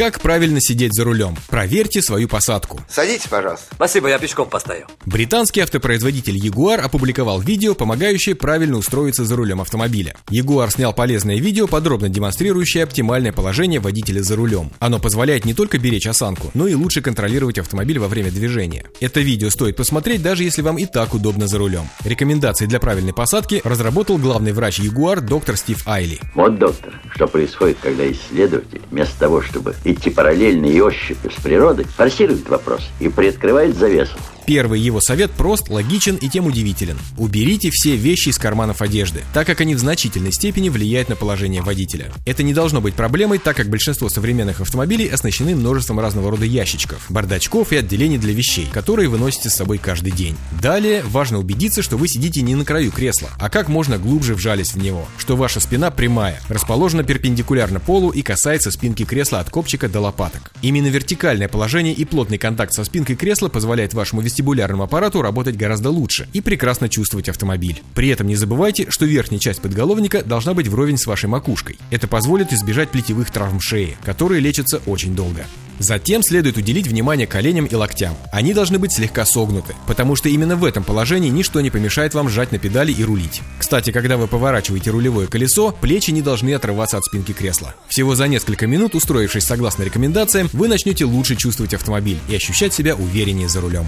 Как 0.00 0.18
правильно 0.22 0.62
сидеть 0.62 0.94
за 0.94 1.04
рулем? 1.04 1.36
Проверьте 1.48 2.00
свою 2.00 2.26
посадку. 2.26 2.80
Садитесь, 2.88 3.26
пожалуйста. 3.28 3.66
Спасибо, 3.74 4.08
я 4.08 4.18
пешком 4.18 4.48
постою. 4.48 4.86
Британский 5.04 5.60
автопроизводитель 5.60 6.38
Jaguar 6.38 6.78
опубликовал 6.78 7.38
видео, 7.38 7.74
помогающее 7.74 8.34
правильно 8.34 8.78
устроиться 8.78 9.26
за 9.26 9.36
рулем 9.36 9.60
автомобиля. 9.60 10.14
Jaguar 10.30 10.70
снял 10.70 10.94
полезное 10.94 11.36
видео, 11.36 11.66
подробно 11.66 12.08
демонстрирующее 12.08 12.84
оптимальное 12.84 13.34
положение 13.34 13.78
водителя 13.78 14.22
за 14.22 14.36
рулем. 14.36 14.70
Оно 14.78 15.00
позволяет 15.00 15.44
не 15.44 15.52
только 15.52 15.76
беречь 15.76 16.06
осанку, 16.06 16.50
но 16.54 16.66
и 16.66 16.72
лучше 16.72 17.02
контролировать 17.02 17.58
автомобиль 17.58 17.98
во 17.98 18.08
время 18.08 18.30
движения. 18.30 18.86
Это 19.00 19.20
видео 19.20 19.50
стоит 19.50 19.76
посмотреть, 19.76 20.22
даже 20.22 20.44
если 20.44 20.62
вам 20.62 20.78
и 20.78 20.86
так 20.86 21.12
удобно 21.12 21.46
за 21.46 21.58
рулем. 21.58 21.86
Рекомендации 22.04 22.64
для 22.64 22.80
правильной 22.80 23.12
посадки 23.12 23.60
разработал 23.64 24.16
главный 24.16 24.52
врач 24.52 24.80
Jaguar 24.80 25.20
доктор 25.20 25.58
Стив 25.58 25.86
Айли. 25.86 26.18
Вот, 26.34 26.58
доктор, 26.58 26.98
что 27.14 27.26
происходит, 27.26 27.76
когда 27.82 28.10
исследователь, 28.10 28.80
вместо 28.90 29.18
того, 29.18 29.42
чтобы 29.42 29.74
идти 29.92 30.10
параллельно 30.10 30.66
и 30.66 30.80
ощупью 30.80 31.30
с 31.30 31.40
природой, 31.42 31.84
форсирует 31.84 32.48
вопрос 32.48 32.82
и 33.00 33.08
приоткрывает 33.08 33.76
завесу. 33.76 34.16
Первый 34.46 34.80
его 34.80 35.00
совет 35.00 35.30
прост, 35.30 35.68
логичен 35.68 36.16
и 36.16 36.28
тем 36.28 36.46
удивителен. 36.46 36.98
Уберите 37.18 37.70
все 37.70 37.96
вещи 37.96 38.30
из 38.30 38.38
карманов 38.38 38.82
одежды, 38.82 39.22
так 39.32 39.46
как 39.46 39.60
они 39.60 39.74
в 39.74 39.78
значительной 39.78 40.32
степени 40.32 40.68
влияют 40.68 41.08
на 41.08 41.16
положение 41.16 41.62
водителя. 41.62 42.12
Это 42.26 42.42
не 42.42 42.54
должно 42.54 42.80
быть 42.80 42.94
проблемой, 42.94 43.38
так 43.38 43.56
как 43.56 43.68
большинство 43.68 44.08
современных 44.08 44.60
автомобилей 44.60 45.08
оснащены 45.08 45.54
множеством 45.54 46.00
разного 46.00 46.30
рода 46.30 46.44
ящичков, 46.44 47.06
бардачков 47.08 47.72
и 47.72 47.76
отделений 47.76 48.18
для 48.18 48.32
вещей, 48.32 48.68
которые 48.72 49.08
вы 49.08 49.18
носите 49.18 49.50
с 49.50 49.54
собой 49.54 49.78
каждый 49.78 50.12
день. 50.12 50.36
Далее 50.60 51.02
важно 51.04 51.38
убедиться, 51.38 51.82
что 51.82 51.96
вы 51.96 52.08
сидите 52.08 52.42
не 52.42 52.54
на 52.54 52.64
краю 52.64 52.90
кресла, 52.90 53.30
а 53.38 53.50
как 53.50 53.68
можно 53.68 53.98
глубже 53.98 54.34
вжались 54.34 54.72
в 54.72 54.78
него, 54.78 55.06
что 55.18 55.36
ваша 55.36 55.60
спина 55.60 55.90
прямая, 55.90 56.40
расположена 56.48 57.04
перпендикулярно 57.04 57.80
полу 57.80 58.10
и 58.10 58.22
касается 58.22 58.70
спинки 58.70 59.04
кресла 59.04 59.40
от 59.40 59.50
копчика 59.50 59.88
до 59.88 60.00
лопаток. 60.00 60.52
Именно 60.62 60.88
вертикальное 60.88 61.48
положение 61.48 61.94
и 61.94 62.04
плотный 62.04 62.38
контакт 62.38 62.72
со 62.72 62.84
спинкой 62.84 63.16
кресла 63.16 63.48
позволяет 63.48 63.94
вашему 63.94 64.22
вестибулярному 64.40 64.84
аппарату 64.84 65.20
работать 65.20 65.56
гораздо 65.56 65.90
лучше 65.90 66.26
и 66.32 66.40
прекрасно 66.40 66.88
чувствовать 66.88 67.28
автомобиль. 67.28 67.82
При 67.94 68.08
этом 68.08 68.26
не 68.26 68.36
забывайте, 68.36 68.90
что 68.90 69.04
верхняя 69.04 69.38
часть 69.38 69.60
подголовника 69.60 70.22
должна 70.24 70.54
быть 70.54 70.66
вровень 70.66 70.96
с 70.96 71.06
вашей 71.06 71.28
макушкой. 71.28 71.78
Это 71.90 72.08
позволит 72.08 72.52
избежать 72.52 72.88
плетевых 72.88 73.30
травм 73.30 73.60
шеи, 73.60 73.96
которые 74.02 74.40
лечатся 74.40 74.80
очень 74.86 75.14
долго. 75.14 75.44
Затем 75.80 76.22
следует 76.22 76.58
уделить 76.58 76.86
внимание 76.86 77.26
коленям 77.26 77.64
и 77.64 77.74
локтям. 77.74 78.14
Они 78.32 78.52
должны 78.52 78.78
быть 78.78 78.92
слегка 78.92 79.24
согнуты, 79.24 79.74
потому 79.86 80.14
что 80.14 80.28
именно 80.28 80.54
в 80.54 80.66
этом 80.66 80.84
положении 80.84 81.30
ничто 81.30 81.62
не 81.62 81.70
помешает 81.70 82.12
вам 82.12 82.28
сжать 82.28 82.52
на 82.52 82.58
педали 82.58 82.92
и 82.92 83.02
рулить. 83.02 83.40
Кстати, 83.58 83.90
когда 83.90 84.18
вы 84.18 84.28
поворачиваете 84.28 84.90
рулевое 84.90 85.26
колесо, 85.26 85.72
плечи 85.72 86.10
не 86.10 86.20
должны 86.20 86.52
отрываться 86.52 86.98
от 86.98 87.04
спинки 87.06 87.32
кресла. 87.32 87.74
Всего 87.88 88.14
за 88.14 88.28
несколько 88.28 88.66
минут, 88.66 88.94
устроившись 88.94 89.44
согласно 89.44 89.82
рекомендациям, 89.82 90.50
вы 90.52 90.68
начнете 90.68 91.06
лучше 91.06 91.34
чувствовать 91.34 91.72
автомобиль 91.72 92.18
и 92.28 92.36
ощущать 92.36 92.74
себя 92.74 92.94
увереннее 92.94 93.48
за 93.48 93.62
рулем. 93.62 93.86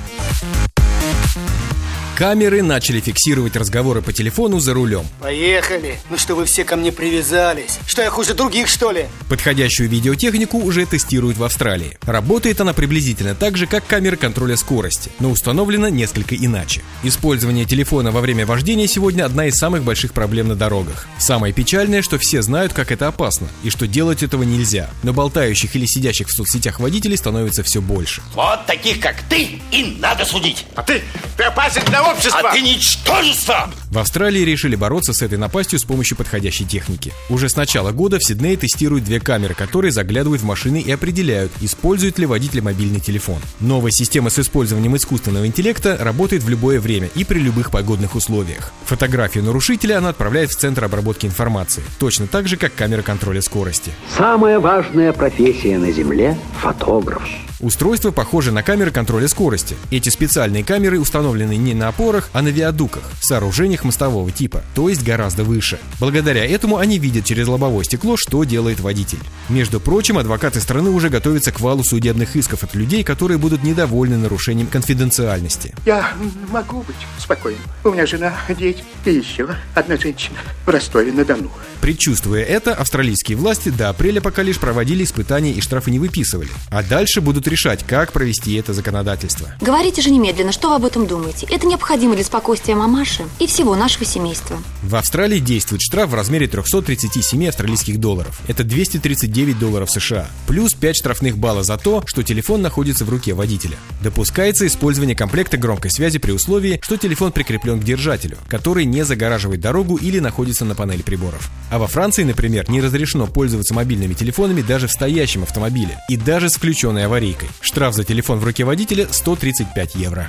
Камеры 2.22 2.62
начали 2.62 3.00
фиксировать 3.00 3.56
разговоры 3.56 4.00
по 4.00 4.12
телефону 4.12 4.60
за 4.60 4.74
рулем. 4.74 5.04
Поехали. 5.18 5.98
Ну 6.08 6.16
что 6.16 6.36
вы 6.36 6.44
все 6.44 6.62
ко 6.62 6.76
мне 6.76 6.92
привязались? 6.92 7.80
Что 7.84 8.02
я 8.02 8.10
хуже 8.10 8.34
других, 8.34 8.68
что 8.68 8.92
ли? 8.92 9.06
Подходящую 9.28 9.88
видеотехнику 9.88 10.58
уже 10.58 10.86
тестируют 10.86 11.36
в 11.36 11.42
Австралии. 11.42 11.98
Работает 12.02 12.60
она 12.60 12.74
приблизительно 12.74 13.34
так 13.34 13.56
же, 13.56 13.66
как 13.66 13.84
камеры 13.88 14.16
контроля 14.16 14.56
скорости, 14.56 15.10
но 15.18 15.32
установлена 15.32 15.90
несколько 15.90 16.36
иначе. 16.36 16.82
Использование 17.02 17.64
телефона 17.64 18.12
во 18.12 18.20
время 18.20 18.46
вождения 18.46 18.86
сегодня 18.86 19.24
одна 19.24 19.46
из 19.46 19.56
самых 19.56 19.82
больших 19.82 20.12
проблем 20.12 20.46
на 20.46 20.54
дорогах. 20.54 21.08
Самое 21.18 21.52
печальное, 21.52 22.02
что 22.02 22.18
все 22.18 22.40
знают, 22.42 22.72
как 22.72 22.92
это 22.92 23.08
опасно, 23.08 23.48
и 23.64 23.70
что 23.70 23.88
делать 23.88 24.22
этого 24.22 24.44
нельзя. 24.44 24.90
Но 25.02 25.12
болтающих 25.12 25.74
или 25.74 25.86
сидящих 25.86 26.28
в 26.28 26.32
соцсетях 26.32 26.78
водителей 26.78 27.16
становится 27.16 27.64
все 27.64 27.80
больше. 27.80 28.22
Вот 28.34 28.64
таких, 28.66 29.00
как 29.00 29.16
ты, 29.28 29.60
и 29.72 29.96
надо 29.98 30.24
судить. 30.24 30.66
А 30.76 30.84
ты, 30.84 31.02
ты 31.36 31.42
опасен 31.42 31.82
для 31.86 32.11
общества. 32.12 32.50
А 32.50 32.52
ты 32.52 32.60
ничтожество. 32.60 33.70
В 33.90 33.98
Австралии 33.98 34.40
решили 34.40 34.76
бороться 34.76 35.12
с 35.12 35.22
этой 35.22 35.38
напастью 35.38 35.78
с 35.78 35.84
помощью 35.84 36.16
подходящей 36.16 36.64
техники. 36.64 37.12
Уже 37.28 37.48
с 37.48 37.56
начала 37.56 37.92
года 37.92 38.18
в 38.18 38.24
Сиднее 38.24 38.56
тестируют 38.56 39.04
две 39.04 39.20
камеры, 39.20 39.54
которые 39.54 39.92
заглядывают 39.92 40.42
в 40.42 40.44
машины 40.44 40.80
и 40.80 40.90
определяют, 40.90 41.52
использует 41.60 42.18
ли 42.18 42.26
водитель 42.26 42.62
мобильный 42.62 43.00
телефон. 43.00 43.38
Новая 43.60 43.90
система 43.90 44.30
с 44.30 44.38
использованием 44.38 44.96
искусственного 44.96 45.46
интеллекта 45.46 45.98
работает 46.00 46.42
в 46.42 46.48
любое 46.48 46.80
время 46.80 47.10
и 47.14 47.24
при 47.24 47.38
любых 47.38 47.70
погодных 47.70 48.14
условиях. 48.14 48.72
Фотографию 48.84 49.44
нарушителя 49.44 49.98
она 49.98 50.10
отправляет 50.10 50.50
в 50.50 50.56
Центр 50.56 50.84
обработки 50.84 51.26
информации, 51.26 51.82
точно 51.98 52.26
так 52.26 52.48
же, 52.48 52.56
как 52.56 52.74
камера 52.74 53.02
контроля 53.02 53.42
скорости. 53.42 53.92
Самая 54.16 54.60
важная 54.60 55.12
профессия 55.12 55.78
на 55.78 55.92
Земле– 55.92 56.38
фотограф. 56.62 57.22
Устройство 57.62 58.10
похоже 58.10 58.50
на 58.50 58.64
камеры 58.64 58.90
контроля 58.90 59.28
скорости. 59.28 59.76
Эти 59.92 60.08
специальные 60.08 60.64
камеры 60.64 60.98
установлены 60.98 61.56
не 61.56 61.74
на 61.74 61.86
опорах, 61.86 62.28
а 62.32 62.42
на 62.42 62.48
виадуках, 62.48 63.04
сооружениях 63.20 63.84
мостового 63.84 64.32
типа, 64.32 64.64
то 64.74 64.88
есть 64.88 65.04
гораздо 65.04 65.44
выше. 65.44 65.78
Благодаря 66.00 66.44
этому 66.44 66.78
они 66.78 66.98
видят 66.98 67.24
через 67.24 67.46
лобовое 67.46 67.84
стекло, 67.84 68.16
что 68.16 68.42
делает 68.42 68.80
водитель. 68.80 69.20
Между 69.48 69.78
прочим, 69.78 70.18
адвокаты 70.18 70.60
страны 70.60 70.90
уже 70.90 71.08
готовятся 71.08 71.52
к 71.52 71.60
валу 71.60 71.84
судебных 71.84 72.34
исков 72.34 72.64
от 72.64 72.74
людей, 72.74 73.04
которые 73.04 73.38
будут 73.38 73.62
недовольны 73.62 74.16
нарушением 74.16 74.66
конфиденциальности. 74.66 75.72
Я 75.86 76.14
могу 76.50 76.82
быть 76.82 76.96
спокоен. 77.20 77.58
У 77.84 77.90
меня 77.90 78.06
жена, 78.06 78.34
дети 78.48 78.82
и 79.04 79.12
еще 79.12 79.48
одна 79.76 79.96
женщина 79.96 80.38
в 80.66 80.68
Ростове-на-Дону. 80.68 81.50
Предчувствуя 81.80 82.42
это, 82.42 82.74
австралийские 82.74 83.36
власти 83.36 83.68
до 83.68 83.88
апреля 83.88 84.20
пока 84.20 84.42
лишь 84.42 84.58
проводили 84.58 85.04
испытания 85.04 85.52
и 85.52 85.60
штрафы 85.60 85.90
не 85.90 85.98
выписывали. 85.98 86.48
А 86.70 86.82
дальше 86.82 87.20
будут 87.20 87.48
решать, 87.52 87.84
как 87.86 88.12
провести 88.12 88.54
это 88.54 88.72
законодательство. 88.72 89.54
Говорите 89.60 90.02
же 90.02 90.10
немедленно, 90.10 90.52
что 90.52 90.70
вы 90.70 90.76
об 90.76 90.84
этом 90.84 91.06
думаете. 91.06 91.46
Это 91.50 91.66
необходимо 91.66 92.14
для 92.14 92.24
спокойствия 92.24 92.74
мамаши 92.74 93.24
и 93.38 93.46
всего 93.46 93.76
нашего 93.76 94.04
семейства. 94.04 94.58
В 94.82 94.96
Австралии 94.96 95.38
действует 95.38 95.82
штраф 95.82 96.10
в 96.10 96.14
размере 96.14 96.48
337 96.48 97.48
австралийских 97.48 98.00
долларов. 98.00 98.40
Это 98.48 98.64
239 98.64 99.58
долларов 99.58 99.90
США. 99.90 100.28
Плюс 100.46 100.74
5 100.74 100.96
штрафных 100.96 101.38
баллов 101.38 101.64
за 101.64 101.76
то, 101.76 102.02
что 102.06 102.22
телефон 102.22 102.62
находится 102.62 103.04
в 103.04 103.10
руке 103.10 103.34
водителя. 103.34 103.76
Допускается 104.02 104.66
использование 104.66 105.14
комплекта 105.14 105.56
громкой 105.56 105.90
связи 105.90 106.18
при 106.18 106.32
условии, 106.32 106.80
что 106.82 106.96
телефон 106.96 107.32
прикреплен 107.32 107.80
к 107.80 107.84
держателю, 107.84 108.38
который 108.48 108.84
не 108.86 109.04
загораживает 109.04 109.60
дорогу 109.60 109.96
или 109.96 110.18
находится 110.18 110.64
на 110.64 110.74
панели 110.74 111.02
приборов. 111.02 111.50
А 111.70 111.78
во 111.78 111.86
Франции, 111.86 112.24
например, 112.24 112.70
не 112.70 112.80
разрешено 112.80 113.26
пользоваться 113.26 113.74
мобильными 113.74 114.14
телефонами 114.14 114.62
даже 114.62 114.86
в 114.86 114.92
стоящем 114.92 115.42
автомобиле 115.42 115.98
и 116.08 116.16
даже 116.16 116.48
с 116.48 116.54
включенной 116.54 117.06
аварийкой. 117.06 117.41
Штраф 117.60 117.94
за 117.94 118.04
телефон 118.04 118.38
в 118.38 118.44
руке 118.44 118.64
водителя 118.64 119.06
135 119.10 119.94
евро. 119.94 120.28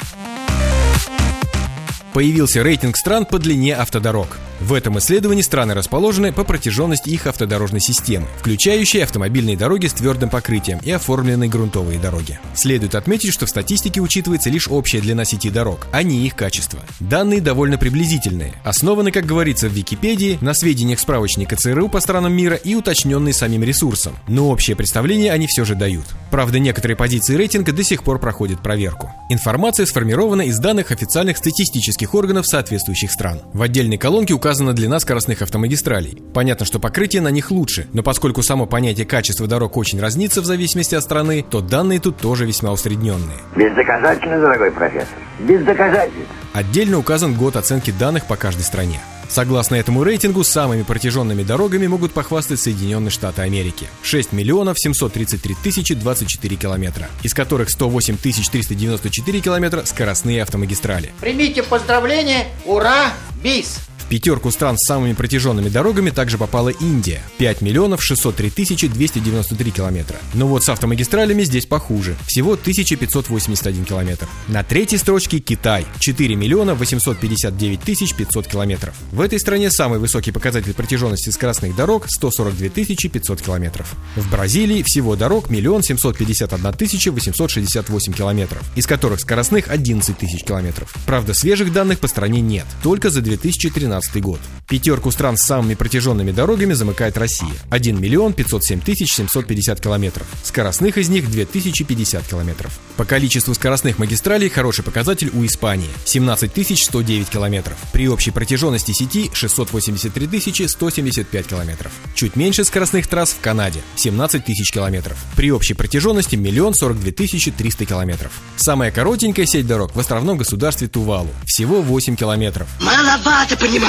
Появился 2.14 2.61
рейтинг 2.61 2.95
стран 2.95 3.26
по 3.26 3.40
длине 3.40 3.76
автодорог. 3.76 4.38
В 4.60 4.73
этом 4.73 4.98
исследовании 4.99 5.41
страны 5.41 5.73
расположены 5.73 6.31
по 6.31 6.44
протяженности 6.44 7.10
их 7.10 7.27
автодорожной 7.27 7.81
системы, 7.81 8.27
включающей 8.40 9.03
автомобильные 9.03 9.57
дороги 9.57 9.88
с 9.88 9.94
твердым 9.94 10.30
покрытием 10.30 10.80
и 10.84 10.91
оформленные 10.91 11.49
грунтовые 11.49 11.99
дороги. 11.99 12.40
Следует 12.56 12.95
отметить, 12.95 13.34
что 13.34 13.45
в 13.45 13.49
статистике 13.49 13.99
учитывается 13.99 14.49
лишь 14.49 14.69
общая 14.69 15.02
длина 15.02 15.26
сети 15.26 15.49
дорог, 15.49 15.88
а 15.91 16.03
не 16.03 16.26
их 16.26 16.35
качество. 16.35 16.80
Данные 16.99 17.41
довольно 17.41 17.77
приблизительные, 17.77 18.53
основаны, 18.64 19.11
как 19.11 19.26
говорится 19.26 19.68
в 19.68 19.73
Википедии, 19.73 20.38
на 20.40 20.53
сведениях 20.53 20.99
справочника 20.99 21.56
ЦРУ 21.56 21.90
по 21.90 21.99
странам 21.99 22.31
мира 22.31 22.56
и 22.56 22.76
уточненные 22.76 23.34
самим 23.34 23.64
ресурсом, 23.64 24.15
но 24.27 24.49
общее 24.49 24.77
представление 24.77 25.34
они 25.34 25.48
все 25.48 25.65
же 25.65 25.76
дают. 25.76 26.06
Правда, 26.31 26.60
некоторые 26.60 26.95
позиции 26.95 27.35
рейтинга 27.35 27.73
до 27.73 27.84
сих 27.84 28.03
пор 28.03 28.19
проходят 28.19 28.61
проверку. 28.61 29.11
Информация 29.30 29.85
сформирована 29.85 30.44
из 30.44 30.57
данных 30.60 30.91
официальных 30.91 31.38
статистических 31.38 32.02
органов 32.11 32.45
соответствующих 32.45 33.11
стран. 33.11 33.39
В 33.53 33.61
отдельной 33.61 33.97
колонке 33.97 34.34
указано 34.34 34.73
длина 34.73 34.99
скоростных 34.99 35.41
автомагистралей. 35.41 36.21
Понятно, 36.34 36.65
что 36.65 36.80
покрытие 36.80 37.21
на 37.21 37.30
них 37.30 37.51
лучше, 37.51 37.88
но 37.93 38.03
поскольку 38.03 38.43
само 38.43 38.65
понятие 38.65 39.05
качества 39.05 39.47
дорог 39.47 39.77
очень 39.77 39.99
разнится 39.99 40.41
в 40.41 40.45
зависимости 40.45 40.95
от 40.95 41.03
страны, 41.03 41.45
то 41.49 41.61
данные 41.61 41.99
тут 41.99 42.17
тоже 42.17 42.45
весьма 42.45 42.71
усредненные. 42.71 43.38
Бездоказательно, 43.55 44.39
дорогой 44.39 44.71
профессор. 44.71 45.17
Бездоказательно. 45.39 46.25
Отдельно 46.53 46.97
указан 46.97 47.34
год 47.35 47.55
оценки 47.55 47.91
данных 47.91 48.25
по 48.25 48.35
каждой 48.35 48.63
стране. 48.63 48.99
Согласно 49.34 49.73
этому 49.73 50.03
рейтингу, 50.03 50.43
самыми 50.43 50.84
протяженными 50.84 51.41
дорогами 51.41 51.88
могут 51.88 52.14
похвастать 52.14 52.60
Соединенные 52.60 53.10
Штаты 53.10 53.41
Америки. 53.41 53.88
6 54.03 54.31
миллионов 54.31 54.77
733 54.77 55.55
тысячи 55.64 55.95
24 55.95 56.55
километра, 56.55 57.10
из 57.23 57.34
которых 57.34 57.72
108 57.72 58.18
тысяч 58.18 58.47
394 58.49 59.39
километра– 59.39 59.84
скоростные 59.85 60.43
автомагистрали. 60.43 61.14
Примите 61.19 61.64
поздравления, 61.64 62.45
ура, 62.64 63.11
бис! 63.43 63.80
Пятерку 64.14 64.52
стран 64.52 64.77
с 64.77 64.85
самыми 64.85 65.14
протяженными 65.14 65.69
дорогами 65.69 66.11
также 66.11 66.38
попала 66.38 66.69
Индия– 66.69 67.23
5 67.40 67.61
миллионов 67.61 68.03
603 68.03 68.52
тысячи 68.52 68.88
293 68.88 69.72
километра. 69.72 70.18
Но 70.35 70.48
вот 70.48 70.64
с 70.64 70.69
автомагистралями 70.69 71.41
здесь 71.41 71.65
похуже– 71.65 72.15
всего 72.27 72.52
1581 72.52 73.85
километр. 73.85 74.27
На 74.48 74.64
третьей 74.64 74.99
строчке 74.99 75.40
Китай– 75.40 75.88
4 75.99 76.35
миллиона 76.35 76.76
859 76.76 77.81
тысяч 77.81 78.14
500 78.14 78.48
километров. 78.48 78.94
В 79.11 79.19
этой 79.19 79.40
стране 79.40 79.72
самый 79.72 79.98
высокий 79.98 80.31
показатель 80.31 80.76
протяженности 80.76 81.31
скоростных 81.31 81.76
дорог– 81.76 82.06
142 82.07 82.69
тысячи 82.69 83.10
500 83.10 83.41
километров. 83.41 83.95
В 84.15 84.30
Бразилии 84.30 84.84
всего 84.84 85.15
дорог 85.15 85.49
1 85.49 85.81
751 85.81 86.73
тысяча 86.73 87.11
868 87.11 88.14
километров, 88.14 88.61
из 88.76 88.85
которых 88.85 89.22
скоростных 89.22 89.72
11 89.72 90.15
тысяч 90.15 90.44
километров. 90.44 90.94
Правда, 91.07 91.34
свежих 91.34 91.73
данных 91.73 91.98
по 91.98 92.07
стране 92.07 92.41
нет, 92.41 92.68
только 92.84 93.10
за 93.10 93.22
2013 93.22 94.02
год. 94.21 94.39
Пятерку 94.67 95.11
стран 95.11 95.38
с 95.38 95.43
самыми 95.43 95.75
протяженными 95.75 96.31
дорогами 96.31 96.73
замыкает 96.73 97.17
Россия– 97.17 97.53
1 97.69 98.01
миллион 98.01 98.34
507 98.34 98.81
тысяч 98.81 99.13
750 99.13 99.80
километров. 99.80 100.25
Скоростных 100.43 100.97
из 100.97 101.09
них 101.09 101.30
2050 101.30 102.25
километров. 102.25 102.80
По 102.95 103.05
количеству 103.05 103.53
скоростных 103.53 103.99
магистралей 103.99 104.49
хороший 104.49 104.84
показатель 104.84 105.30
у 105.34 105.45
Испании– 105.45 105.89
17 106.05 106.51
109 106.85 107.30
километров. 107.30 107.77
При 107.91 108.07
общей 108.07 108.31
протяженности 108.31 108.91
сети 108.93 109.30
683 109.34 110.67
175 110.67 111.47
километров. 111.47 111.91
Чуть 112.15 112.35
меньше 112.35 112.63
скоростных 112.63 113.07
трасс 113.07 113.31
в 113.31 113.41
Канаде– 113.41 113.81
17 113.95 114.45
тысяч 114.45 114.71
километров. 114.71 115.17
При 115.35 115.51
общей 115.51 115.73
протяженности 115.73 116.35
1 116.35 116.73
42 116.73 117.11
300 117.11 117.85
километров. 117.85 118.31
Самая 118.55 118.91
коротенькая 118.91 119.45
сеть 119.45 119.67
дорог 119.67 119.95
в 119.95 119.99
островном 119.99 120.38
государстве 120.38 120.88
Тувалу– 120.88 121.30
всего 121.45 121.81
8 121.81 122.15
километров. 122.15 122.67
Маловато, 122.80 123.57
понимаешь? 123.57 123.82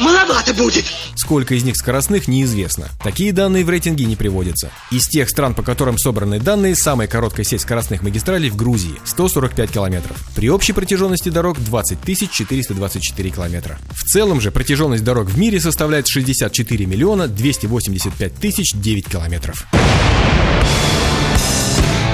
Маловато 0.00 0.52
будет. 0.54 0.84
Сколько 1.16 1.54
из 1.54 1.64
них 1.64 1.76
скоростных, 1.76 2.28
неизвестно. 2.28 2.88
Такие 3.02 3.32
данные 3.32 3.64
в 3.64 3.70
рейтинге 3.70 4.04
не 4.04 4.16
приводятся. 4.16 4.70
Из 4.90 5.06
тех 5.06 5.28
стран, 5.30 5.54
по 5.54 5.62
которым 5.62 5.98
собраны 5.98 6.40
данные, 6.40 6.74
самая 6.74 7.08
короткая 7.08 7.44
сеть 7.44 7.60
скоростных 7.60 8.02
магистралей 8.02 8.50
в 8.50 8.56
Грузии– 8.56 8.96
145 9.04 9.70
километров. 9.70 10.16
При 10.34 10.50
общей 10.50 10.72
протяженности 10.72 11.28
дорог 11.28 11.58
20 11.58 11.98
424 12.30 13.30
километра. 13.30 13.78
В 13.92 14.04
целом 14.04 14.40
же 14.40 14.50
протяженность 14.50 15.04
дорог 15.04 15.28
в 15.28 15.38
мире 15.38 15.60
составляет 15.60 16.08
64 16.08 16.86
миллиона 16.86 17.28
285 17.28 18.34
тысяч 18.34 18.72
9 18.74 19.08
километров. 19.08 19.66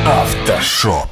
Автошоп. 0.07 1.09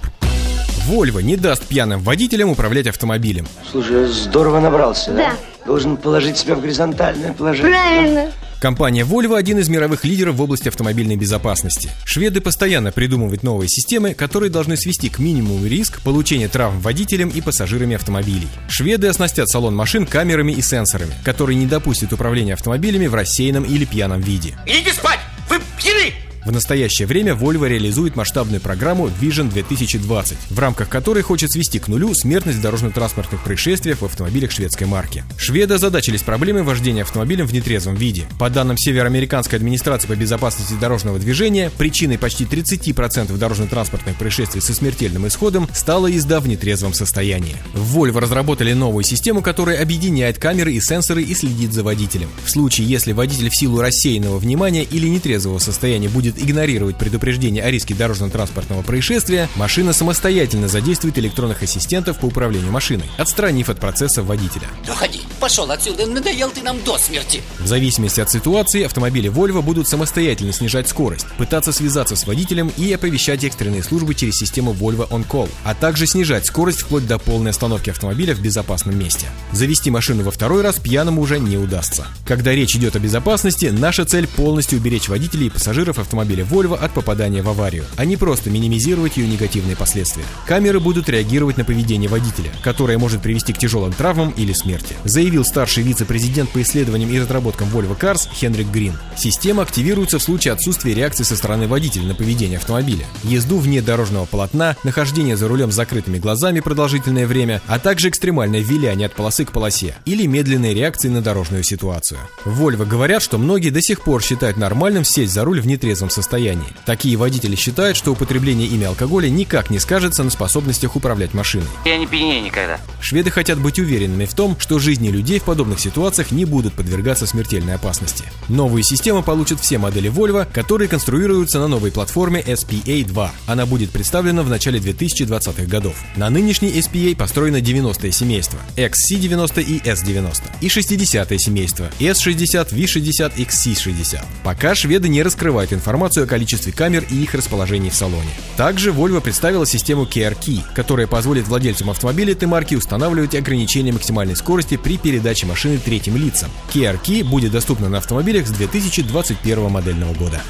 Volvo 0.86 1.22
не 1.22 1.36
даст 1.36 1.64
пьяным 1.66 2.00
водителям 2.00 2.48
управлять 2.50 2.86
автомобилем. 2.86 3.46
Слушай, 3.70 4.06
здорово 4.08 4.60
набрался, 4.60 5.12
да? 5.12 5.16
Да. 5.16 5.57
Должен 5.68 5.98
положить 5.98 6.38
себя 6.38 6.54
в 6.54 6.62
горизонтальное 6.62 7.34
положение. 7.34 7.70
Правильно. 7.70 8.32
Компания 8.58 9.04
Volvo– 9.04 9.36
один 9.38 9.58
из 9.58 9.68
мировых 9.68 10.02
лидеров 10.02 10.36
в 10.36 10.42
области 10.42 10.68
автомобильной 10.68 11.16
безопасности. 11.16 11.90
Шведы 12.06 12.40
постоянно 12.40 12.90
придумывают 12.90 13.42
новые 13.42 13.68
системы, 13.68 14.14
которые 14.14 14.48
должны 14.48 14.78
свести 14.78 15.10
к 15.10 15.18
минимуму 15.18 15.66
риск 15.66 16.00
получения 16.00 16.48
травм 16.48 16.80
водителям 16.80 17.28
и 17.28 17.42
пассажирами 17.42 17.96
автомобилей. 17.96 18.48
Шведы 18.70 19.08
оснастят 19.08 19.50
салон 19.50 19.76
машин 19.76 20.06
камерами 20.06 20.52
и 20.52 20.62
сенсорами, 20.62 21.12
которые 21.22 21.56
не 21.56 21.66
допустят 21.66 22.14
управления 22.14 22.54
автомобилями 22.54 23.06
в 23.06 23.14
рассеянном 23.14 23.64
или 23.64 23.84
пьяном 23.84 24.22
виде. 24.22 24.56
Идите 24.64 24.94
спать! 24.94 25.20
Вы 25.50 25.58
пьяны! 25.76 26.27
В 26.44 26.52
настоящее 26.52 27.06
время 27.06 27.32
Volvo 27.32 27.68
реализует 27.68 28.16
масштабную 28.16 28.60
программу 28.60 29.08
Vision 29.08 29.50
2020, 29.50 30.36
в 30.50 30.58
рамках 30.58 30.88
которой 30.88 31.22
хочет 31.22 31.52
свести 31.52 31.78
к 31.78 31.88
нулю 31.88 32.14
смертность 32.14 32.58
в 32.58 32.62
дорожно-транспортных 32.62 33.42
происшествиях 33.42 34.00
в 34.00 34.04
автомобилях 34.04 34.50
шведской 34.50 34.86
марки. 34.86 35.24
Шведы 35.36 35.74
озадачились 35.74 36.22
проблемой 36.22 36.62
вождения 36.62 37.02
автомобилем 37.02 37.46
в 37.46 37.52
нетрезвом 37.52 37.96
виде. 37.96 38.26
По 38.38 38.50
данным 38.50 38.76
Североамериканской 38.78 39.58
администрации 39.58 40.08
по 40.08 40.16
безопасности 40.16 40.74
дорожного 40.80 41.18
движения, 41.18 41.70
причиной 41.76 42.18
почти 42.18 42.44
30% 42.44 43.36
дорожно-транспортных 43.36 44.16
происшествий 44.16 44.60
со 44.60 44.74
смертельным 44.74 45.26
исходом 45.26 45.68
стала 45.74 46.06
езда 46.06 46.40
в 46.40 46.48
нетрезвом 46.48 46.94
состоянии. 46.94 47.56
В 47.74 47.98
Volvo 47.98 48.20
разработали 48.20 48.72
новую 48.72 49.04
систему, 49.04 49.42
которая 49.42 49.82
объединяет 49.82 50.38
камеры 50.38 50.72
и 50.72 50.80
сенсоры 50.80 51.22
и 51.22 51.34
следит 51.34 51.72
за 51.72 51.82
водителем. 51.82 52.28
В 52.44 52.50
случае, 52.50 52.86
если 52.86 53.12
водитель 53.12 53.50
в 53.50 53.56
силу 53.56 53.80
рассеянного 53.80 54.38
внимания 54.38 54.84
или 54.84 55.08
нетрезвого 55.08 55.58
состояния 55.58 56.08
будет 56.08 56.27
игнорировать 56.36 56.98
предупреждение 56.98 57.62
о 57.62 57.70
риске 57.70 57.94
дорожно-транспортного 57.94 58.82
происшествия, 58.82 59.48
машина 59.54 59.92
самостоятельно 59.92 60.68
задействует 60.68 61.18
электронных 61.18 61.62
ассистентов 61.62 62.18
по 62.18 62.26
управлению 62.26 62.72
машиной, 62.72 63.06
отстранив 63.16 63.68
от 63.70 63.78
процесса 63.78 64.22
водителя. 64.22 64.66
Уходи, 64.88 65.20
пошел 65.40 65.70
отсюда, 65.70 66.06
надоел 66.06 66.50
ты 66.50 66.62
нам 66.62 66.82
до 66.84 66.98
смерти. 66.98 67.42
В 67.58 67.66
зависимости 67.66 68.20
от 68.20 68.30
ситуации, 68.30 68.82
автомобили 68.84 69.30
Volvo 69.30 69.62
будут 69.62 69.88
самостоятельно 69.88 70.52
снижать 70.52 70.88
скорость, 70.88 71.26
пытаться 71.38 71.72
связаться 71.72 72.16
с 72.16 72.26
водителем 72.26 72.72
и 72.76 72.92
оповещать 72.92 73.44
экстренные 73.44 73.82
службы 73.82 74.14
через 74.14 74.34
систему 74.34 74.72
Volvo 74.72 75.08
On 75.10 75.26
Call, 75.26 75.48
а 75.64 75.74
также 75.74 76.06
снижать 76.06 76.46
скорость 76.46 76.82
вплоть 76.82 77.06
до 77.06 77.18
полной 77.18 77.52
остановки 77.52 77.90
автомобиля 77.90 78.34
в 78.34 78.40
безопасном 78.40 78.98
месте. 78.98 79.26
Завести 79.52 79.90
машину 79.90 80.24
во 80.24 80.30
второй 80.30 80.62
раз 80.62 80.76
пьяному 80.76 81.20
уже 81.20 81.38
не 81.38 81.56
удастся. 81.56 82.06
Когда 82.26 82.52
речь 82.52 82.76
идет 82.76 82.96
о 82.96 82.98
безопасности, 82.98 83.66
наша 83.66 84.04
цель 84.04 84.26
полностью 84.26 84.78
уберечь 84.78 85.08
водителей 85.08 85.46
и 85.46 85.50
пассажиров 85.50 85.98
автомобиля 85.98 86.17
Volvo 86.24 86.76
от 86.76 86.92
попадания 86.92 87.42
в 87.42 87.48
аварию, 87.48 87.84
а 87.96 88.04
не 88.04 88.16
просто 88.16 88.50
минимизировать 88.50 89.16
ее 89.16 89.26
негативные 89.26 89.76
последствия. 89.76 90.24
Камеры 90.46 90.80
будут 90.80 91.08
реагировать 91.08 91.56
на 91.56 91.64
поведение 91.64 92.08
водителя, 92.08 92.50
которое 92.62 92.98
может 92.98 93.22
привести 93.22 93.52
к 93.52 93.58
тяжелым 93.58 93.92
травмам 93.92 94.30
или 94.30 94.52
смерти, 94.52 94.94
заявил 95.04 95.44
старший 95.44 95.82
вице-президент 95.82 96.50
по 96.50 96.62
исследованиям 96.62 97.10
и 97.10 97.20
разработкам 97.20 97.68
Volvo 97.68 97.98
Cars 97.98 98.28
Хенрик 98.32 98.68
Грин. 98.68 98.94
Система 99.16 99.62
активируется 99.62 100.18
в 100.18 100.22
случае 100.22 100.54
отсутствия 100.54 100.94
реакции 100.94 101.24
со 101.24 101.36
стороны 101.36 101.66
водителя 101.68 102.04
на 102.04 102.14
поведение 102.14 102.58
автомобиля, 102.58 103.06
езду 103.24 103.58
вне 103.58 103.82
дорожного 103.82 104.26
полотна, 104.26 104.76
нахождение 104.84 105.36
за 105.36 105.48
рулем 105.48 105.72
с 105.72 105.74
закрытыми 105.74 106.18
глазами 106.18 106.60
продолжительное 106.60 107.26
время, 107.26 107.60
а 107.66 107.78
также 107.78 108.08
экстремальное 108.08 108.60
виляние 108.60 109.06
от 109.06 109.14
полосы 109.14 109.44
к 109.44 109.52
полосе 109.52 109.96
или 110.04 110.26
медленные 110.26 110.74
реакции 110.74 111.08
на 111.08 111.22
дорожную 111.22 111.62
ситуацию. 111.62 112.20
Volvo 112.44 112.84
говорят, 112.84 113.22
что 113.22 113.38
многие 113.38 113.70
до 113.70 113.82
сих 113.82 114.02
пор 114.02 114.22
считают 114.22 114.56
нормальным 114.56 115.04
сесть 115.04 115.32
за 115.32 115.44
руль 115.44 115.60
в 115.60 115.66
нетрезвом 115.66 116.07
состоянии. 116.12 116.66
Такие 116.84 117.16
водители 117.16 117.56
считают, 117.56 117.96
что 117.96 118.12
употребление 118.12 118.66
ими 118.66 118.86
алкоголя 118.86 119.28
никак 119.28 119.70
не 119.70 119.78
скажется 119.78 120.24
на 120.24 120.30
способностях 120.30 120.96
управлять 120.96 121.34
машиной. 121.34 121.66
Я 121.84 121.98
не 121.98 122.06
пьянею 122.06 122.42
никогда. 122.42 122.78
Шведы 123.00 123.30
хотят 123.30 123.58
быть 123.58 123.78
уверенными 123.78 124.24
в 124.24 124.34
том, 124.34 124.56
что 124.58 124.78
жизни 124.78 125.08
людей 125.08 125.38
в 125.38 125.44
подобных 125.44 125.80
ситуациях 125.80 126.30
не 126.30 126.44
будут 126.44 126.74
подвергаться 126.74 127.26
смертельной 127.26 127.74
опасности. 127.74 128.24
Новую 128.48 128.82
систему 128.82 129.22
получат 129.22 129.60
все 129.60 129.78
модели 129.78 130.10
Volvo, 130.10 130.46
которые 130.52 130.88
конструируются 130.88 131.58
на 131.58 131.68
новой 131.68 131.92
платформе 131.92 132.40
SPA-2. 132.40 133.30
Она 133.46 133.66
будет 133.66 133.90
представлена 133.90 134.42
в 134.42 134.48
начале 134.48 134.78
2020-х 134.78 135.64
годов. 135.64 135.96
На 136.16 136.30
нынешней 136.30 136.70
SPA 136.70 137.16
построено 137.16 137.58
90-е 137.58 138.12
семейство 138.12 138.58
XC90 138.76 139.62
и 139.62 139.78
S90 139.80 140.42
и 140.60 140.68
60-е 140.68 141.38
семейство 141.38 141.90
S60, 142.00 142.72
V60, 142.72 143.36
XC60. 143.36 144.24
Пока 144.44 144.74
шведы 144.74 145.08
не 145.08 145.22
раскрывают 145.22 145.72
информацию 145.72 145.97
о 146.06 146.26
количестве 146.26 146.72
камер 146.72 147.04
и 147.10 147.22
их 147.22 147.34
расположении 147.34 147.90
в 147.90 147.94
салоне. 147.94 148.28
Также 148.56 148.90
Volvo 148.90 149.20
представила 149.20 149.66
систему 149.66 150.04
Care 150.04 150.36
Key, 150.38 150.62
которая 150.74 151.06
позволит 151.06 151.48
владельцам 151.48 151.90
автомобиля 151.90 152.32
этой 152.32 152.46
марки 152.46 152.74
устанавливать 152.74 153.34
ограничения 153.34 153.92
максимальной 153.92 154.36
скорости 154.36 154.76
при 154.76 154.96
передаче 154.96 155.46
машины 155.46 155.78
третьим 155.78 156.16
лицам. 156.16 156.50
Care 156.72 156.98
Key 157.02 157.24
будет 157.24 157.52
доступна 157.52 157.88
на 157.88 157.98
автомобилях 157.98 158.46
с 158.46 158.50
2021 158.50 159.70
модельного 159.70 160.14
года. 160.14 160.40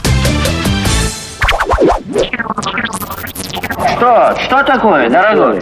Что? 3.96 4.36
Что 4.44 4.62
такое, 4.64 5.10
дорогой? 5.10 5.60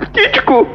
Птичку 0.00 0.66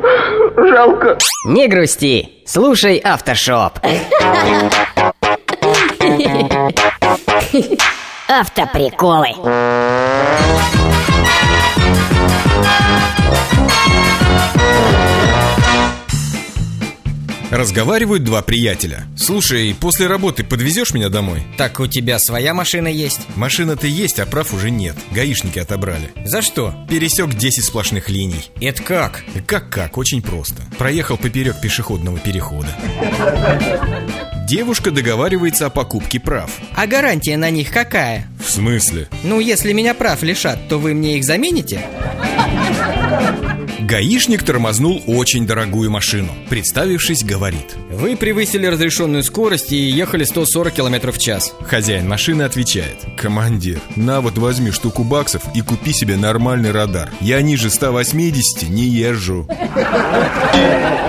жалко. 0.58 1.18
Не 1.46 1.68
грусти, 1.68 2.30
слушай 2.46 2.98
Автошоп. 2.98 3.80
Автоприколы. 8.28 9.30
Разговаривают 17.52 18.24
два 18.24 18.42
приятеля. 18.42 19.06
Слушай, 19.16 19.76
после 19.80 20.08
работы 20.08 20.44
подвезешь 20.44 20.96
меня 20.96 21.10
домой? 21.10 21.44
Так 21.56 21.80
у 21.80 21.86
тебя 21.86 22.18
своя 22.18 22.56
машина 22.56 22.88
есть? 22.88 23.22
Машина-то 23.36 23.86
есть, 23.86 24.20
а 24.20 24.26
прав 24.26 24.54
уже 24.56 24.72
нет. 24.72 24.96
Гаишники 25.12 25.60
отобрали. 25.60 26.10
За 26.26 26.42
что? 26.42 26.74
Пересек 26.90 27.36
10 27.36 27.64
сплошных 27.64 28.10
линий. 28.10 28.50
Это 28.60 28.82
как? 28.82 29.24
Как-как, 29.46 30.00
очень 30.00 30.24
просто. 30.24 30.64
Проехал 30.80 31.18
поперек 31.18 31.62
пешеходного 31.62 32.18
перехода. 32.18 32.76
Девушка 34.54 34.92
договаривается 34.92 35.66
о 35.66 35.72
покупке 35.72 36.20
прав. 36.20 36.52
А 36.76 36.86
гарантия 36.86 37.38
на 37.38 37.50
них 37.50 37.72
какая? 37.72 38.28
В 38.40 38.52
смысле? 38.52 39.08
Ну, 39.24 39.40
если 39.40 39.74
меня 39.74 39.96
прав 39.96 40.22
лишат, 40.22 40.70
то 40.70 40.78
вы 40.78 40.94
мне 40.94 41.18
их 41.18 41.24
замените? 41.24 41.84
Гаишник 43.80 44.44
тормознул 44.44 45.02
очень 45.08 45.48
дорогую 45.48 45.90
машину. 45.90 46.30
Представившись, 46.50 47.24
говорит. 47.24 47.74
Вы 47.90 48.16
превысили 48.16 48.68
разрешенную 48.68 49.24
скорость 49.24 49.72
и 49.72 49.76
ехали 49.76 50.24
140 50.24 50.72
км 50.72 51.12
в 51.12 51.18
час. 51.18 51.52
Хозяин 51.62 52.08
машины 52.08 52.44
отвечает. 52.44 52.98
Командир, 53.18 53.80
на 53.96 54.22
вот 54.22 54.38
возьми 54.38 54.70
штуку 54.70 55.04
баксов 55.04 55.42
и 55.56 55.62
купи 55.62 55.94
себе 55.94 56.16
нормальный 56.16 56.70
радар. 56.70 57.10
Я 57.22 57.42
ниже 57.42 57.72
180 57.72 58.70
не 58.70 58.84
езжу. 58.84 59.48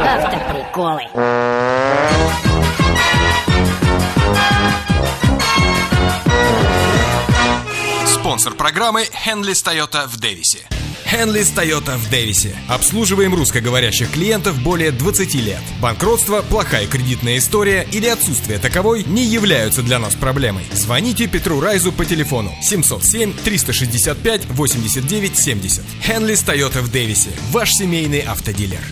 Автоприколы. 0.00 1.02
Спонсор 8.06 8.54
программы 8.54 9.06
Henley 9.26 9.52
Toyota 9.52 10.06
в 10.08 10.16
Дэвисе. 10.16 10.66
Henley's 11.14 11.54
Toyota 11.54 11.96
в 11.96 12.10
Дэвисе. 12.10 12.56
Обслуживаем 12.68 13.34
русскоговорящих 13.34 14.10
клиентов 14.10 14.60
более 14.60 14.90
20 14.90 15.34
лет. 15.34 15.60
Банкротство, 15.80 16.42
плохая 16.42 16.88
кредитная 16.88 17.38
история 17.38 17.86
или 17.92 18.08
отсутствие 18.08 18.58
таковой 18.58 19.04
не 19.04 19.24
являются 19.24 19.82
для 19.82 20.00
нас 20.00 20.14
проблемой. 20.14 20.64
Звоните 20.72 21.28
Петру 21.28 21.60
Райзу 21.60 21.92
по 21.92 22.04
телефону 22.04 22.52
707 22.60 23.32
365 23.44 24.46
89 24.46 25.38
70. 25.38 25.84
Henley's 26.04 26.44
Toyota 26.44 26.80
в 26.80 26.90
Дэвисе. 26.90 27.30
Ваш 27.52 27.70
семейный 27.70 28.20
автодилер. 28.20 28.82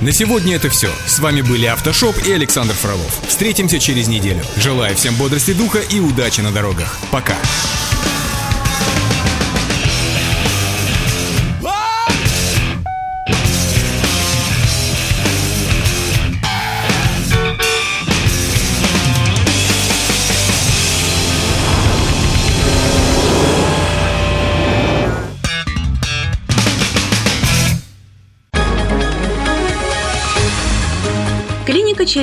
На 0.00 0.12
сегодня 0.12 0.56
это 0.56 0.70
все. 0.70 0.90
С 1.06 1.18
вами 1.18 1.42
были 1.42 1.66
Автошоп 1.66 2.16
и 2.26 2.32
Александр 2.32 2.72
Фролов. 2.72 3.20
Встретимся 3.28 3.78
через 3.78 4.08
неделю. 4.08 4.40
Желаю 4.56 4.96
всем 4.96 5.14
бодрости 5.16 5.52
духа 5.52 5.78
и 5.78 6.00
удачи 6.00 6.40
на 6.40 6.52
дорогах. 6.52 6.96
Пока. 7.10 7.36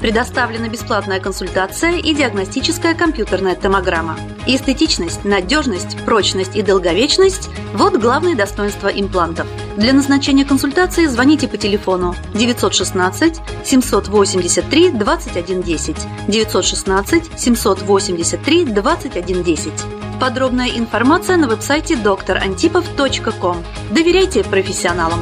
Предоставлена 0.00 0.68
бесплатная 0.68 1.20
консультация 1.20 1.96
и 1.96 2.14
диагностическая 2.14 2.94
компьютерная 2.94 3.56
томограмма. 3.56 4.16
Эстетичность, 4.46 5.24
надежность, 5.24 5.96
прочность 6.04 6.56
и 6.56 6.62
долговечность– 6.62 7.50
вот 7.74 7.96
главные 7.96 8.36
достоинства 8.36 8.88
имплантов. 8.88 9.46
Для 9.76 9.92
назначения 9.92 10.44
консультации 10.44 11.06
звоните 11.06 11.48
по 11.48 11.56
телефону 11.56 12.14
916 12.34 13.40
783 13.64 14.90
2110 14.92 15.96
916 16.28 17.38
783 17.38 18.64
2110. 18.66 19.72
Подробная 20.20 20.68
информация 20.68 21.36
на 21.36 21.46
веб-сайте 21.48 21.96
докторантипов.ком. 21.96 23.64
Доверяйте 23.90 24.42
профессионалам. 24.42 25.20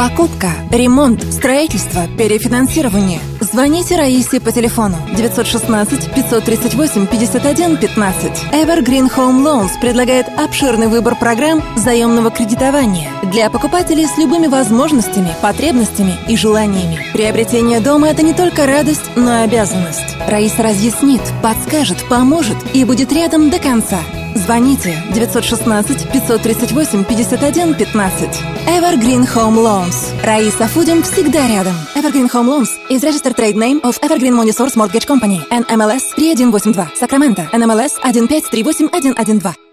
Покупка, 0.00 0.48
ремонт, 0.70 1.22
строительство, 1.30 2.08
перефинансирование. 2.16 3.20
Звоните 3.40 3.96
Раисе 3.96 4.40
по 4.40 4.50
телефону 4.50 4.96
916 5.14 6.14
538 6.14 7.06
51 7.06 7.76
15. 7.76 8.24
Evergreen 8.54 9.14
Home 9.14 9.44
Loans 9.44 9.78
предлагает 9.78 10.26
обширный 10.38 10.86
выбор 10.86 11.16
программ 11.16 11.62
заемного 11.76 12.30
кредитования 12.30 13.10
для 13.24 13.50
покупателей 13.50 14.06
с 14.06 14.16
любыми 14.16 14.46
возможностями, 14.46 15.34
потребностями 15.42 16.14
и 16.26 16.34
желаниями. 16.34 17.04
Приобретение 17.12 17.80
дома– 17.80 18.08
это 18.10 18.22
не 18.22 18.32
только 18.32 18.64
радость, 18.64 19.10
но 19.16 19.40
и 19.40 19.44
обязанность. 19.44 20.16
Раиса 20.26 20.62
разъяснит, 20.62 21.20
подскажет, 21.42 22.08
поможет 22.08 22.56
и 22.72 22.86
будет 22.86 23.12
рядом 23.12 23.50
до 23.50 23.58
конца. 23.58 23.98
Звоните 24.34 25.02
916 25.14 26.06
538 26.12 27.04
51 27.08 27.74
15. 27.74 28.28
Evergreen 28.66 29.26
Home 29.34 29.56
Loans. 29.56 30.24
Раиса 30.24 30.66
Фудин 30.68 31.02
всегда 31.02 31.48
рядом. 31.48 31.74
Evergreen 31.96 32.28
Home 32.32 32.48
Loans 32.48 32.70
is 32.90 33.02
registered 33.02 33.34
trade 33.34 33.56
name 33.56 33.80
of 33.82 33.98
Evergreen 34.00 34.34
Money 34.34 34.52
Source 34.52 34.76
Mortgage 34.76 35.06
Company. 35.06 35.40
NMLS 35.50 36.14
3182. 36.16 36.96
Сакраменто. 36.96 37.42
NMLS 37.52 37.92
1538112. 38.02 39.69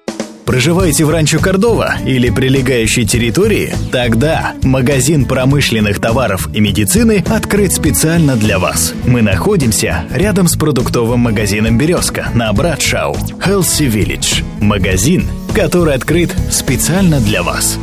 Проживаете 0.47 1.03
в 1.03 1.09
Ранчо 1.09 1.39
Кордова 1.39 1.97
или 2.05 2.29
прилегающей 2.29 3.05
территории? 3.05 3.73
Тогда 3.91 4.53
магазин 4.63 5.25
промышленных 5.25 5.99
товаров 5.99 6.47
и 6.53 6.61
медицины 6.61 7.21
открыт 7.27 7.73
специально 7.73 8.37
для 8.37 8.57
вас. 8.57 8.93
Мы 9.05 9.21
находимся 9.21 10.05
рядом 10.09 10.47
с 10.47 10.55
продуктовым 10.55 11.19
магазином 11.19 11.77
«Березка» 11.77 12.29
на 12.33 12.53
Братшау. 12.53 13.15
Healthy 13.45 13.91
Village. 13.91 14.45
Магазин, 14.61 15.25
который 15.53 15.93
открыт 15.93 16.33
специально 16.49 17.19
для 17.19 17.43
вас. 17.43 17.77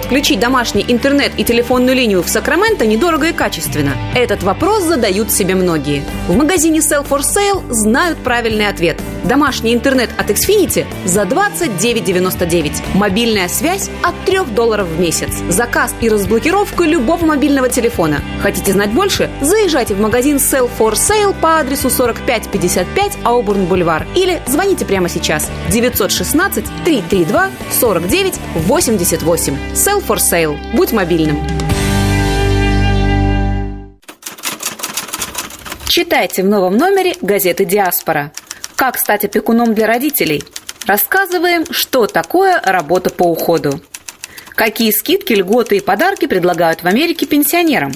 Подключить 0.00 0.40
домашний 0.40 0.84
интернет 0.88 1.32
и 1.36 1.44
телефонную 1.44 1.94
линию 1.94 2.22
в 2.22 2.28
Сакраменто 2.28 2.86
недорого 2.86 3.28
и 3.28 3.32
качественно? 3.32 3.92
Этот 4.14 4.42
вопрос 4.42 4.82
задают 4.82 5.30
себе 5.30 5.54
многие. 5.54 6.02
В 6.26 6.34
магазине 6.34 6.80
Sell 6.80 7.06
for 7.06 7.20
Sale 7.20 7.62
знают 7.70 8.18
правильный 8.18 8.66
ответ. 8.66 8.98
Домашний 9.24 9.74
интернет 9.74 10.10
от 10.16 10.30
Xfinity 10.30 10.86
за 11.04 11.22
29,99. 11.22 12.82
Мобильная 12.94 13.48
связь 13.48 13.90
от 14.02 14.14
3 14.24 14.46
долларов 14.54 14.88
в 14.88 14.98
месяц. 14.98 15.30
Заказ 15.48 15.94
и 16.00 16.08
разблокировка 16.08 16.84
любого 16.84 17.24
мобильного 17.24 17.68
телефона. 17.68 18.22
Хотите 18.42 18.72
знать 18.72 18.90
больше? 18.90 19.30
Заезжайте 19.42 19.94
в 19.94 20.00
магазин 20.00 20.38
Sell 20.38 20.68
for 20.78 20.94
Sale 20.94 21.34
по 21.40 21.58
адресу 21.58 21.90
4555 21.90 23.18
Аубурн 23.22 23.66
Бульвар 23.66 24.06
или 24.16 24.40
звоните 24.46 24.86
прямо 24.86 25.08
сейчас 25.08 25.48
916 25.68 26.64
332 26.84 27.50
49 27.78 28.34
88. 28.54 29.56
Sell 29.90 30.06
for 30.06 30.18
Sale. 30.18 30.56
Будь 30.72 30.92
мобильным. 30.92 31.44
Читайте 35.88 36.44
в 36.44 36.46
новом 36.46 36.76
номере 36.76 37.16
газеты 37.20 37.64
«Диаспора». 37.64 38.32
Как 38.76 38.96
стать 38.98 39.24
опекуном 39.24 39.74
для 39.74 39.88
родителей? 39.88 40.44
Рассказываем, 40.86 41.64
что 41.72 42.06
такое 42.06 42.60
работа 42.64 43.10
по 43.10 43.24
уходу. 43.24 43.80
Какие 44.54 44.92
скидки, 44.92 45.32
льготы 45.32 45.78
и 45.78 45.80
подарки 45.80 46.26
предлагают 46.26 46.84
в 46.84 46.86
Америке 46.86 47.26
пенсионерам? 47.26 47.92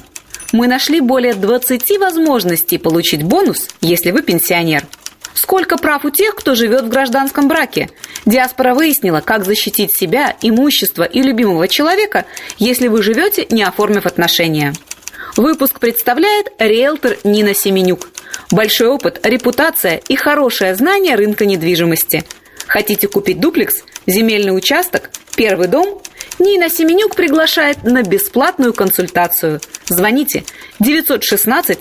Мы 0.52 0.66
нашли 0.66 1.00
более 1.00 1.34
20 1.34 1.98
возможностей 2.00 2.78
получить 2.78 3.22
бонус, 3.22 3.68
если 3.80 4.10
вы 4.10 4.22
пенсионер. 4.22 4.84
Сколько 5.34 5.76
прав 5.76 6.04
у 6.04 6.10
тех, 6.10 6.34
кто 6.34 6.54
живет 6.54 6.84
в 6.84 6.88
гражданском 6.88 7.48
браке? 7.48 7.90
Диаспора 8.24 8.74
выяснила, 8.74 9.20
как 9.20 9.44
защитить 9.44 9.96
себя, 9.96 10.36
имущество 10.40 11.02
и 11.02 11.20
любимого 11.22 11.66
человека, 11.68 12.24
если 12.58 12.88
вы 12.88 13.02
живете, 13.02 13.46
не 13.50 13.64
оформив 13.64 14.06
отношения. 14.06 14.72
Выпуск 15.36 15.80
представляет 15.80 16.52
риэлтор 16.58 17.18
Нина 17.24 17.54
Семенюк. 17.54 18.08
Большой 18.52 18.88
опыт, 18.88 19.20
репутация 19.26 20.00
и 20.08 20.14
хорошее 20.14 20.76
знание 20.76 21.16
рынка 21.16 21.44
недвижимости. 21.44 22.24
Хотите 22.68 23.08
купить 23.08 23.40
дуплекс, 23.40 23.82
земельный 24.06 24.56
участок, 24.56 25.10
первый 25.34 25.66
дом? 25.66 26.00
Нина 26.38 26.68
Семенюк 26.68 27.14
приглашает 27.14 27.84
на 27.84 28.02
бесплатную 28.02 28.72
консультацию. 28.72 29.60
Звоните 29.86 30.44
916 30.80 31.78